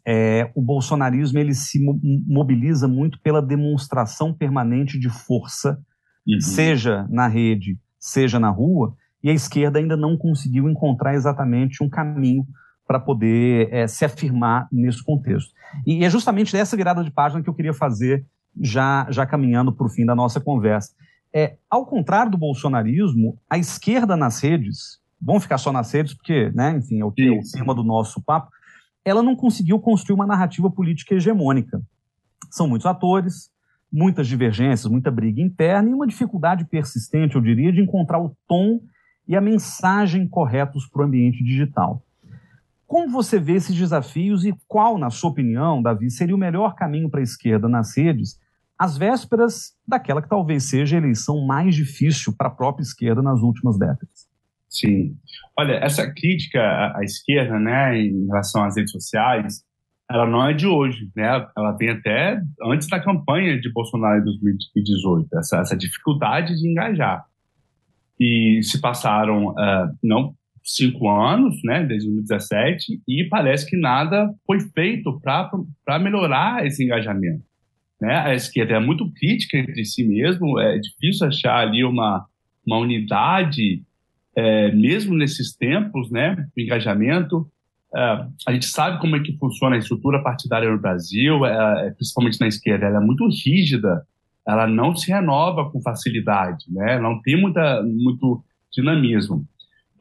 é, 0.06 0.52
o 0.54 0.62
bolsonarismo 0.62 1.40
ele 1.40 1.56
se 1.56 1.80
mobiliza 2.28 2.88
muito 2.88 3.20
pela 3.22 3.42
demonstração 3.42 4.32
permanente 4.32 5.00
de 5.00 5.10
força, 5.10 5.82
uhum. 6.28 6.40
seja 6.40 7.08
na 7.10 7.28
rede, 7.28 7.80
seja 8.00 8.40
na 8.40 8.52
rua, 8.52 8.94
e 9.24 9.30
a 9.32 9.34
esquerda 9.34 9.80
ainda 9.80 9.98
não 9.98 10.16
conseguiu 10.16 10.70
encontrar 10.70 11.16
exatamente 11.16 11.84
um 11.84 11.90
caminho 11.90 12.46
para 12.88 13.00
poder 13.00 13.74
é, 13.74 13.88
se 13.88 14.06
afirmar 14.06 14.68
nesse 14.72 15.04
contexto. 15.04 15.52
E 15.86 16.06
é 16.06 16.10
justamente 16.12 16.52
dessa 16.52 16.78
virada 16.78 17.04
de 17.04 17.10
página 17.10 17.42
que 17.42 17.50
eu 17.50 17.56
queria 17.56 17.74
fazer, 17.74 18.24
já, 18.62 19.08
já 19.10 19.26
caminhando 19.26 19.74
para 19.74 19.88
o 19.88 19.90
fim 19.90 20.06
da 20.06 20.16
nossa 20.16 20.40
conversa. 20.40 20.94
É, 21.34 21.58
ao 21.70 21.86
contrário 21.86 22.32
do 22.32 22.38
bolsonarismo, 22.38 23.38
a 23.50 23.58
esquerda 23.58 24.18
nas 24.18 24.42
redes, 24.42 25.00
vamos 25.22 25.44
ficar 25.44 25.58
só 25.58 25.72
nas 25.72 25.92
redes, 25.92 26.14
porque, 26.14 26.50
né, 26.52 26.78
enfim, 26.78 27.00
é 27.00 27.06
o, 27.06 27.14
é 27.18 27.30
o 27.32 27.42
tema 27.52 27.76
do 27.76 27.84
nosso 27.84 28.22
papo, 28.22 28.50
ela 29.06 29.22
não 29.22 29.36
conseguiu 29.36 29.80
construir 29.80 30.16
uma 30.16 30.26
narrativa 30.26 30.70
política 30.70 31.16
hegemônica. 31.16 31.82
São 32.50 32.68
muitos 32.68 32.86
atores, 32.86 33.52
muitas 33.92 34.28
divergências, 34.28 34.92
muita 34.92 35.12
briga 35.12 35.42
interna 35.42 35.90
e 35.90 35.94
uma 35.94 36.08
dificuldade 36.08 36.66
persistente, 36.66 37.36
eu 37.36 37.42
diria, 37.42 37.72
de 37.72 37.82
encontrar 37.82 38.20
o 38.20 38.36
tom 38.48 38.80
e 39.28 39.36
a 39.36 39.42
mensagem 39.42 40.28
corretos 40.28 40.88
para 40.88 41.04
o 41.04 41.06
ambiente 41.06 41.44
digital. 41.44 42.04
Como 42.88 43.12
você 43.12 43.40
vê 43.40 43.54
esses 43.54 43.76
desafios 43.76 44.44
e 44.46 44.56
qual, 44.68 44.98
na 44.98 45.12
sua 45.12 45.30
opinião, 45.30 45.80
Davi, 45.80 46.10
seria 46.10 46.36
o 46.36 46.40
melhor 46.40 46.74
caminho 46.74 47.08
para 47.08 47.20
a 47.20 47.24
esquerda 47.24 47.70
nas 47.70 47.96
redes, 47.96 48.40
às 48.80 48.98
vésperas 48.98 49.74
daquela 49.86 50.22
que 50.22 50.30
talvez 50.30 50.70
seja 50.70 50.96
a 50.96 51.02
eleição 51.02 51.46
mais 51.46 51.76
difícil 51.76 52.34
para 52.36 52.48
a 52.48 52.52
própria 52.52 52.82
esquerda 52.82 53.22
nas 53.22 53.42
últimas 53.42 53.78
décadas? 53.78 54.30
Sim. 54.70 55.18
Olha, 55.58 55.74
essa 55.74 56.10
crítica 56.10 56.62
à 56.96 57.04
esquerda, 57.04 57.60
né, 57.60 58.00
em 58.00 58.26
relação 58.28 58.64
às 58.64 58.78
redes 58.78 58.92
sociais, 58.92 59.64
ela 60.10 60.26
não 60.26 60.48
é 60.48 60.54
de 60.54 60.66
hoje, 60.66 61.10
né? 61.16 61.46
Ela 61.56 61.72
vem 61.74 61.90
até 61.90 62.42
antes 62.64 62.88
da 62.88 63.00
campanha 63.00 63.60
de 63.60 63.72
Bolsonaro 63.72 64.22
em 64.22 64.24
2018, 64.24 65.38
essa, 65.38 65.58
essa 65.58 65.78
dificuldade 65.78 66.56
de 66.56 66.68
engajar. 66.68 67.26
E 68.20 68.62
se 68.64 68.80
passaram, 68.80 69.50
uh, 69.50 69.98
não 70.04 70.34
cinco 70.64 71.10
anos, 71.10 71.56
né, 71.64 71.84
desde 71.84 72.08
2017, 72.08 73.02
e 73.08 73.28
parece 73.30 73.68
que 73.68 73.78
nada 73.78 74.30
foi 74.46 74.60
feito 74.60 75.20
para 75.22 76.00
melhorar 76.00 76.66
esse 76.66 76.84
engajamento. 76.84 77.49
Né? 78.00 78.16
A 78.16 78.34
esquerda 78.34 78.76
é 78.76 78.80
muito 78.80 79.12
crítica 79.12 79.58
entre 79.58 79.84
si 79.84 80.04
mesmo, 80.04 80.60
é 80.60 80.78
difícil 80.78 81.28
achar 81.28 81.58
ali 81.58 81.84
uma, 81.84 82.26
uma 82.66 82.78
unidade, 82.78 83.84
é, 84.36 84.72
mesmo 84.72 85.16
nesses 85.16 85.56
tempos, 85.56 86.10
né, 86.10 86.48
de 86.56 86.64
engajamento. 86.64 87.50
É, 87.94 88.26
a 88.48 88.54
gente 88.54 88.68
sabe 88.68 89.00
como 89.02 89.16
é 89.16 89.20
que 89.20 89.38
funciona 89.38 89.76
a 89.76 89.80
estrutura 89.80 90.24
partidária 90.24 90.72
no 90.72 90.80
Brasil, 90.80 91.46
é, 91.46 91.88
é 91.88 91.92
principalmente 91.92 92.40
na 92.40 92.48
esquerda, 92.48 92.86
ela 92.86 93.02
é 93.02 93.06
muito 93.06 93.28
rígida, 93.28 94.06
ela 94.48 94.66
não 94.66 94.96
se 94.96 95.12
renova 95.12 95.70
com 95.70 95.82
facilidade, 95.82 96.66
né? 96.70 97.00
não 97.00 97.22
tem 97.22 97.40
muita, 97.40 97.84
muito 97.84 98.44
dinamismo. 98.72 99.46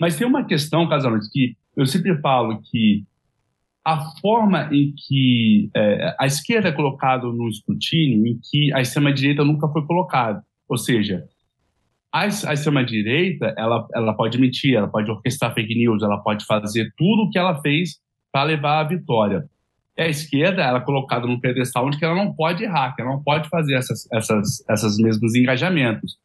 Mas 0.00 0.16
tem 0.16 0.26
uma 0.26 0.44
questão, 0.44 0.88
Casalante, 0.88 1.28
que 1.30 1.56
eu 1.76 1.84
sempre 1.86 2.16
falo 2.20 2.60
que 2.62 3.04
a 3.88 4.04
forma 4.20 4.68
em 4.70 4.92
que 4.94 5.70
é, 5.74 6.14
a 6.20 6.26
esquerda 6.26 6.68
é 6.68 6.72
colocada 6.72 7.26
no 7.26 7.48
escrutínio, 7.48 8.26
em 8.26 8.38
que 8.38 8.70
a 8.74 8.82
extrema-direita 8.82 9.42
nunca 9.42 9.66
foi 9.68 9.82
colocada. 9.86 10.42
Ou 10.68 10.76
seja, 10.76 11.24
a, 12.12 12.24
a 12.24 12.52
extrema-direita 12.52 13.54
ela, 13.56 13.88
ela 13.94 14.12
pode 14.12 14.38
mentir, 14.38 14.74
ela 14.74 14.88
pode 14.88 15.10
orquestrar 15.10 15.54
fake 15.54 15.74
news, 15.74 16.02
ela 16.02 16.18
pode 16.18 16.44
fazer 16.44 16.92
tudo 16.98 17.22
o 17.22 17.30
que 17.30 17.38
ela 17.38 17.62
fez 17.62 17.96
para 18.30 18.42
levar 18.42 18.80
à 18.80 18.84
vitória. 18.84 19.44
E 19.96 20.02
a 20.02 20.08
esquerda 20.08 20.60
ela 20.60 20.80
é 20.80 20.84
colocada 20.84 21.26
num 21.26 21.40
pedestal 21.40 21.86
onde 21.86 22.04
ela 22.04 22.14
não 22.14 22.34
pode 22.34 22.64
errar, 22.64 22.94
que 22.94 23.00
ela 23.00 23.12
não 23.12 23.22
pode 23.22 23.48
fazer 23.48 23.74
essas, 23.74 24.06
essas, 24.12 24.68
essas 24.68 24.98
mesmos 24.98 25.34
engajamentos. 25.34 26.18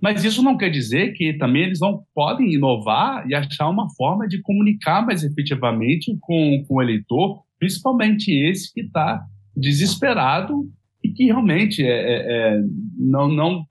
Mas 0.00 0.24
isso 0.24 0.42
não 0.42 0.56
quer 0.56 0.70
dizer 0.70 1.12
que 1.12 1.34
também 1.34 1.64
eles 1.64 1.80
não 1.80 2.02
podem 2.14 2.54
inovar 2.54 3.28
e 3.28 3.34
achar 3.34 3.68
uma 3.68 3.88
forma 3.94 4.28
de 4.28 4.40
comunicar 4.40 5.04
mais 5.04 5.24
efetivamente 5.24 6.16
com, 6.20 6.64
com 6.66 6.76
o 6.76 6.82
eleitor, 6.82 7.42
principalmente 7.58 8.30
esse 8.30 8.72
que 8.72 8.82
está 8.82 9.20
desesperado 9.56 10.68
e 11.02 11.08
que 11.10 11.24
realmente 11.24 11.82
é, 11.82 11.88
é, 11.88 12.16
é 12.30 12.60
não, 12.96 13.28
não 13.28 13.66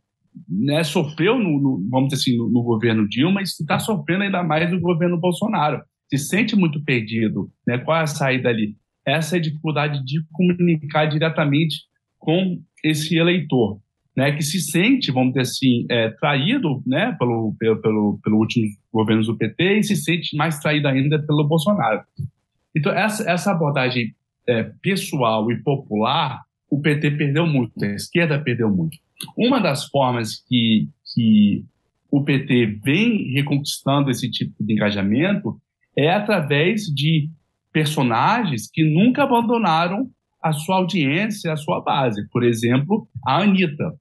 né, 0.49 0.83
sofreu, 0.83 1.39
no, 1.39 1.59
no, 1.59 1.89
vamos 1.89 2.09
dizer 2.09 2.21
assim, 2.21 2.37
no, 2.37 2.49
no 2.49 2.61
governo 2.61 3.07
Dilma, 3.07 3.41
e 3.41 3.43
está 3.43 3.79
sofrendo 3.79 4.23
ainda 4.23 4.43
mais 4.43 4.69
no 4.71 4.79
governo 4.79 5.17
Bolsonaro. 5.17 5.81
Se 6.09 6.17
sente 6.17 6.55
muito 6.55 6.83
perdido. 6.83 7.49
Né? 7.65 7.77
Qual 7.77 7.97
é 7.97 8.01
a 8.01 8.07
saída 8.07 8.49
ali? 8.49 8.75
Essa 9.05 9.37
é 9.37 9.39
a 9.39 9.41
dificuldade 9.41 10.03
de 10.03 10.21
comunicar 10.31 11.05
diretamente 11.05 11.77
com 12.19 12.61
esse 12.83 13.15
eleitor 13.17 13.79
né, 14.17 14.31
que 14.31 14.41
se 14.41 14.59
sente, 14.59 15.11
vamos 15.11 15.33
dizer 15.33 15.41
assim, 15.41 15.85
é, 15.91 16.09
traído 16.09 16.81
né, 16.87 17.15
pelo, 17.19 17.55
pelo, 17.59 18.19
pelo, 18.23 18.37
último 18.37 18.65
governo 18.91 19.21
do 19.23 19.37
PT 19.37 19.77
e 19.77 19.83
se 19.83 19.95
sente 19.95 20.35
mais 20.35 20.57
traído 20.57 20.87
ainda 20.87 21.21
pelo 21.21 21.47
Bolsonaro. 21.47 22.01
Então, 22.75 22.91
essa, 22.91 23.29
essa 23.29 23.51
abordagem 23.51 24.15
é, 24.47 24.63
pessoal 24.81 25.51
e 25.51 25.61
popular, 25.61 26.41
o 26.67 26.81
PT 26.81 27.11
perdeu 27.11 27.45
muito, 27.45 27.73
a 27.83 27.93
esquerda 27.93 28.39
perdeu 28.39 28.75
muito. 28.75 28.97
Uma 29.37 29.59
das 29.59 29.85
formas 29.85 30.43
que, 30.47 30.89
que 31.13 31.63
o 32.09 32.23
PT 32.23 32.79
vem 32.83 33.31
reconquistando 33.33 34.09
esse 34.09 34.31
tipo 34.31 34.55
de 34.59 34.73
engajamento 34.73 35.61
é 35.95 36.09
através 36.09 36.85
de 36.85 37.29
personagens 37.71 38.67
que 38.71 38.83
nunca 38.83 39.23
abandonaram 39.23 40.09
a 40.41 40.53
sua 40.53 40.77
audiência, 40.77 41.53
a 41.53 41.57
sua 41.57 41.81
base. 41.81 42.27
Por 42.29 42.43
exemplo, 42.43 43.07
a 43.23 43.43
Anitta. 43.43 43.93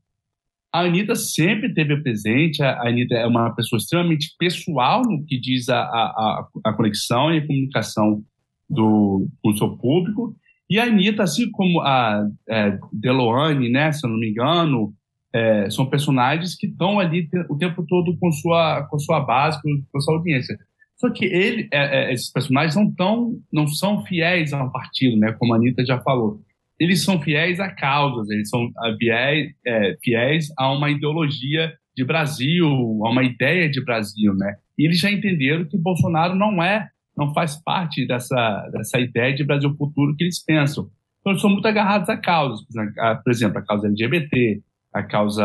A 0.76 0.80
Anitta 0.80 1.14
sempre 1.14 1.72
teve 1.72 1.96
presente, 2.02 2.62
a 2.62 2.86
Anitta 2.86 3.14
é 3.14 3.26
uma 3.26 3.50
pessoa 3.54 3.78
extremamente 3.78 4.36
pessoal 4.38 5.00
no 5.00 5.24
que 5.24 5.40
diz 5.40 5.70
a, 5.70 5.80
a, 5.80 6.48
a 6.66 6.72
conexão 6.74 7.32
e 7.32 7.38
a 7.38 7.46
comunicação 7.46 8.22
do, 8.68 9.26
com 9.42 9.52
o 9.52 9.56
seu 9.56 9.74
público. 9.78 10.36
E 10.68 10.78
a 10.78 10.84
Anitta, 10.84 11.22
assim 11.22 11.50
como 11.50 11.80
a 11.80 12.28
é, 12.46 12.78
Deloane, 12.92 13.70
né, 13.70 13.90
se 13.90 14.06
eu 14.06 14.10
não 14.10 14.18
me 14.18 14.28
engano, 14.28 14.92
é, 15.32 15.70
são 15.70 15.88
personagens 15.88 16.54
que 16.54 16.66
estão 16.66 17.00
ali 17.00 17.26
o 17.48 17.56
tempo 17.56 17.82
todo 17.86 18.14
com 18.18 18.30
sua, 18.30 18.82
com 18.82 18.98
sua 18.98 19.20
base, 19.20 19.58
com, 19.62 19.82
com 19.90 20.00
sua 20.02 20.16
audiência. 20.16 20.58
Só 20.96 21.08
que 21.08 21.24
ele, 21.24 21.70
é, 21.72 22.10
é, 22.10 22.12
esses 22.12 22.30
personagens 22.30 22.76
não, 22.76 22.94
tão, 22.94 23.40
não 23.50 23.66
são 23.66 24.04
fiéis 24.04 24.52
a 24.52 24.62
um 24.62 24.70
partido, 24.70 25.16
né, 25.16 25.32
como 25.38 25.54
a 25.54 25.56
Anitta 25.56 25.86
já 25.86 25.98
falou. 26.02 26.42
Eles 26.78 27.02
são 27.02 27.20
fiéis 27.20 27.58
a 27.58 27.70
causas, 27.70 28.28
eles 28.30 28.48
são 28.48 28.70
fiéis, 28.98 29.52
é, 29.66 29.96
fiéis 30.02 30.48
a 30.58 30.70
uma 30.72 30.90
ideologia 30.90 31.72
de 31.96 32.04
Brasil, 32.04 32.66
a 33.04 33.10
uma 33.10 33.22
ideia 33.22 33.68
de 33.70 33.82
Brasil, 33.82 34.34
né? 34.34 34.56
E 34.78 34.84
eles 34.84 34.98
já 34.98 35.10
entenderam 35.10 35.64
que 35.64 35.78
Bolsonaro 35.78 36.34
não 36.34 36.62
é, 36.62 36.88
não 37.16 37.32
faz 37.32 37.56
parte 37.62 38.06
dessa, 38.06 38.68
dessa 38.72 39.00
ideia 39.00 39.34
de 39.34 39.42
Brasil 39.42 39.74
futuro 39.76 40.14
que 40.14 40.24
eles 40.24 40.44
pensam. 40.44 40.90
Então, 41.20 41.32
eles 41.32 41.40
são 41.40 41.50
muito 41.50 41.66
agarrados 41.66 42.08
a 42.08 42.16
causas, 42.16 42.64
por 43.24 43.32
exemplo, 43.32 43.58
a 43.58 43.62
causa 43.62 43.86
LGBT, 43.88 44.60
a 44.92 45.02
causa 45.02 45.44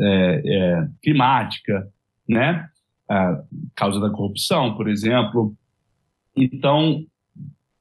é, 0.00 0.42
é, 0.46 0.88
climática, 1.02 1.88
né? 2.28 2.68
A 3.08 3.40
causa 3.74 4.00
da 4.00 4.10
corrupção, 4.10 4.76
por 4.76 4.88
exemplo. 4.88 5.54
Então, 6.36 7.04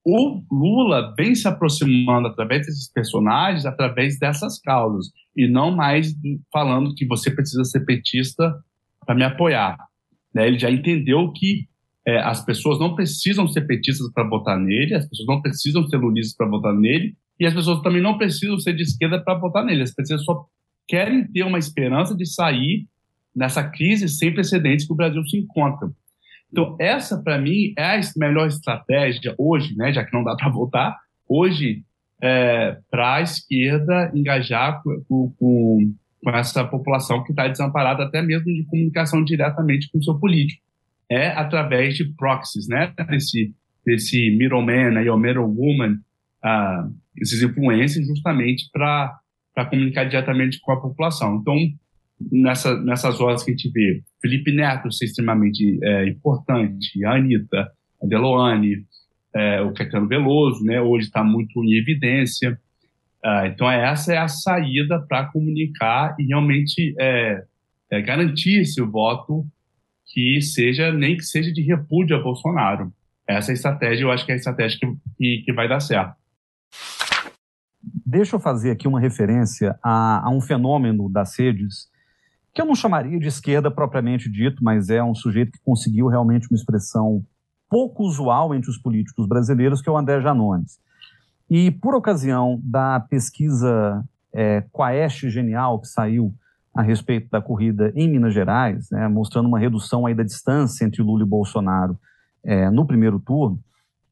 o 0.09 0.41
Lula 0.49 1.13
vem 1.17 1.35
se 1.35 1.49
aproximando 1.49 2.29
através 2.29 2.65
desses 2.65 2.89
personagens, 2.89 3.65
através 3.65 4.17
dessas 4.17 4.57
causas, 4.57 5.07
e 5.35 5.49
não 5.49 5.75
mais 5.75 6.15
falando 6.49 6.95
que 6.95 7.05
você 7.05 7.29
precisa 7.29 7.65
ser 7.65 7.81
petista 7.81 8.55
para 9.05 9.13
me 9.13 9.25
apoiar. 9.25 9.77
Né? 10.33 10.47
Ele 10.47 10.57
já 10.57 10.71
entendeu 10.71 11.29
que 11.33 11.67
é, 12.07 12.19
as 12.19 12.43
pessoas 12.45 12.79
não 12.79 12.95
precisam 12.95 13.49
ser 13.49 13.67
petistas 13.67 14.09
para 14.13 14.23
votar 14.23 14.57
nele, 14.57 14.95
as 14.95 15.05
pessoas 15.09 15.27
não 15.27 15.41
precisam 15.41 15.85
ser 15.85 15.97
lulistas 15.97 16.37
para 16.37 16.47
votar 16.47 16.73
nele, 16.73 17.13
e 17.37 17.45
as 17.45 17.53
pessoas 17.53 17.81
também 17.81 18.01
não 18.01 18.17
precisam 18.17 18.57
ser 18.59 18.73
de 18.73 18.83
esquerda 18.83 19.21
para 19.21 19.37
votar 19.37 19.65
nele. 19.65 19.83
As 19.83 19.93
pessoas 19.93 20.23
só 20.23 20.45
querem 20.87 21.27
ter 21.27 21.43
uma 21.43 21.59
esperança 21.59 22.15
de 22.15 22.25
sair 22.25 22.87
nessa 23.35 23.61
crise 23.61 24.07
sem 24.07 24.33
precedentes 24.33 24.87
que 24.87 24.93
o 24.93 24.95
Brasil 24.95 25.21
se 25.25 25.37
encontra. 25.37 25.91
Então, 26.51 26.77
essa, 26.79 27.21
para 27.21 27.37
mim, 27.37 27.73
é 27.77 27.97
a 27.97 28.01
melhor 28.15 28.47
estratégia 28.47 29.35
hoje, 29.37 29.75
né, 29.75 29.91
já 29.91 30.03
que 30.03 30.13
não 30.13 30.23
dá 30.23 30.35
para 30.35 30.49
votar, 30.49 30.95
hoje, 31.27 31.83
é, 32.21 32.77
para 32.89 33.15
a 33.15 33.21
esquerda 33.21 34.11
engajar 34.15 34.81
com, 34.81 35.33
com, 35.37 35.93
com 36.23 36.29
essa 36.31 36.63
população 36.63 37.23
que 37.23 37.31
está 37.31 37.47
desamparada, 37.47 38.03
até 38.03 38.21
mesmo 38.21 38.45
de 38.45 38.65
comunicação 38.65 39.23
diretamente 39.23 39.89
com 39.91 39.99
o 39.99 40.03
seu 40.03 40.17
político. 40.17 40.63
É 41.09 41.29
através 41.29 41.95
de 41.95 42.05
proxies, 42.15 42.67
né, 42.67 42.93
desse, 43.09 43.53
desse 43.85 44.35
middleman, 44.37 44.97
aí, 44.97 45.09
ou 45.09 45.17
middlewoman, 45.17 45.93
uh, 46.43 46.93
esses 47.17 47.41
influências 47.41 48.05
justamente 48.07 48.69
para 48.71 49.19
comunicar 49.69 50.05
diretamente 50.05 50.59
com 50.61 50.71
a 50.71 50.81
população. 50.81 51.37
Então, 51.37 51.55
nessa, 52.19 52.79
nessas 52.81 53.19
horas 53.19 53.43
que 53.43 53.51
a 53.51 53.53
gente 53.53 53.69
vê 53.71 54.01
Felipe 54.21 54.51
Neto 54.51 54.91
ser 54.91 55.05
extremamente 55.05 55.79
é, 55.83 56.07
importante, 56.07 57.03
a 57.05 57.15
Anitta, 57.15 57.71
a 58.01 58.05
Deloane, 58.05 58.85
é, 59.35 59.61
o 59.61 59.73
Caetano 59.73 60.07
Veloso, 60.07 60.63
né, 60.63 60.81
hoje 60.81 61.05
está 61.05 61.23
muito 61.23 61.63
em 61.63 61.77
evidência. 61.77 62.59
Ah, 63.23 63.47
então, 63.47 63.69
essa 63.69 64.13
é 64.13 64.17
a 64.17 64.27
saída 64.27 64.99
para 65.07 65.25
comunicar 65.25 66.15
e 66.19 66.25
realmente 66.25 66.95
é, 66.99 67.43
é, 67.91 68.01
garantir 68.01 68.61
esse 68.61 68.81
voto 68.81 69.45
que 70.05 70.41
seja, 70.41 70.91
nem 70.91 71.17
que 71.17 71.23
seja 71.23 71.51
de 71.51 71.61
repúdio 71.61 72.15
a 72.15 72.21
Bolsonaro. 72.21 72.91
Essa 73.27 73.51
é 73.51 73.53
estratégia, 73.53 74.03
eu 74.03 74.11
acho 74.11 74.25
que 74.25 74.31
é 74.31 74.35
a 74.35 74.37
estratégia 74.37 74.79
que, 74.79 74.87
que, 75.17 75.43
que 75.45 75.53
vai 75.53 75.67
dar 75.67 75.81
certo. 75.81 76.15
Deixa 78.05 78.35
eu 78.35 78.39
fazer 78.39 78.71
aqui 78.71 78.87
uma 78.87 78.99
referência 78.99 79.77
a, 79.83 80.25
a 80.25 80.29
um 80.29 80.39
fenômeno 80.39 81.09
das 81.09 81.37
redes 81.37 81.89
que 82.57 82.61
eu 82.61 82.65
não 82.65 82.73
chamaria 82.73 83.19
de 83.19 83.27
esquerda 83.27 83.69
propriamente 83.69 84.27
dito, 84.31 84.63
mas 84.63 84.89
é 84.89 85.03
um 85.03 85.13
sujeito 85.13 85.51
que 85.51 85.63
conseguiu 85.63 86.07
realmente 86.07 86.47
uma 86.49 86.55
expressão 86.55 87.23
pouco 87.69 88.03
usual 88.03 88.55
entre 88.55 88.71
os 88.71 88.79
políticos 88.79 89.27
brasileiros, 89.27 89.79
que 89.79 89.87
é 89.87 89.91
o 89.91 89.97
André 89.97 90.19
Janones. 90.21 90.79
E 91.47 91.69
por 91.69 91.93
ocasião 91.93 92.59
da 92.63 92.99
pesquisa 92.99 94.03
é, 94.33 94.63
Quaest 94.71 95.29
Genial, 95.29 95.79
que 95.79 95.87
saiu 95.87 96.33
a 96.73 96.81
respeito 96.81 97.29
da 97.29 97.39
corrida 97.39 97.93
em 97.95 98.09
Minas 98.09 98.33
Gerais, 98.33 98.89
né, 98.89 99.07
mostrando 99.07 99.47
uma 99.47 99.59
redução 99.59 100.07
aí 100.07 100.15
da 100.15 100.23
distância 100.23 100.83
entre 100.83 101.03
Lula 101.03 101.23
e 101.23 101.29
Bolsonaro 101.29 101.95
é, 102.43 102.71
no 102.71 102.87
primeiro 102.87 103.19
turno, 103.19 103.59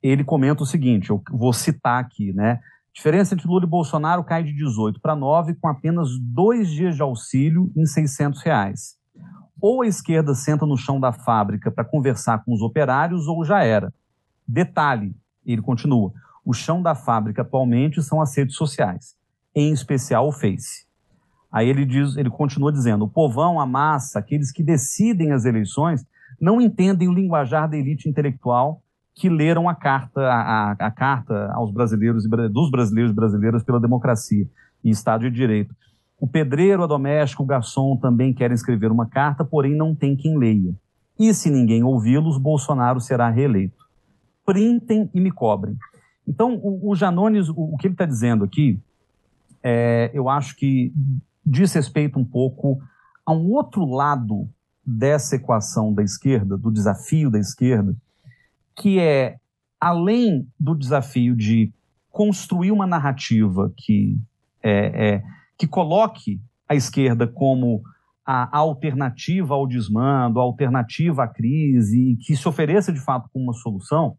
ele 0.04 0.24
comenta 0.24 0.62
o 0.62 0.68
seguinte, 0.68 1.10
eu 1.10 1.20
vou 1.32 1.52
citar 1.52 2.00
aqui, 2.00 2.32
né? 2.32 2.60
Diferença 2.96 3.36
entre 3.36 3.46
Lula 3.46 3.66
e 3.66 3.68
Bolsonaro 3.68 4.24
cai 4.24 4.42
de 4.42 4.54
18 4.54 5.02
para 5.02 5.18
9, 5.18 5.56
com 5.56 5.68
apenas 5.68 6.08
dois 6.18 6.72
dias 6.72 6.96
de 6.96 7.02
auxílio 7.02 7.70
em 7.76 7.86
600 7.86 8.42
reais. 8.42 8.96
Ou 9.62 9.82
a 9.82 9.88
esquerda 9.88 10.34
senta 10.34 10.66
no 10.66 10.78
chão 10.78 10.98
da 10.98 11.12
fábrica 11.12 11.70
para 11.70 11.84
conversar 11.84 12.46
com 12.46 12.54
os 12.54 12.62
operários, 12.62 13.28
ou 13.28 13.44
já 13.44 13.62
era. 13.62 13.94
Detalhe, 14.48 15.14
ele 15.46 15.62
continua, 15.62 16.14
o 16.46 16.54
chão 16.54 16.82
da 16.82 16.96
fábrica 16.96 17.42
atualmente 17.42 18.02
são 18.02 18.22
as 18.22 18.36
redes 18.36 18.56
sociais, 18.56 19.18
em 19.54 19.74
especial 19.74 20.30
o 20.30 20.32
Face. 20.32 20.86
Aí 21.52 21.68
ele 21.68 21.86
diz, 21.86 22.16
ele 22.16 22.30
continua 22.30 22.72
dizendo: 22.72 23.04
o 23.04 23.10
povão, 23.10 23.60
a 23.60 23.66
massa, 23.66 24.20
aqueles 24.20 24.54
que 24.54 24.64
decidem 24.64 25.34
as 25.34 25.44
eleições, 25.44 26.06
não 26.40 26.62
entendem 26.62 27.10
o 27.10 27.14
linguajar 27.14 27.70
da 27.70 27.76
elite 27.76 28.08
intelectual 28.08 28.82
que 29.16 29.30
leram 29.30 29.70
a 29.70 29.74
carta, 29.74 30.22
a, 30.22 30.72
a, 30.74 30.92
carta 30.92 31.50
aos 31.54 31.72
brasileiros 31.72 32.28
dos 32.52 32.70
brasileiros 32.70 33.12
e 33.12 33.16
brasileiras 33.16 33.64
pela 33.64 33.80
democracia 33.80 34.46
e 34.84 34.90
Estado 34.90 35.22
de 35.22 35.32
Direito. 35.32 35.74
O 36.20 36.28
pedreiro, 36.28 36.84
a 36.84 36.88
doméstico, 36.88 37.42
o 37.42 37.46
garçom 37.46 37.96
também 37.96 38.34
querem 38.34 38.54
escrever 38.54 38.92
uma 38.92 39.08
carta, 39.08 39.46
porém 39.46 39.74
não 39.74 39.96
tem 39.96 40.18
quem 40.18 40.38
leia. 40.38 40.76
E 41.18 41.34
se 41.34 41.50
ninguém 41.50 41.82
ouvi-los, 41.82 42.38
Bolsonaro 42.38 43.00
será 43.00 43.30
reeleito. 43.30 43.78
Printem 44.46 45.10
e 45.14 45.20
me 45.22 45.32
cobrem. 45.32 45.78
Então, 46.28 46.56
o, 46.62 46.92
o 46.92 46.96
Janones, 46.96 47.48
o, 47.48 47.74
o 47.74 47.78
que 47.78 47.88
ele 47.88 47.94
está 47.94 48.06
dizendo 48.06 48.44
aqui, 48.44 48.78
é, 49.64 50.12
eu 50.14 50.28
acho 50.28 50.56
que 50.58 50.94
diz 51.46 51.74
respeito 51.74 52.20
um 52.20 52.26
pouco 52.26 52.80
a 53.26 53.32
um 53.32 53.50
outro 53.52 53.86
lado 53.86 54.50
dessa 54.86 55.38
equação 55.38 55.94
da 55.94 56.04
esquerda, 56.04 56.58
do 56.58 56.72
desafio 56.72 57.32
da 57.32 57.40
esquerda, 57.40 57.96
que 58.76 59.00
é, 59.00 59.38
além 59.80 60.48
do 60.60 60.76
desafio 60.76 61.36
de 61.36 61.72
construir 62.10 62.72
uma 62.72 62.88
narrativa 62.88 63.72
que, 63.76 64.18
é, 64.62 65.08
é, 65.16 65.24
que 65.58 65.68
coloque 65.68 66.42
a 66.68 66.76
esquerda 66.76 67.28
como 67.28 67.84
a 68.26 68.58
alternativa 68.58 69.54
ao 69.54 69.68
desmando, 69.68 70.40
a 70.40 70.44
alternativa 70.44 71.24
à 71.24 71.28
crise, 71.28 72.18
que 72.22 72.36
se 72.36 72.48
ofereça 72.48 72.92
de 72.92 73.00
fato 73.00 73.30
como 73.32 73.46
uma 73.46 73.54
solução, 73.54 74.18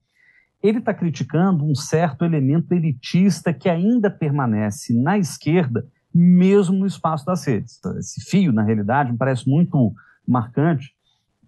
ele 0.63 0.79
está 0.79 0.95
criticando 0.95 1.65
um 1.65 1.75
certo 1.75 2.25
elemento 2.25 2.73
elitista 2.73 3.53
que 3.53 3.69
ainda 3.69 4.11
permanece 4.11 4.95
na 4.95 5.19
esquerda, 5.19 5.87
mesmo 6.15 6.79
no 6.79 6.87
espaço 6.87 7.27
das 7.27 7.45
redes. 7.45 7.81
Esse 7.99 8.25
fio, 8.31 8.53
na 8.53 8.63
realidade, 8.63 9.11
me 9.11 9.19
parece 9.19 9.49
muito 9.49 9.93
marcante, 10.27 10.96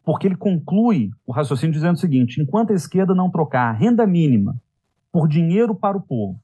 porque 0.08 0.26
ele 0.26 0.36
conclui 0.36 1.10
o 1.26 1.32
raciocínio 1.32 1.74
dizendo 1.74 1.96
o 1.96 2.00
seguinte: 2.00 2.40
enquanto 2.40 2.72
a 2.72 2.74
esquerda 2.74 3.14
não 3.14 3.30
trocar 3.30 3.72
renda 3.72 4.06
mínima 4.06 4.56
por 5.12 5.28
dinheiro 5.28 5.74
para 5.74 5.98
o 5.98 6.00
povo, 6.00 6.40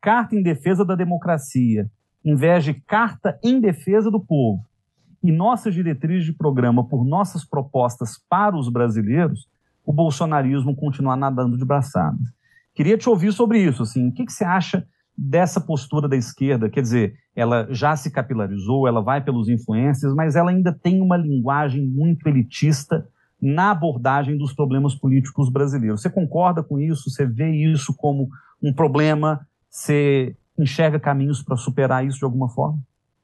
carta 0.00 0.34
em 0.34 0.42
defesa 0.42 0.84
da 0.84 0.96
democracia, 0.96 1.88
em 2.24 2.34
vez 2.34 2.64
de 2.64 2.74
carta 2.74 3.38
em 3.40 3.60
defesa 3.60 4.10
do 4.10 4.18
povo, 4.18 4.64
e 5.22 5.30
nossas 5.30 5.74
diretrizes 5.74 6.24
de 6.24 6.32
programa 6.32 6.82
por 6.82 7.04
nossas 7.04 7.44
propostas 7.44 8.20
para 8.28 8.56
os 8.56 8.68
brasileiros, 8.68 9.48
o 9.86 9.92
bolsonarismo 9.92 10.74
continuar 10.74 11.16
nadando 11.16 11.56
de 11.56 11.64
braçadas. 11.64 12.34
Queria 12.74 12.98
te 12.98 13.08
ouvir 13.08 13.32
sobre 13.32 13.62
isso. 13.62 13.84
Assim, 13.84 14.08
o 14.08 14.12
que, 14.12 14.26
que 14.26 14.32
você 14.32 14.44
acha 14.44 14.84
dessa 15.18 15.60
postura 15.60 16.08
da 16.08 16.16
esquerda? 16.16 16.70
Quer 16.70 16.82
dizer, 16.82 17.14
ela 17.34 17.66
já 17.70 17.96
se 17.96 18.08
capilarizou, 18.08 18.86
ela 18.86 19.02
vai 19.02 19.20
pelos 19.20 19.48
influencers, 19.48 20.14
mas 20.14 20.36
ela 20.36 20.50
ainda 20.50 20.72
tem 20.72 21.00
uma 21.00 21.16
linguagem 21.16 21.84
muito 21.84 22.28
elitista 22.28 23.04
na 23.42 23.72
abordagem 23.72 24.38
dos 24.38 24.52
problemas 24.52 24.94
políticos 24.94 25.50
brasileiros. 25.50 26.02
Você 26.02 26.10
concorda 26.10 26.62
com 26.62 26.78
isso? 26.78 27.10
Você 27.10 27.26
vê 27.26 27.50
isso 27.50 27.92
como 27.96 28.28
um 28.62 28.72
problema? 28.72 29.40
Você 29.68 30.36
enxerga 30.56 31.00
caminhos 31.00 31.42
para 31.42 31.56
superar 31.56 32.06
isso 32.06 32.18
de 32.18 32.24
alguma 32.24 32.48
forma? 32.48 32.78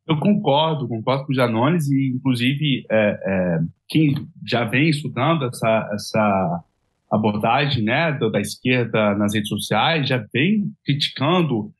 Eu 0.06 0.18
concordo, 0.18 0.88
concordo 0.88 1.26
com 1.26 1.32
o 1.32 1.34
Janones 1.34 1.88
e, 1.88 2.12
inclusive, 2.14 2.84
é, 2.90 3.20
é, 3.24 3.60
quem 3.88 4.14
já 4.46 4.64
vem 4.64 4.90
estudando 4.90 5.44
essa, 5.46 5.90
essa 5.92 6.64
abordagem 7.10 7.84
né, 7.84 8.12
da 8.12 8.40
esquerda 8.40 9.14
nas 9.14 9.32
redes 9.32 9.48
sociais 9.48 10.08
já 10.08 10.24
vem 10.32 10.70
criticando 10.84 11.72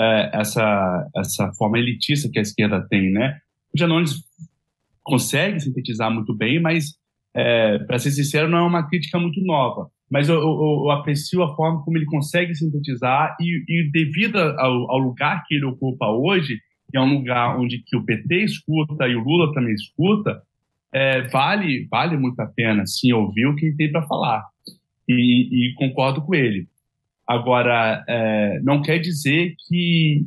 é, 0.00 0.30
essa, 0.32 1.08
essa 1.16 1.52
forma 1.52 1.78
elitista 1.78 2.30
que 2.30 2.38
a 2.38 2.42
esquerda 2.42 2.86
tem. 2.88 3.10
Né? 3.10 3.38
O 3.74 3.78
Janones 3.78 4.14
consegue 5.02 5.60
sintetizar 5.60 6.10
muito 6.10 6.34
bem, 6.34 6.60
mas, 6.60 6.94
é, 7.34 7.78
para 7.80 7.98
ser 7.98 8.10
sincero, 8.10 8.48
não 8.48 8.58
é 8.58 8.62
uma 8.62 8.88
crítica 8.88 9.18
muito 9.18 9.40
nova. 9.42 9.88
Mas 10.10 10.28
eu, 10.28 10.36
eu, 10.36 10.82
eu 10.84 10.90
aprecio 10.90 11.42
a 11.42 11.54
forma 11.54 11.82
como 11.84 11.96
ele 11.96 12.06
consegue 12.06 12.54
sintetizar 12.54 13.36
e, 13.40 13.62
e 13.68 13.90
devido 13.90 14.38
ao, 14.38 14.90
ao, 14.90 14.98
lugar 14.98 15.44
que 15.46 15.54
ele 15.54 15.66
ocupa 15.66 16.08
hoje, 16.08 16.58
que 16.90 16.96
é 16.96 17.00
um 17.00 17.14
lugar 17.18 17.58
onde 17.58 17.82
que 17.86 17.96
o 17.96 18.04
PT 18.04 18.44
escuta 18.44 19.06
e 19.06 19.14
o 19.14 19.22
Lula 19.22 19.52
também 19.54 19.72
escuta, 19.74 20.42
é, 20.92 21.22
vale 21.28 21.86
vale 21.88 22.16
muito 22.16 22.40
a 22.40 22.46
pena 22.46 22.84
sim 22.84 23.12
ouvir 23.12 23.46
o 23.46 23.54
que 23.54 23.66
ele 23.66 23.76
tem 23.76 23.92
para 23.92 24.02
falar 24.08 24.44
e, 25.08 25.68
e, 25.68 25.74
concordo 25.74 26.22
com 26.22 26.34
ele. 26.34 26.66
Agora, 27.30 28.04
é, 28.08 28.58
não 28.64 28.82
quer 28.82 28.98
dizer 28.98 29.54
que 29.68 30.26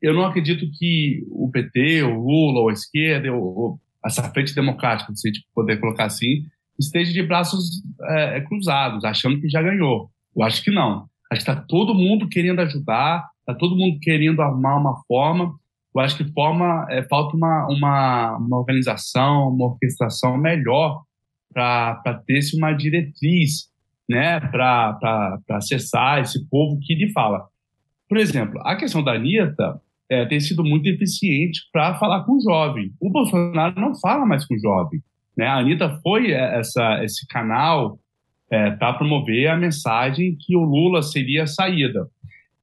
eu 0.00 0.14
não 0.14 0.24
acredito 0.24 0.64
que 0.72 1.22
o 1.30 1.50
PT, 1.50 2.02
o 2.02 2.18
Lula, 2.18 2.60
ou 2.60 2.70
a 2.70 2.72
esquerda, 2.72 3.30
ou, 3.30 3.42
ou 3.42 3.80
essa 4.02 4.22
frente 4.30 4.54
democrática, 4.54 5.14
se 5.14 5.28
a 5.28 5.30
gente 5.30 5.44
poder 5.54 5.78
colocar 5.78 6.06
assim, 6.06 6.46
esteja 6.78 7.12
de 7.12 7.22
braços 7.22 7.82
é, 8.08 8.40
cruzados, 8.40 9.04
achando 9.04 9.38
que 9.38 9.50
já 9.50 9.60
ganhou. 9.60 10.10
Eu 10.34 10.42
acho 10.42 10.64
que 10.64 10.70
não. 10.70 11.10
Acho 11.30 11.44
que 11.44 11.50
está 11.50 11.56
todo 11.56 11.94
mundo 11.94 12.26
querendo 12.26 12.60
ajudar, 12.60 13.28
está 13.40 13.54
todo 13.54 13.76
mundo 13.76 13.98
querendo 14.00 14.40
arrumar 14.40 14.78
uma 14.78 15.02
forma. 15.06 15.54
Eu 15.94 16.00
acho 16.00 16.16
que 16.16 16.32
forma 16.32 16.86
é, 16.88 17.02
falta 17.02 17.36
uma, 17.36 17.66
uma, 17.66 18.36
uma 18.38 18.58
organização, 18.58 19.50
uma 19.50 19.66
orquestração 19.66 20.38
melhor 20.38 21.02
para 21.52 22.22
ter-se 22.26 22.56
uma 22.56 22.72
diretriz 22.72 23.69
né, 24.10 24.40
para 24.40 25.38
acessar 25.50 26.20
esse 26.20 26.44
povo 26.48 26.80
que 26.82 26.96
lhe 26.96 27.12
fala. 27.12 27.46
Por 28.08 28.18
exemplo, 28.18 28.60
a 28.64 28.74
questão 28.74 29.04
da 29.04 29.12
Anitta 29.12 29.80
é, 30.10 30.26
tem 30.26 30.40
sido 30.40 30.64
muito 30.64 30.88
eficiente 30.88 31.60
para 31.72 31.94
falar 31.94 32.24
com 32.24 32.32
o 32.32 32.40
jovem. 32.40 32.90
O 33.00 33.08
Bolsonaro 33.08 33.80
não 33.80 33.94
fala 34.00 34.26
mais 34.26 34.44
com 34.44 34.56
o 34.56 34.58
jovem. 34.58 35.00
Né? 35.36 35.46
A 35.46 35.58
Anitta 35.58 36.00
foi 36.02 36.32
é, 36.32 36.58
essa, 36.58 37.04
esse 37.04 37.24
canal 37.28 38.00
é, 38.50 38.72
para 38.72 38.94
promover 38.94 39.46
a 39.46 39.56
mensagem 39.56 40.36
que 40.40 40.56
o 40.56 40.64
Lula 40.64 41.02
seria 41.02 41.44
a 41.44 41.46
saída. 41.46 42.08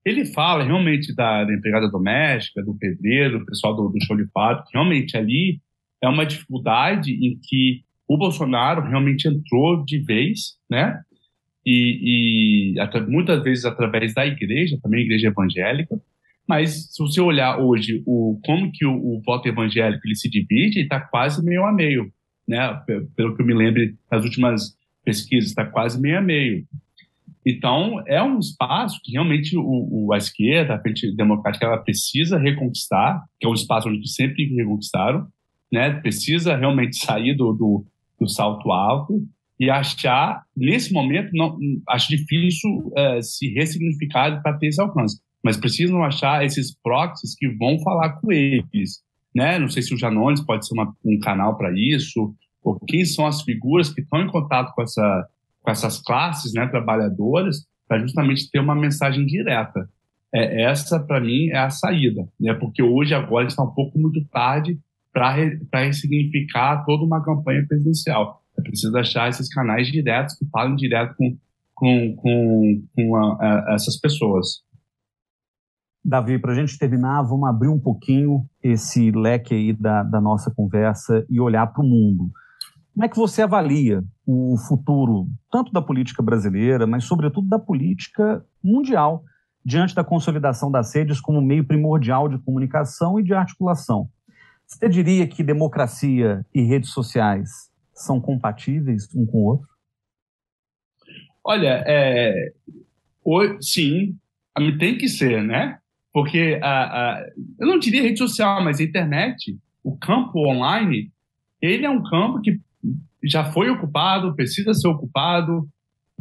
Ele 0.03 0.25
fala 0.25 0.65
realmente 0.65 1.15
da, 1.15 1.45
da 1.45 1.53
empregada 1.53 1.89
doméstica, 1.89 2.61
do 2.61 2.77
pedreiro, 2.77 3.39
do 3.39 3.45
pessoal 3.45 3.73
do, 3.73 3.87
do 3.87 4.31
fato, 4.33 4.65
que 4.65 4.77
realmente 4.77 5.15
ali 5.15 5.61
é 6.03 6.09
uma 6.09 6.25
dificuldade 6.25 7.13
em 7.13 7.39
que 7.41 7.83
o 8.05 8.17
Bolsonaro 8.17 8.81
realmente 8.81 9.29
entrou 9.29 9.85
de 9.85 9.99
vez, 10.03 10.57
né? 10.69 11.01
E, 11.69 12.73
e 12.73 13.01
muitas 13.09 13.43
vezes 13.43 13.65
através 13.65 14.13
da 14.13 14.25
igreja, 14.25 14.79
também 14.81 15.01
igreja 15.01 15.27
evangélica. 15.27 15.99
Mas 16.47 16.93
se 16.93 17.03
você 17.03 17.19
olhar 17.19 17.59
hoje 17.59 18.01
o 18.05 18.39
como 18.45 18.71
que 18.71 18.85
o, 18.85 18.93
o 18.93 19.21
voto 19.21 19.49
evangélico 19.49 20.07
ele 20.07 20.15
se 20.15 20.29
divide, 20.29 20.79
está 20.79 21.01
quase 21.01 21.43
meio 21.43 21.65
a 21.65 21.73
meio, 21.73 22.09
né? 22.47 22.73
Pelo 23.17 23.35
que 23.35 23.41
eu 23.41 23.45
me 23.45 23.53
lembro 23.53 23.81
das 24.09 24.23
últimas 24.23 24.77
pesquisas, 25.03 25.49
está 25.49 25.65
quase 25.65 25.99
meio 25.99 26.19
a 26.19 26.21
meio. 26.21 26.65
Então 27.45 28.01
é 28.07 28.23
um 28.23 28.39
espaço 28.39 28.97
que 29.03 29.11
realmente 29.11 29.57
o, 29.57 29.61
o, 29.61 30.13
a 30.13 30.17
esquerda, 30.17 30.75
a 30.75 30.79
frente 30.79 31.13
democrática, 31.17 31.65
ela 31.65 31.83
precisa 31.83 32.39
reconquistar, 32.39 33.21
que 33.37 33.45
é 33.45 33.49
um 33.49 33.53
espaço 33.53 33.89
onde 33.89 34.07
sempre 34.09 34.45
reconquistaram, 34.55 35.27
né? 35.69 35.99
Precisa 35.99 36.55
realmente 36.55 36.95
sair 36.95 37.35
do, 37.35 37.51
do, 37.51 37.85
do 38.17 38.29
salto 38.29 38.71
alto 38.71 39.21
e 39.59 39.69
achar, 39.69 40.43
nesse 40.55 40.93
momento, 40.93 41.31
não, 41.33 41.57
acho 41.89 42.09
difícil 42.09 42.91
é, 42.95 43.21
se 43.21 43.47
ressignificar 43.53 44.41
para 44.41 44.57
ter 44.57 44.67
esse 44.67 44.81
alcance. 44.81 45.19
Mas 45.43 45.57
precisam 45.57 46.03
achar 46.03 46.45
esses 46.45 46.75
proxies 46.83 47.35
que 47.35 47.47
vão 47.49 47.79
falar 47.79 48.13
com 48.19 48.31
eles. 48.31 49.01
Né? 49.33 49.57
Não 49.57 49.69
sei 49.69 49.81
se 49.81 49.93
o 49.93 49.97
Janones 49.97 50.41
pode 50.41 50.67
ser 50.67 50.73
uma, 50.73 50.93
um 51.03 51.19
canal 51.19 51.57
para 51.57 51.71
isso, 51.75 52.35
ou 52.63 52.79
quem 52.87 53.05
são 53.05 53.25
as 53.25 53.41
figuras 53.41 53.91
que 53.91 54.01
estão 54.01 54.21
em 54.21 54.27
contato 54.27 54.73
com, 54.75 54.81
essa, 54.81 55.27
com 55.61 55.71
essas 55.71 56.01
classes 56.01 56.53
né, 56.53 56.67
trabalhadoras, 56.67 57.65
para 57.87 57.99
justamente 57.99 58.51
ter 58.51 58.59
uma 58.59 58.75
mensagem 58.75 59.25
direta. 59.25 59.89
É, 60.33 60.63
essa, 60.63 60.99
para 60.99 61.21
mim, 61.21 61.47
é 61.47 61.57
a 61.57 61.69
saída. 61.69 62.27
Né? 62.39 62.53
Porque 62.53 62.83
hoje, 62.83 63.13
agora, 63.13 63.47
está 63.47 63.63
um 63.63 63.73
pouco 63.73 63.97
muito 63.97 64.23
tarde 64.25 64.77
para 65.13 65.81
ressignificar 65.81 66.83
toda 66.85 67.03
uma 67.03 67.23
campanha 67.23 67.65
presidencial. 67.67 68.43
É 68.57 68.61
preciso 68.61 68.97
achar 68.97 69.29
esses 69.29 69.47
canais 69.53 69.87
diretos 69.87 70.35
que 70.35 70.45
falem 70.49 70.75
direto 70.75 71.15
com, 71.15 71.37
com, 71.75 72.15
com, 72.15 72.83
com 72.95 73.15
a, 73.15 73.37
a, 73.39 73.73
essas 73.75 73.99
pessoas. 73.99 74.65
Davi, 76.03 76.39
para 76.39 76.53
a 76.53 76.55
gente 76.55 76.77
terminar, 76.77 77.21
vamos 77.23 77.49
abrir 77.49 77.67
um 77.67 77.79
pouquinho 77.79 78.45
esse 78.63 79.11
leque 79.11 79.53
aí 79.53 79.73
da, 79.73 80.03
da 80.03 80.21
nossa 80.21 80.49
conversa 80.49 81.25
e 81.29 81.39
olhar 81.39 81.67
para 81.67 81.83
o 81.83 81.87
mundo. 81.87 82.31
Como 82.93 83.05
é 83.05 83.09
que 83.09 83.17
você 83.17 83.41
avalia 83.41 84.03
o 84.25 84.57
futuro, 84.57 85.27
tanto 85.51 85.71
da 85.71 85.81
política 85.81 86.23
brasileira, 86.23 86.87
mas 86.87 87.03
sobretudo 87.03 87.47
da 87.47 87.59
política 87.59 88.43
mundial, 88.63 89.23
diante 89.63 89.93
da 89.93 90.03
consolidação 90.03 90.71
das 90.71 90.95
redes 90.95 91.19
como 91.19 91.41
meio 91.41 91.67
primordial 91.67 92.27
de 92.29 92.39
comunicação 92.39 93.19
e 93.19 93.23
de 93.23 93.33
articulação? 93.33 94.09
Você 94.65 94.89
diria 94.89 95.27
que 95.27 95.43
democracia 95.43 96.45
e 96.53 96.61
redes 96.61 96.89
sociais 96.89 97.69
são 97.97 98.21
compatíveis 98.21 99.07
um 99.15 99.25
com 99.25 99.39
o 99.39 99.45
outro? 99.45 99.67
Olha, 101.43 101.83
é, 101.87 102.51
sim, 103.61 104.15
tem 104.79 104.97
que 104.97 105.07
ser, 105.07 105.43
né? 105.43 105.79
Porque 106.13 106.59
a, 106.61 106.83
a, 106.83 107.25
eu 107.59 107.67
não 107.67 107.79
diria 107.79 108.01
rede 108.01 108.17
social, 108.17 108.63
mas 108.63 108.79
a 108.79 108.83
internet, 108.83 109.57
o 109.83 109.97
campo 109.97 110.39
online, 110.47 111.11
ele 111.61 111.85
é 111.85 111.89
um 111.89 112.03
campo 112.03 112.41
que 112.41 112.59
já 113.23 113.51
foi 113.51 113.69
ocupado, 113.69 114.35
precisa 114.35 114.73
ser 114.73 114.87
ocupado 114.87 115.67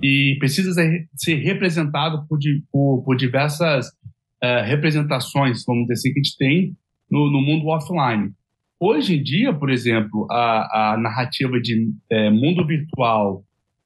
e 0.02 0.36
precisa 0.38 0.72
ser 1.14 1.34
representado 1.36 2.26
por, 2.28 2.38
por, 2.70 3.02
por 3.04 3.16
diversas 3.16 3.86
uh, 4.42 4.64
representações, 4.64 5.64
vamos 5.66 5.82
dizer 5.82 5.94
assim, 5.94 6.12
que 6.12 6.20
a 6.20 6.22
gente 6.22 6.36
tem 6.36 6.76
no, 7.10 7.30
no 7.30 7.40
mundo 7.40 7.66
offline. 7.68 8.32
Hoje 8.78 9.16
em 9.16 9.22
dia, 9.22 9.54
por 9.54 9.70
exemplo, 9.70 10.26
a, 10.30 10.92
a 10.92 10.98
narrativa 10.98 11.58
de 11.60 11.90
é, 12.10 12.30
mundo 12.30 12.66
virtual 12.66 13.42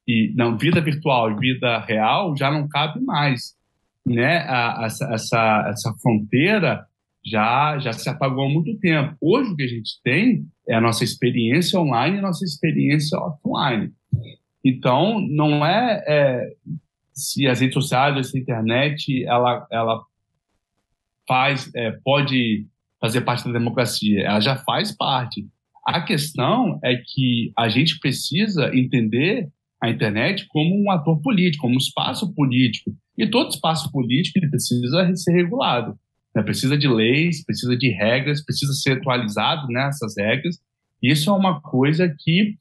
e 0.07 0.33
não 0.35 0.57
vida 0.57 0.81
virtual 0.81 1.31
e 1.31 1.39
vida 1.39 1.79
real 1.79 2.35
já 2.35 2.51
não 2.51 2.67
cabe 2.67 2.99
mais, 2.99 3.55
né? 4.05 4.39
A, 4.39 4.83
essa 4.85 5.65
essa 5.69 5.93
fronteira 6.01 6.85
já 7.25 7.79
já 7.79 7.93
se 7.93 8.09
apagou 8.09 8.45
há 8.45 8.49
muito 8.49 8.77
tempo. 8.79 9.15
Hoje 9.21 9.51
o 9.51 9.55
que 9.55 9.63
a 9.63 9.67
gente 9.67 10.01
tem 10.03 10.45
é 10.67 10.75
a 10.75 10.81
nossa 10.81 11.05
experiência 11.05 11.79
online 11.79 12.17
e 12.17 12.19
a 12.19 12.23
nossa 12.23 12.43
experiência 12.43 13.17
offline. 13.17 13.93
Então 14.63 15.21
não 15.21 15.65
é, 15.65 16.03
é 16.05 16.53
se 17.13 17.47
as 17.47 17.61
redes 17.61 17.75
sociais, 17.75 18.29
se 18.29 18.37
a 18.37 18.41
internet, 18.41 19.23
ela 19.25 19.65
ela 19.71 20.03
faz 21.25 21.71
é, 21.73 21.91
pode 22.03 22.67
fazer 23.01 23.21
parte 23.21 23.43
da 23.45 23.51
democracia, 23.51 24.21
ela 24.21 24.39
já 24.39 24.55
faz 24.55 24.95
parte. 24.95 25.45
A 25.85 25.99
questão 26.01 26.79
é 26.83 26.95
que 26.95 27.51
a 27.57 27.67
gente 27.67 27.99
precisa 27.99 28.71
entender 28.73 29.49
a 29.81 29.89
internet 29.89 30.45
como 30.47 30.79
um 30.79 30.91
ator 30.91 31.19
político, 31.21 31.63
como 31.63 31.73
um 31.73 31.79
espaço 31.79 32.31
político. 32.35 32.95
E 33.17 33.27
todo 33.27 33.49
espaço 33.49 33.91
político 33.91 34.39
precisa 34.47 35.15
ser 35.15 35.31
regulado. 35.31 35.97
Né? 36.35 36.43
Precisa 36.43 36.77
de 36.77 36.87
leis, 36.87 37.43
precisa 37.43 37.75
de 37.75 37.89
regras, 37.89 38.45
precisa 38.45 38.73
ser 38.73 38.99
atualizado 38.99 39.67
nessas 39.67 40.13
né, 40.15 40.27
regras. 40.27 40.59
Isso 41.01 41.31
é 41.31 41.33
uma 41.33 41.59
coisa 41.59 42.07
que 42.19 42.55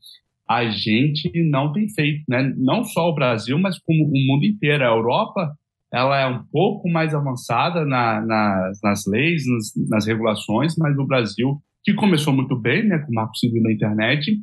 a 0.49 0.68
gente 0.70 1.30
não 1.49 1.72
tem 1.72 1.88
feito, 1.88 2.24
né? 2.28 2.53
Não 2.57 2.82
só 2.82 3.09
o 3.09 3.14
Brasil, 3.14 3.57
mas 3.57 3.78
como 3.78 4.05
o 4.05 4.26
mundo 4.26 4.45
inteiro. 4.45 4.82
A 4.82 4.88
Europa 4.88 5.57
ela 5.93 6.18
é 6.20 6.26
um 6.26 6.45
pouco 6.45 6.88
mais 6.88 7.14
avançada 7.14 7.84
na, 7.84 8.20
nas, 8.20 8.80
nas 8.82 9.07
leis, 9.07 9.43
nas, 9.47 9.88
nas, 9.88 10.07
regulações, 10.07 10.76
mas 10.76 10.97
o 10.97 11.07
Brasil, 11.07 11.61
que 11.82 11.93
começou 11.95 12.32
muito 12.32 12.57
bem, 12.57 12.86
né, 12.86 12.99
com 12.99 13.11
o 13.11 13.14
Marco 13.14 13.36
Civil 13.36 13.62
na 13.62 13.72
internet, 13.72 14.41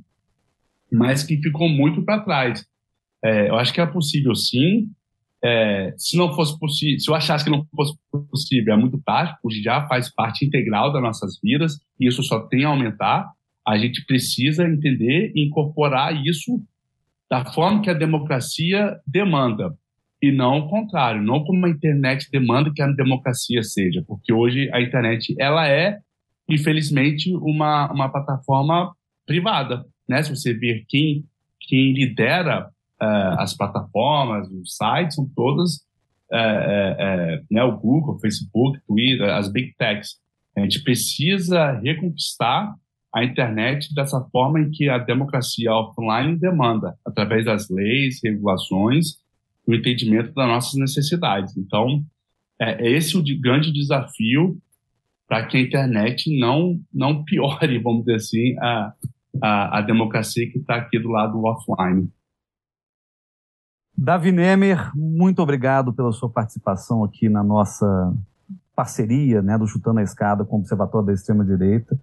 mas 0.91 1.23
que 1.23 1.37
ficou 1.37 1.69
muito 1.69 2.03
para 2.03 2.21
trás. 2.21 2.65
É, 3.23 3.49
eu 3.49 3.55
acho 3.55 3.73
que 3.73 3.79
é 3.79 3.85
possível, 3.85 4.35
sim. 4.35 4.89
É, 5.43 5.93
se 5.97 6.17
não 6.17 6.33
fosse 6.33 6.57
possível, 6.59 6.99
se 6.99 7.09
eu 7.09 7.15
achasse 7.15 7.45
que 7.45 7.51
não 7.51 7.65
fosse 7.75 7.93
possível, 8.29 8.73
é 8.73 8.77
muito 8.77 8.99
prático, 8.99 9.49
já 9.63 9.87
faz 9.87 10.13
parte 10.13 10.45
integral 10.45 10.91
das 10.91 11.01
nossas 11.01 11.39
vidas 11.41 11.79
e 11.99 12.07
isso 12.07 12.23
só 12.23 12.39
tem 12.47 12.65
a 12.65 12.69
aumentar. 12.69 13.25
A 13.65 13.77
gente 13.77 14.05
precisa 14.05 14.67
entender 14.67 15.31
e 15.35 15.45
incorporar 15.45 16.25
isso 16.25 16.61
da 17.29 17.45
forma 17.45 17.81
que 17.81 17.89
a 17.89 17.93
democracia 17.93 18.97
demanda 19.05 19.73
e 20.21 20.31
não 20.31 20.59
o 20.59 20.69
contrário, 20.69 21.21
não 21.21 21.43
como 21.43 21.65
a 21.65 21.69
internet 21.69 22.27
demanda 22.31 22.71
que 22.73 22.81
a 22.81 22.87
democracia 22.87 23.61
seja, 23.63 24.03
porque 24.07 24.33
hoje 24.33 24.69
a 24.73 24.81
internet 24.81 25.35
ela 25.39 25.67
é, 25.67 25.99
infelizmente, 26.49 27.31
uma, 27.35 27.91
uma 27.91 28.09
plataforma 28.09 28.93
privada, 29.25 29.85
né? 30.09 30.23
Se 30.23 30.35
você 30.35 30.53
ver 30.53 30.85
quem, 30.87 31.23
quem 31.61 31.93
lidera 31.93 32.69
as 32.99 33.55
plataformas, 33.55 34.49
os 34.49 34.75
sites, 34.75 35.15
são 35.15 35.29
todas 35.35 35.85
é, 36.31 36.95
é, 36.99 37.41
né, 37.49 37.63
o 37.63 37.77
Google, 37.77 38.15
o 38.15 38.19
Facebook, 38.19 38.79
Twitter, 38.87 39.29
as 39.29 39.51
big 39.51 39.73
techs. 39.77 40.15
A 40.57 40.61
gente 40.61 40.83
precisa 40.83 41.73
reconquistar 41.79 42.73
a 43.13 43.23
internet 43.23 43.93
dessa 43.93 44.19
forma 44.31 44.59
em 44.59 44.69
que 44.69 44.89
a 44.89 44.97
democracia 44.97 45.71
offline 45.71 46.37
demanda, 46.37 46.95
através 47.05 47.45
das 47.45 47.69
leis, 47.69 48.19
regulações, 48.23 49.17
o 49.67 49.75
entendimento 49.75 50.33
das 50.33 50.47
nossas 50.47 50.73
necessidades. 50.75 51.55
Então, 51.57 52.03
é, 52.59 52.87
é 52.87 52.91
esse 52.91 53.17
o 53.17 53.23
grande 53.39 53.71
desafio 53.71 54.57
para 55.27 55.45
que 55.45 55.57
a 55.57 55.61
internet 55.61 56.39
não, 56.39 56.79
não 56.93 57.23
piore, 57.23 57.77
vamos 57.83 58.05
dizer 58.05 58.15
assim, 58.15 58.57
a, 58.59 58.93
a, 59.43 59.79
a 59.79 59.81
democracia 59.81 60.49
que 60.49 60.57
está 60.57 60.75
aqui 60.75 60.97
do 60.97 61.09
lado 61.09 61.43
offline. 61.43 62.09
Davi 63.95 64.31
Nemer, 64.31 64.91
muito 64.95 65.41
obrigado 65.41 65.91
pela 65.91 66.11
sua 66.11 66.29
participação 66.29 67.03
aqui 67.03 67.27
na 67.27 67.43
nossa 67.43 68.15
parceria 68.75 69.41
né, 69.41 69.57
do 69.57 69.67
Chutando 69.67 69.99
a 69.99 70.03
Escada 70.03 70.45
com 70.45 70.57
o 70.57 70.59
Observatório 70.59 71.07
da 71.07 71.13
Extrema-Direita. 71.13 71.99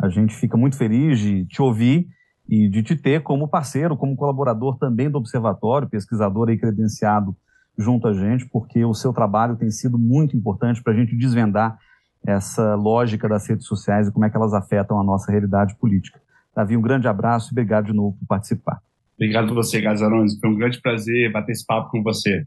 A 0.00 0.08
gente 0.08 0.34
fica 0.34 0.56
muito 0.56 0.76
feliz 0.76 1.20
de 1.20 1.44
te 1.44 1.60
ouvir 1.60 2.08
e 2.48 2.68
de 2.68 2.82
te 2.82 2.96
ter 2.96 3.22
como 3.22 3.48
parceiro, 3.48 3.96
como 3.96 4.16
colaborador 4.16 4.76
também 4.78 5.10
do 5.10 5.18
Observatório, 5.18 5.88
pesquisador 5.88 6.50
e 6.50 6.58
credenciado 6.58 7.36
junto 7.76 8.06
a 8.06 8.12
gente, 8.12 8.46
porque 8.46 8.84
o 8.84 8.94
seu 8.94 9.12
trabalho 9.12 9.56
tem 9.56 9.70
sido 9.70 9.98
muito 9.98 10.36
importante 10.36 10.82
para 10.82 10.92
a 10.92 10.96
gente 10.96 11.16
desvendar 11.16 11.78
essa 12.26 12.74
lógica 12.74 13.28
das 13.28 13.46
redes 13.48 13.66
sociais 13.66 14.08
e 14.08 14.12
como 14.12 14.24
é 14.24 14.30
que 14.30 14.36
elas 14.36 14.54
afetam 14.54 14.98
a 14.98 15.04
nossa 15.04 15.30
realidade 15.30 15.74
política. 15.76 16.20
Davi, 16.54 16.76
um 16.76 16.82
grande 16.82 17.08
abraço 17.08 17.50
e 17.50 17.52
obrigado 17.52 17.86
de 17.86 17.92
novo 17.92 18.16
por 18.18 18.26
participar. 18.26 18.80
Obrigado 19.16 19.50
a 19.50 19.54
você, 19.54 19.80
Gazarões. 19.80 20.38
Foi 20.38 20.50
um 20.50 20.56
grande 20.56 20.80
prazer 20.80 21.30
bater 21.32 21.52
esse 21.52 21.66
papo 21.66 21.90
com 21.90 22.02
você. 22.02 22.46